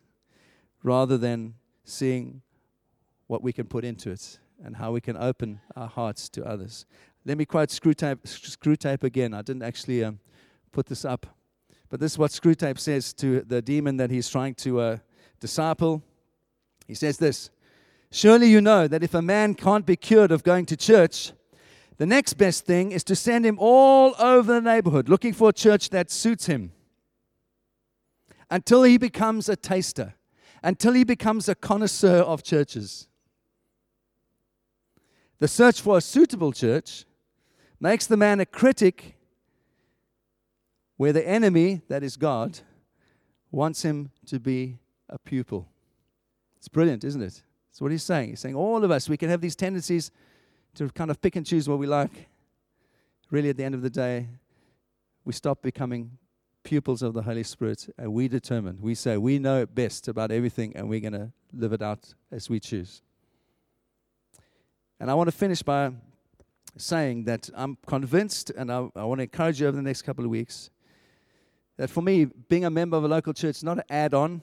rather 0.83 1.19
than 1.19 1.55
seeing 1.85 2.43
what 3.27 3.43
we 3.43 3.53
can 3.53 3.67
put 3.67 3.85
into 3.85 4.11
it 4.11 4.39
and 4.63 4.77
how 4.77 4.93
we 4.93 5.01
can 5.01 5.17
open 5.17 5.61
our 5.75 5.89
hearts 5.89 6.29
to 6.31 6.45
others. 6.47 6.87
Let 7.25 7.39
me 7.39 7.45
quote 7.45 7.71
Screwtape, 7.71 8.23
Screwtape 8.23 9.03
again. 9.03 9.35
I 9.35 9.43
didn't 9.43 9.63
actually 9.63 10.05
um, 10.05 10.21
put 10.73 10.87
this 10.87 11.05
up, 11.05 11.27
but 11.89 12.01
this 12.01 12.13
is 12.13 12.19
what 12.19 12.31
Screwtape 12.31 12.79
says 12.79 13.13
to 13.15 13.41
the 13.43 13.61
demon 13.61 13.97
that 13.97 14.11
he's 14.11 14.29
trying 14.29 14.55
to 14.57 14.81
uh, 14.81 14.99
disciple. 15.41 16.03
He 16.87 16.95
says 16.95 17.19
this 17.19 17.51
Surely 18.11 18.49
you 18.49 18.61
know 18.61 18.87
that 18.87 19.03
if 19.03 19.15
a 19.15 19.23
man 19.23 19.55
can't 19.55 19.85
be 19.85 19.97
cured 19.97 20.31
of 20.31 20.45
going 20.45 20.67
to 20.67 20.77
church, 20.77 21.33
the 21.99 22.07
next 22.07 22.35
best 22.35 22.67
thing 22.67 22.93
is 22.93 23.03
to 23.05 23.17
send 23.17 23.47
him 23.47 23.57
all 23.59 24.15
over 24.19 24.55
the 24.55 24.61
neighborhood 24.61 25.09
looking 25.09 25.33
for 25.33 25.49
a 25.49 25.53
church 25.53 25.91
that 25.91 26.11
suits 26.11 26.47
him 26.47 26.73
until 28.51 28.83
he 28.83 28.99
becomes 28.99 29.49
a 29.49 29.57
taster, 29.57 30.15
until 30.63 30.93
he 30.93 31.05
becomes 31.05 31.49
a 31.49 31.55
connoisseur 31.55 32.19
of 32.19 32.43
churches. 32.43 33.09
The 35.39 35.49
search 35.49 35.81
for 35.81 35.99
a 35.99 36.01
suitable 36.01 36.53
church 36.53 37.05
makes 37.81 38.07
the 38.07 38.17
man 38.17 38.41
a 38.41 38.47
critic 38.47 39.17
where 40.97 41.13
the 41.13 41.27
enemy, 41.27 41.83
that 41.89 42.03
is 42.03 42.17
God, 42.17 42.61
wants 43.51 43.83
him 43.83 44.11
to 44.27 44.41
be 44.41 44.79
a 45.09 45.19
pupil. 45.19 45.69
It's 46.57 46.69
brilliant, 46.69 47.05
isn't 47.05 47.23
it? 47.23 47.43
That's 47.69 47.81
what 47.81 47.91
he's 47.91 48.03
saying. 48.03 48.31
He's 48.31 48.41
saying 48.41 48.55
all 48.55 48.83
of 48.83 48.91
us, 48.91 49.09
we 49.09 49.19
can 49.19 49.29
have 49.29 49.41
these 49.41 49.57
tendencies 49.57 50.11
to 50.77 50.89
kind 50.91 51.11
of 51.11 51.21
pick 51.21 51.37
and 51.37 51.45
choose 51.45 51.69
what 51.69 51.79
we 51.79 51.87
like, 51.87 52.29
really 53.31 53.51
at 53.51 53.57
the 53.57 53.65
end 53.65 53.75
of 53.75 53.83
the 53.83 53.91
day, 53.91 54.29
we 55.25 55.33
stop 55.33 55.63
becoming 55.63 56.19
pupils 56.63 57.03
of 57.03 57.15
the 57.15 57.23
Holy 57.23 57.43
Spirit 57.43 57.89
and 57.99 58.13
we 58.13 58.29
determine, 58.29 58.79
we 58.81 58.95
say, 58.95 59.17
we 59.17 59.39
know 59.39 59.67
best 59.67 60.09
about 60.09 60.31
everything 60.31 60.77
and 60.77 60.89
we're 60.89 61.01
going 61.01 61.13
to 61.13 61.33
live 61.53 61.73
it 61.73 61.83
out 61.83 62.15
as 62.31 62.51
we 62.51 62.61
choose. 62.61 63.03
And 65.01 65.11
I 65.11 65.15
want 65.15 65.29
to 65.29 65.37
finish 65.37 65.63
by 65.63 65.93
saying 66.77 67.25
that 67.25 67.49
I'm 67.55 67.79
convinced, 67.87 68.51
and 68.51 68.71
I, 68.71 68.89
I 68.95 69.05
want 69.05 69.19
to 69.21 69.23
encourage 69.23 69.61
you 69.61 69.67
over 69.69 69.77
the 69.77 69.83
next 69.83 70.03
couple 70.03 70.25
of 70.25 70.31
weeks, 70.31 70.71
that 71.79 71.89
for 71.89 72.03
me, 72.03 72.27
being 72.49 72.65
a 72.65 72.71
member 72.71 72.97
of 72.97 73.05
a 73.05 73.09
local 73.09 73.33
church 73.33 73.57
is 73.57 73.65
not 73.65 73.79
an 73.79 73.85
add 73.89 74.13
on 74.13 74.43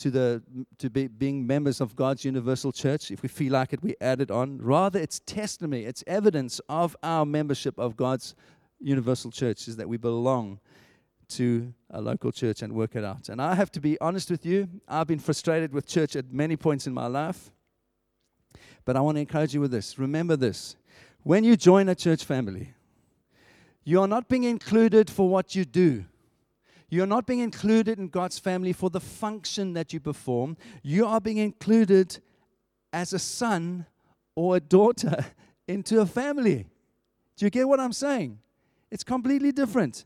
to 0.00 0.10
the 0.10 0.42
to 0.78 0.90
be 0.90 1.08
being 1.08 1.46
members 1.46 1.80
of 1.80 1.94
God's 1.94 2.24
universal 2.24 2.72
church. 2.72 3.10
If 3.10 3.22
we 3.22 3.28
feel 3.28 3.52
like 3.52 3.72
it, 3.72 3.82
we 3.82 3.94
add 4.00 4.20
it 4.20 4.30
on. 4.30 4.58
Rather, 4.58 4.98
it's 4.98 5.20
testimony, 5.20 5.84
it's 5.84 6.02
evidence 6.06 6.60
of 6.68 6.96
our 7.02 7.24
membership 7.24 7.78
of 7.78 7.96
God's 7.96 8.34
universal 8.80 9.30
church 9.30 9.68
is 9.68 9.76
that 9.76 9.88
we 9.88 9.96
belong 9.96 10.58
to 11.28 11.72
a 11.90 12.00
local 12.00 12.32
church 12.32 12.62
and 12.62 12.72
work 12.72 12.96
it 12.96 13.04
out. 13.04 13.28
And 13.28 13.40
I 13.40 13.54
have 13.54 13.70
to 13.72 13.80
be 13.80 14.00
honest 14.00 14.30
with 14.30 14.44
you, 14.44 14.68
I've 14.88 15.06
been 15.06 15.18
frustrated 15.18 15.72
with 15.72 15.86
church 15.86 16.16
at 16.16 16.32
many 16.32 16.56
points 16.56 16.86
in 16.86 16.92
my 16.92 17.06
life. 17.06 17.50
But 18.84 18.96
I 18.96 19.00
want 19.00 19.16
to 19.16 19.20
encourage 19.20 19.54
you 19.54 19.60
with 19.60 19.70
this. 19.70 19.98
Remember 19.98 20.36
this. 20.36 20.76
When 21.22 21.44
you 21.44 21.56
join 21.56 21.88
a 21.88 21.94
church 21.94 22.24
family, 22.24 22.74
You 23.84 24.00
are 24.00 24.08
not 24.08 24.28
being 24.28 24.44
included 24.44 25.08
for 25.08 25.28
what 25.28 25.54
you 25.54 25.64
do. 25.64 26.04
You're 26.90 27.06
not 27.06 27.24
being 27.24 27.38
included 27.38 27.98
in 27.98 28.08
God's 28.08 28.38
family 28.38 28.72
for 28.72 28.90
the 28.90 29.00
function 29.00 29.74
that 29.74 29.92
you 29.92 30.00
perform. 30.00 30.56
You 30.82 31.06
are 31.06 31.20
being 31.20 31.38
included 31.38 32.18
as 32.92 33.12
a 33.12 33.18
son 33.18 33.86
or 34.34 34.56
a 34.56 34.60
daughter 34.60 35.24
into 35.68 36.00
a 36.00 36.06
family. 36.06 36.66
Do 37.36 37.46
you 37.46 37.50
get 37.50 37.68
what 37.68 37.78
I'm 37.78 37.92
saying? 37.92 38.38
It's 38.90 39.04
completely 39.04 39.52
different. 39.52 40.04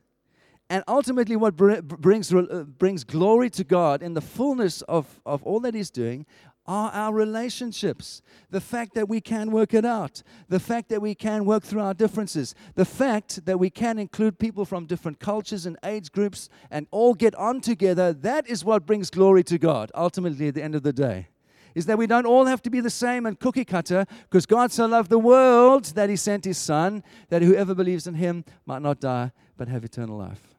And 0.70 0.84
ultimately, 0.88 1.36
what 1.36 1.56
brings, 1.56 2.32
uh, 2.32 2.64
brings 2.78 3.04
glory 3.04 3.50
to 3.50 3.64
God 3.64 4.02
in 4.02 4.14
the 4.14 4.20
fullness 4.20 4.82
of, 4.82 5.20
of 5.26 5.42
all 5.42 5.60
that 5.60 5.74
He's 5.74 5.90
doing 5.90 6.26
are 6.66 6.90
our 6.92 7.12
relationships. 7.12 8.22
The 8.50 8.60
fact 8.60 8.94
that 8.94 9.08
we 9.08 9.20
can 9.20 9.50
work 9.50 9.74
it 9.74 9.84
out, 9.84 10.22
the 10.48 10.60
fact 10.60 10.88
that 10.88 11.02
we 11.02 11.14
can 11.14 11.44
work 11.44 11.62
through 11.62 11.82
our 11.82 11.94
differences, 11.94 12.54
the 12.74 12.84
fact 12.84 13.44
that 13.44 13.58
we 13.58 13.70
can 13.70 13.98
include 13.98 14.38
people 14.38 14.64
from 14.64 14.86
different 14.86 15.20
cultures 15.20 15.66
and 15.66 15.76
age 15.84 16.10
groups 16.12 16.48
and 16.70 16.86
all 16.90 17.14
get 17.14 17.34
on 17.34 17.60
together, 17.60 18.12
that 18.12 18.48
is 18.48 18.64
what 18.64 18.86
brings 18.86 19.10
glory 19.10 19.44
to 19.44 19.58
God 19.58 19.92
ultimately 19.94 20.48
at 20.48 20.54
the 20.54 20.62
end 20.62 20.74
of 20.74 20.82
the 20.82 20.92
day. 20.92 21.28
Is 21.74 21.86
that 21.86 21.98
we 21.98 22.06
don't 22.06 22.26
all 22.26 22.46
have 22.46 22.62
to 22.62 22.70
be 22.70 22.80
the 22.80 22.88
same 22.88 23.26
and 23.26 23.38
cookie 23.38 23.64
cutter 23.64 24.06
because 24.22 24.46
God 24.46 24.70
so 24.70 24.86
loved 24.86 25.10
the 25.10 25.18
world 25.18 25.86
that 25.96 26.08
He 26.08 26.16
sent 26.16 26.44
His 26.44 26.56
Son, 26.56 27.02
that 27.30 27.42
whoever 27.42 27.74
believes 27.74 28.06
in 28.06 28.14
Him 28.14 28.44
might 28.64 28.80
not 28.80 29.00
die 29.00 29.32
but 29.56 29.68
have 29.68 29.84
eternal 29.84 30.16
life. 30.16 30.54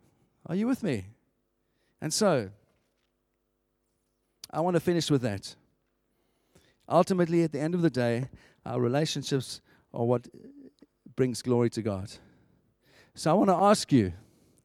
Are 0.48 0.56
you 0.56 0.68
with 0.68 0.84
me? 0.84 1.06
And 2.02 2.14
so, 2.14 2.50
I 4.52 4.60
want 4.60 4.76
to 4.76 4.80
finish 4.80 5.10
with 5.10 5.22
that. 5.24 5.56
Ultimately, 6.88 7.44
at 7.44 7.52
the 7.52 7.60
end 7.60 7.76
of 7.76 7.82
the 7.82 7.90
day, 7.90 8.30
our 8.66 8.80
relationships 8.80 9.62
are 9.94 10.06
what 10.06 10.28
brings 11.16 11.42
glory 11.42 11.70
to 11.72 11.82
God. 11.82 12.12
So 13.14 13.32
I 13.32 13.34
want 13.34 13.50
to 13.50 13.56
ask 13.56 13.92
you 13.92 14.14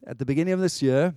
at 0.07 0.19
the 0.19 0.25
beginning 0.25 0.53
of 0.53 0.61
this 0.61 0.83
year, 0.83 1.15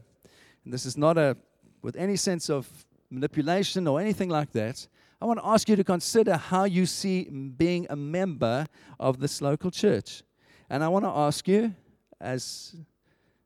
and 0.64 0.74
this 0.74 0.86
is 0.86 0.98
not 0.98 1.18
a 1.18 1.36
with 1.82 1.98
any 1.98 2.16
sense 2.16 2.50
of 2.50 2.68
manipulation 3.10 3.88
or 3.88 4.00
anything 4.00 4.30
like 4.30 4.52
that, 4.54 4.88
I 5.22 5.26
want 5.26 5.40
to 5.40 5.46
ask 5.46 5.70
you 5.70 5.76
to 5.76 5.84
consider 5.84 6.36
how 6.36 6.64
you 6.64 6.86
see 6.86 7.24
being 7.30 7.86
a 7.90 7.96
member 7.96 8.66
of 9.00 9.20
this 9.20 9.42
local 9.42 9.70
church. 9.70 10.24
And 10.70 10.84
I 10.84 10.88
want 10.88 11.06
to 11.06 11.10
ask 11.10 11.48
you, 11.48 11.76
as 12.20 12.76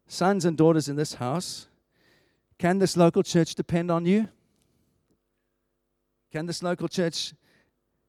sons 0.07 0.45
and 0.45 0.57
daughters 0.57 0.87
in 0.87 0.95
this 0.95 1.15
house, 1.15 1.67
can 2.57 2.79
this 2.79 2.95
local 2.95 3.23
church 3.23 3.55
depend 3.55 3.91
on 3.91 4.05
you? 4.05 4.27
Can 6.31 6.45
this 6.45 6.63
local 6.63 6.87
church 6.87 7.33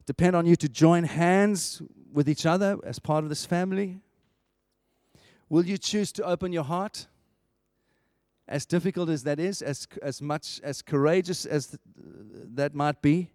depend 0.08 0.34
on 0.34 0.46
you 0.46 0.56
to 0.56 0.70
join 0.70 1.04
hands 1.04 1.82
with 2.10 2.30
each 2.30 2.46
other 2.46 2.78
as 2.82 2.98
part 2.98 3.24
of 3.24 3.28
this 3.28 3.44
family? 3.44 4.00
Will 5.50 5.66
you 5.66 5.76
choose 5.76 6.12
to 6.12 6.24
open 6.24 6.50
your 6.50 6.64
heart? 6.64 7.08
As 8.48 8.64
difficult 8.64 9.10
as 9.10 9.24
that 9.24 9.38
is, 9.38 9.60
as, 9.60 9.86
as 10.00 10.22
much 10.22 10.62
as 10.64 10.80
courageous 10.80 11.44
as 11.44 11.66
th- 11.66 11.80
that 12.54 12.74
might 12.74 13.02
be, 13.02 13.32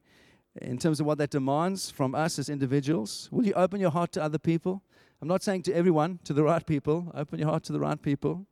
in 0.64 0.80
terms 0.80 1.00
of 1.00 1.06
what 1.06 1.20
that 1.20 1.30
demands 1.30 1.92
from 1.92 2.16
us 2.16 2.40
as 2.40 2.50
individuals, 2.50 3.30
will 3.32 3.46
you 3.46 3.54
open 3.54 3.80
your 3.80 3.92
heart 3.92 4.12
to 4.14 4.24
other 4.24 4.40
people? 4.40 4.82
I'm 5.22 5.28
not 5.28 5.44
saying 5.44 5.62
to 5.64 5.76
everyone, 5.76 6.18
to 6.24 6.34
the 6.34 6.42
right 6.42 6.66
people. 6.66 7.12
Open 7.14 7.38
your 7.38 7.50
heart 7.50 7.64
to 7.66 7.74
the 7.74 7.80
right 7.80 8.02
people. 8.02 8.48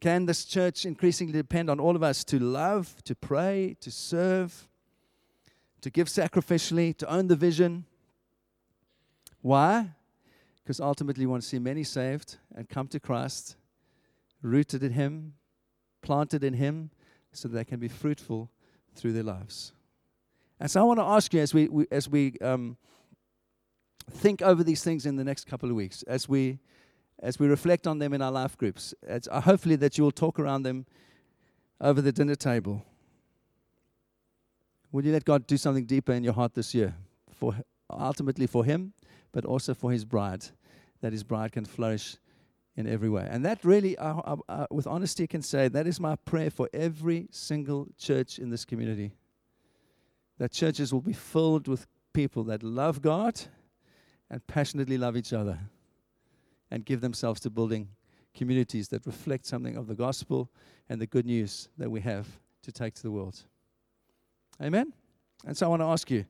Can 0.00 0.26
this 0.26 0.44
church 0.44 0.84
increasingly 0.84 1.32
depend 1.32 1.68
on 1.68 1.80
all 1.80 1.96
of 1.96 2.04
us 2.04 2.22
to 2.24 2.38
love, 2.38 2.94
to 3.02 3.16
pray, 3.16 3.76
to 3.80 3.90
serve, 3.90 4.68
to 5.80 5.90
give 5.90 6.08
sacrificially, 6.08 6.96
to 6.96 7.10
own 7.12 7.28
the 7.28 7.36
vision. 7.36 7.84
Why? 9.42 9.90
Because 10.62 10.80
ultimately 10.80 11.26
we 11.26 11.30
want 11.30 11.42
to 11.42 11.48
see 11.48 11.58
many 11.58 11.84
saved 11.84 12.38
and 12.54 12.68
come 12.68 12.88
to 12.88 13.00
Christ, 13.00 13.56
rooted 14.42 14.82
in 14.82 14.92
Him, 14.92 15.34
planted 16.02 16.42
in 16.42 16.54
Him, 16.54 16.90
so 17.32 17.48
that 17.48 17.54
they 17.54 17.64
can 17.64 17.78
be 17.78 17.88
fruitful 17.88 18.50
through 18.94 19.12
their 19.12 19.22
lives. 19.22 19.72
And 20.58 20.70
so 20.70 20.80
I 20.80 20.84
want 20.84 20.98
to 20.98 21.04
ask 21.04 21.34
you 21.34 21.40
as 21.40 21.52
we, 21.52 21.68
we 21.68 21.86
as 21.90 22.08
we 22.08 22.38
um, 22.40 22.78
think 24.10 24.40
over 24.40 24.64
these 24.64 24.82
things 24.82 25.04
in 25.04 25.16
the 25.16 25.24
next 25.24 25.46
couple 25.46 25.68
of 25.68 25.76
weeks, 25.76 26.02
as 26.04 26.28
we 26.28 26.58
as 27.20 27.38
we 27.38 27.46
reflect 27.46 27.86
on 27.86 27.98
them 27.98 28.12
in 28.12 28.22
our 28.22 28.32
life 28.32 28.56
groups, 28.56 28.94
uh, 29.08 29.40
hopefully 29.40 29.76
that 29.76 29.96
you 29.96 30.04
will 30.04 30.10
talk 30.12 30.38
around 30.38 30.62
them 30.62 30.86
over 31.80 32.00
the 32.00 32.12
dinner 32.12 32.34
table 32.34 32.84
Will 34.96 35.04
you 35.04 35.12
let 35.12 35.26
God 35.26 35.46
do 35.46 35.58
something 35.58 35.84
deeper 35.84 36.12
in 36.12 36.24
your 36.24 36.32
heart 36.32 36.54
this 36.54 36.74
year? 36.74 36.94
For 37.30 37.54
ultimately 37.90 38.46
for 38.46 38.64
Him, 38.64 38.94
but 39.30 39.44
also 39.44 39.74
for 39.74 39.92
His 39.92 40.06
bride, 40.06 40.46
that 41.02 41.12
His 41.12 41.22
bride 41.22 41.52
can 41.52 41.66
flourish 41.66 42.16
in 42.76 42.86
every 42.86 43.10
way. 43.10 43.28
And 43.30 43.44
that 43.44 43.62
really, 43.62 43.98
uh, 43.98 44.14
uh, 44.24 44.36
uh, 44.48 44.66
with 44.70 44.86
honesty, 44.86 45.26
can 45.26 45.42
say 45.42 45.68
that 45.68 45.86
is 45.86 46.00
my 46.00 46.16
prayer 46.16 46.48
for 46.48 46.70
every 46.72 47.28
single 47.30 47.88
church 47.98 48.38
in 48.38 48.48
this 48.48 48.64
community. 48.64 49.12
That 50.38 50.52
churches 50.52 50.94
will 50.94 51.02
be 51.02 51.12
filled 51.12 51.68
with 51.68 51.86
people 52.14 52.44
that 52.44 52.62
love 52.62 53.02
God 53.02 53.38
and 54.30 54.46
passionately 54.46 54.96
love 54.96 55.14
each 55.14 55.34
other 55.34 55.58
and 56.70 56.86
give 56.86 57.02
themselves 57.02 57.40
to 57.40 57.50
building 57.50 57.90
communities 58.34 58.88
that 58.88 59.04
reflect 59.04 59.44
something 59.44 59.76
of 59.76 59.88
the 59.88 59.94
gospel 59.94 60.50
and 60.88 61.02
the 61.02 61.06
good 61.06 61.26
news 61.26 61.68
that 61.76 61.90
we 61.90 62.00
have 62.00 62.26
to 62.62 62.72
take 62.72 62.94
to 62.94 63.02
the 63.02 63.10
world. 63.10 63.44
Amen? 64.62 64.92
And 65.46 65.56
so 65.56 65.66
I 65.66 65.68
want 65.68 65.82
to 65.82 65.86
ask 65.86 66.10
you 66.10 66.24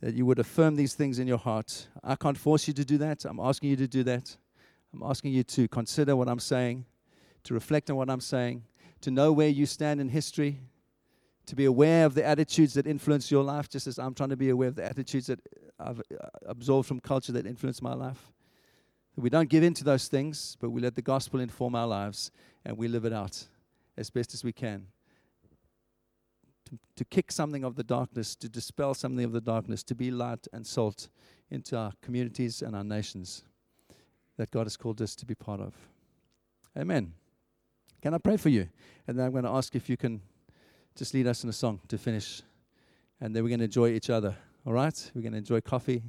that 0.00 0.14
you 0.14 0.26
would 0.26 0.38
affirm 0.38 0.76
these 0.76 0.94
things 0.94 1.18
in 1.18 1.26
your 1.26 1.38
heart. 1.38 1.88
I 2.02 2.16
can't 2.16 2.38
force 2.38 2.66
you 2.66 2.74
to 2.74 2.84
do 2.84 2.98
that. 2.98 3.24
I'm 3.24 3.40
asking 3.40 3.70
you 3.70 3.76
to 3.76 3.86
do 3.86 4.02
that. 4.04 4.36
I'm 4.92 5.02
asking 5.02 5.32
you 5.32 5.42
to 5.44 5.68
consider 5.68 6.16
what 6.16 6.28
I'm 6.28 6.38
saying, 6.38 6.86
to 7.44 7.54
reflect 7.54 7.90
on 7.90 7.96
what 7.96 8.08
I'm 8.08 8.20
saying, 8.20 8.64
to 9.02 9.10
know 9.10 9.32
where 9.32 9.48
you 9.48 9.66
stand 9.66 10.00
in 10.00 10.08
history, 10.08 10.60
to 11.46 11.56
be 11.56 11.66
aware 11.66 12.06
of 12.06 12.14
the 12.14 12.24
attitudes 12.24 12.74
that 12.74 12.86
influence 12.86 13.30
your 13.30 13.44
life, 13.44 13.68
just 13.68 13.86
as 13.86 13.98
I'm 13.98 14.14
trying 14.14 14.30
to 14.30 14.36
be 14.36 14.50
aware 14.50 14.68
of 14.68 14.76
the 14.76 14.84
attitudes 14.84 15.26
that 15.26 15.40
I've 15.78 15.98
uh, 15.98 16.28
absorbed 16.46 16.88
from 16.88 17.00
culture 17.00 17.32
that 17.32 17.46
influence 17.46 17.82
my 17.82 17.92
life. 17.92 18.30
We 19.16 19.30
don't 19.30 19.48
give 19.48 19.62
in 19.62 19.74
to 19.74 19.84
those 19.84 20.08
things, 20.08 20.56
but 20.60 20.70
we 20.70 20.80
let 20.80 20.94
the 20.94 21.02
gospel 21.02 21.40
inform 21.40 21.74
our 21.74 21.86
lives 21.86 22.30
and 22.64 22.78
we 22.78 22.88
live 22.88 23.04
it 23.04 23.12
out 23.12 23.46
as 23.96 24.10
best 24.10 24.32
as 24.32 24.42
we 24.42 24.52
can 24.52 24.86
to, 26.96 27.04
kick 27.04 27.30
something 27.30 27.64
of 27.64 27.76
the 27.76 27.84
darkness, 27.84 28.34
to 28.36 28.48
dispel 28.48 28.94
something 28.94 29.24
of 29.24 29.32
the 29.32 29.40
darkness, 29.40 29.82
to 29.84 29.94
be 29.94 30.10
light 30.10 30.46
and 30.52 30.66
salt 30.66 31.08
into 31.50 31.76
our 31.76 31.92
communities 32.02 32.62
and 32.62 32.74
our 32.74 32.84
nations 32.84 33.44
that 34.36 34.50
God 34.50 34.64
has 34.64 34.76
called 34.76 35.00
us 35.00 35.14
to 35.16 35.26
be 35.26 35.34
part 35.34 35.60
of. 35.60 35.74
Amen. 36.76 37.12
Can 38.02 38.14
I 38.14 38.18
pray 38.18 38.36
for 38.36 38.48
you? 38.48 38.68
And 39.06 39.18
then 39.18 39.26
I'm 39.26 39.32
going 39.32 39.44
to 39.44 39.50
ask 39.50 39.74
if 39.74 39.88
you 39.88 39.96
can 39.96 40.20
just 40.96 41.14
lead 41.14 41.26
us 41.26 41.44
in 41.44 41.50
a 41.50 41.52
song 41.52 41.80
to 41.88 41.98
finish. 41.98 42.42
And 43.20 43.34
then 43.34 43.42
we're 43.42 43.48
going 43.48 43.60
to 43.60 43.66
enjoy 43.66 43.90
each 43.90 44.10
other. 44.10 44.36
All 44.66 44.72
right? 44.72 45.10
We're 45.14 45.22
going 45.22 45.32
to 45.32 45.38
enjoy 45.38 45.60
coffee 45.60 46.02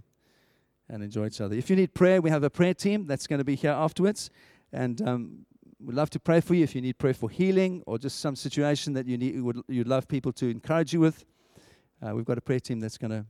and 0.90 1.04
enjoy 1.04 1.28
each 1.28 1.42
other. 1.42 1.56
If 1.56 1.70
you 1.70 1.76
need 1.76 1.94
prayer, 1.94 2.22
we 2.22 2.30
have 2.30 2.44
a 2.44 2.50
prayer 2.50 2.74
team 2.74 3.06
that's 3.06 3.28
going 3.28 3.40
to 3.40 3.46
be 3.46 3.56
here 3.56 3.72
afterwards. 3.72 4.30
And 4.72 5.02
um, 5.02 5.46
We'd 5.86 5.94
love 5.94 6.10
to 6.12 6.20
pray 6.20 6.42
for 6.42 6.56
you 6.56 6.64
if 6.64 6.74
you 6.74 6.82
need 6.82 6.98
prayer 6.98 7.14
for 7.14 7.30
healing 7.30 7.84
or 7.86 8.00
just 8.00 8.20
some 8.20 8.36
situation 8.36 8.94
that 8.94 9.06
you 9.06 9.20
need, 9.20 9.40
would, 9.40 9.62
you'd 9.68 9.88
love 9.88 10.08
people 10.08 10.34
to 10.34 10.50
encourage 10.50 10.94
you 10.94 11.00
with. 11.00 11.24
Uh, 12.02 12.16
we've 12.16 12.26
got 12.26 12.40
a 12.40 12.42
prayer 12.42 12.60
team 12.60 12.80
that's 12.80 12.98
going 12.98 13.12
to 13.12 13.24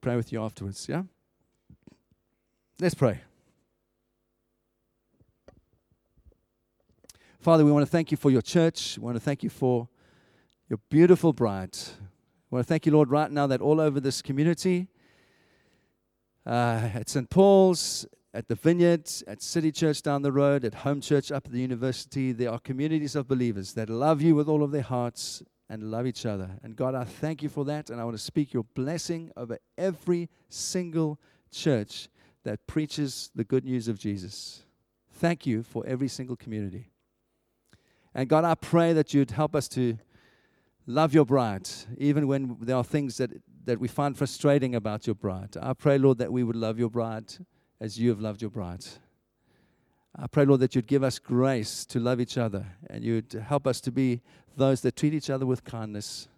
pray 0.00 0.16
with 0.16 0.32
you 0.32 0.42
afterwards. 0.42 0.88
Yeah? 0.88 1.04
Let's 2.80 2.96
pray. 2.96 3.20
Father, 7.38 7.64
we 7.64 7.70
want 7.70 7.86
to 7.86 7.90
thank 7.90 8.10
you 8.10 8.16
for 8.16 8.32
your 8.32 8.42
church. 8.42 8.98
We 8.98 9.04
want 9.04 9.14
to 9.14 9.20
thank 9.20 9.44
you 9.44 9.50
for 9.50 9.88
your 10.68 10.80
beautiful 10.90 11.32
bride. 11.32 11.78
We 12.50 12.56
want 12.56 12.66
to 12.66 12.68
thank 12.68 12.84
you, 12.84 12.90
Lord, 12.90 13.10
right 13.10 13.30
now 13.30 13.46
that 13.46 13.60
all 13.60 13.80
over 13.80 14.00
this 14.00 14.22
community, 14.22 14.88
uh, 16.44 16.90
at 16.94 17.08
St. 17.08 17.30
Paul's, 17.30 18.06
at 18.34 18.48
the 18.48 18.54
Vineyard, 18.54 19.10
at 19.26 19.42
City 19.42 19.72
Church 19.72 20.02
down 20.02 20.22
the 20.22 20.32
road, 20.32 20.64
at 20.64 20.74
Home 20.74 21.00
Church 21.00 21.32
up 21.32 21.46
at 21.46 21.52
the 21.52 21.60
university, 21.60 22.32
there 22.32 22.50
are 22.50 22.58
communities 22.58 23.16
of 23.16 23.26
believers 23.26 23.72
that 23.72 23.88
love 23.88 24.20
you 24.20 24.34
with 24.34 24.48
all 24.48 24.62
of 24.62 24.70
their 24.70 24.82
hearts 24.82 25.42
and 25.70 25.90
love 25.90 26.06
each 26.06 26.26
other. 26.26 26.50
And 26.62 26.76
God, 26.76 26.94
I 26.94 27.04
thank 27.04 27.42
you 27.42 27.48
for 27.48 27.64
that. 27.64 27.90
And 27.90 28.00
I 28.00 28.04
want 28.04 28.16
to 28.16 28.22
speak 28.22 28.52
your 28.52 28.64
blessing 28.74 29.30
over 29.36 29.58
every 29.76 30.28
single 30.48 31.18
church 31.50 32.08
that 32.44 32.66
preaches 32.66 33.30
the 33.34 33.44
good 33.44 33.64
news 33.64 33.88
of 33.88 33.98
Jesus. 33.98 34.62
Thank 35.10 35.46
you 35.46 35.62
for 35.62 35.84
every 35.86 36.08
single 36.08 36.36
community. 36.36 36.90
And 38.14 38.28
God, 38.28 38.44
I 38.44 38.54
pray 38.54 38.92
that 38.92 39.14
you'd 39.14 39.30
help 39.30 39.54
us 39.54 39.68
to 39.70 39.98
love 40.86 41.14
your 41.14 41.26
bride, 41.26 41.68
even 41.98 42.26
when 42.26 42.56
there 42.60 42.76
are 42.76 42.84
things 42.84 43.16
that, 43.18 43.30
that 43.64 43.80
we 43.80 43.88
find 43.88 44.16
frustrating 44.16 44.74
about 44.74 45.06
your 45.06 45.14
bride. 45.14 45.56
I 45.60 45.72
pray, 45.72 45.98
Lord, 45.98 46.18
that 46.18 46.32
we 46.32 46.42
would 46.42 46.56
love 46.56 46.78
your 46.78 46.90
bride 46.90 47.34
as 47.80 47.98
you 47.98 48.10
have 48.10 48.20
loved 48.20 48.42
your 48.42 48.50
bride. 48.50 48.84
I 50.16 50.26
pray, 50.26 50.44
Lord, 50.44 50.60
that 50.60 50.74
you'd 50.74 50.86
give 50.86 51.04
us 51.04 51.18
grace 51.18 51.84
to 51.86 52.00
love 52.00 52.20
each 52.20 52.36
other 52.36 52.66
and 52.90 53.04
you'd 53.04 53.32
help 53.32 53.66
us 53.66 53.80
to 53.82 53.92
be 53.92 54.20
those 54.56 54.80
that 54.80 54.96
treat 54.96 55.14
each 55.14 55.30
other 55.30 55.46
with 55.46 55.64
kindness 55.64 56.28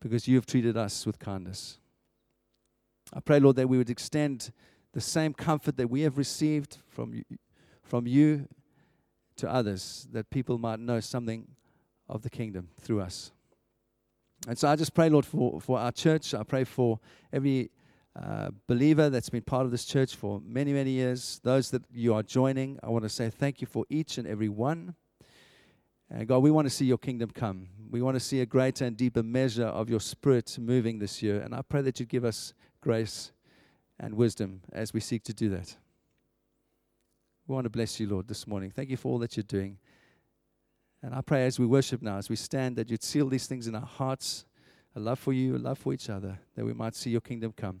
because 0.00 0.26
you 0.26 0.36
have 0.36 0.46
treated 0.46 0.76
us 0.76 1.04
with 1.04 1.18
kindness. 1.18 1.78
I 3.12 3.20
pray, 3.20 3.40
Lord, 3.40 3.56
that 3.56 3.68
we 3.68 3.76
would 3.76 3.90
extend 3.90 4.52
the 4.92 5.00
same 5.00 5.34
comfort 5.34 5.76
that 5.76 5.90
we 5.90 6.02
have 6.02 6.16
received 6.16 6.78
from 6.88 7.12
you, 7.14 7.24
from 7.82 8.06
you 8.06 8.48
to 9.36 9.50
others, 9.50 10.06
that 10.12 10.30
people 10.30 10.56
might 10.58 10.78
know 10.78 11.00
something 11.00 11.46
of 12.08 12.22
the 12.22 12.30
kingdom 12.30 12.68
through 12.80 13.00
us. 13.00 13.32
And 14.46 14.58
so 14.58 14.68
I 14.68 14.76
just 14.76 14.94
pray, 14.94 15.08
Lord, 15.08 15.24
for, 15.24 15.60
for 15.60 15.78
our 15.78 15.92
church. 15.92 16.34
I 16.34 16.42
pray 16.42 16.64
for 16.64 17.00
every 17.32 17.70
uh, 18.20 18.50
believer 18.68 19.10
that's 19.10 19.28
been 19.28 19.42
part 19.42 19.64
of 19.64 19.72
this 19.72 19.84
church 19.84 20.14
for 20.14 20.40
many, 20.44 20.72
many 20.72 20.90
years. 20.90 21.40
Those 21.42 21.70
that 21.70 21.82
you 21.92 22.14
are 22.14 22.22
joining, 22.22 22.78
I 22.82 22.88
want 22.88 23.04
to 23.04 23.08
say 23.08 23.28
thank 23.28 23.60
you 23.60 23.66
for 23.66 23.84
each 23.88 24.18
and 24.18 24.26
every 24.26 24.48
one. 24.48 24.94
And 26.10 26.28
God, 26.28 26.38
we 26.38 26.50
want 26.50 26.66
to 26.66 26.70
see 26.70 26.84
your 26.84 26.98
kingdom 26.98 27.30
come. 27.30 27.68
We 27.90 28.02
want 28.02 28.14
to 28.14 28.20
see 28.20 28.40
a 28.40 28.46
greater 28.46 28.84
and 28.84 28.96
deeper 28.96 29.22
measure 29.22 29.66
of 29.66 29.90
your 29.90 30.00
spirit 30.00 30.56
moving 30.60 30.98
this 30.98 31.22
year. 31.22 31.40
And 31.40 31.54
I 31.54 31.62
pray 31.62 31.82
that 31.82 31.98
you 31.98 32.06
give 32.06 32.24
us 32.24 32.54
grace 32.80 33.32
and 33.98 34.14
wisdom 34.14 34.60
as 34.72 34.92
we 34.92 35.00
seek 35.00 35.24
to 35.24 35.34
do 35.34 35.48
that. 35.50 35.76
We 37.48 37.54
want 37.54 37.64
to 37.64 37.70
bless 37.70 37.98
you, 37.98 38.08
Lord, 38.08 38.28
this 38.28 38.46
morning. 38.46 38.70
Thank 38.70 38.90
you 38.90 38.96
for 38.96 39.08
all 39.08 39.18
that 39.18 39.36
you're 39.36 39.44
doing. 39.44 39.78
And 41.02 41.14
I 41.14 41.20
pray 41.20 41.46
as 41.46 41.58
we 41.58 41.66
worship 41.66 42.00
now, 42.00 42.16
as 42.16 42.30
we 42.30 42.36
stand, 42.36 42.76
that 42.76 42.90
you'd 42.90 43.02
seal 43.02 43.28
these 43.28 43.46
things 43.46 43.66
in 43.66 43.74
our 43.74 43.82
hearts 43.86 44.44
a 44.96 45.00
love 45.00 45.18
for 45.18 45.32
you, 45.32 45.56
a 45.56 45.58
love 45.58 45.78
for 45.78 45.92
each 45.92 46.08
other, 46.08 46.38
that 46.54 46.64
we 46.64 46.72
might 46.72 46.94
see 46.94 47.10
your 47.10 47.20
kingdom 47.20 47.52
come. 47.56 47.80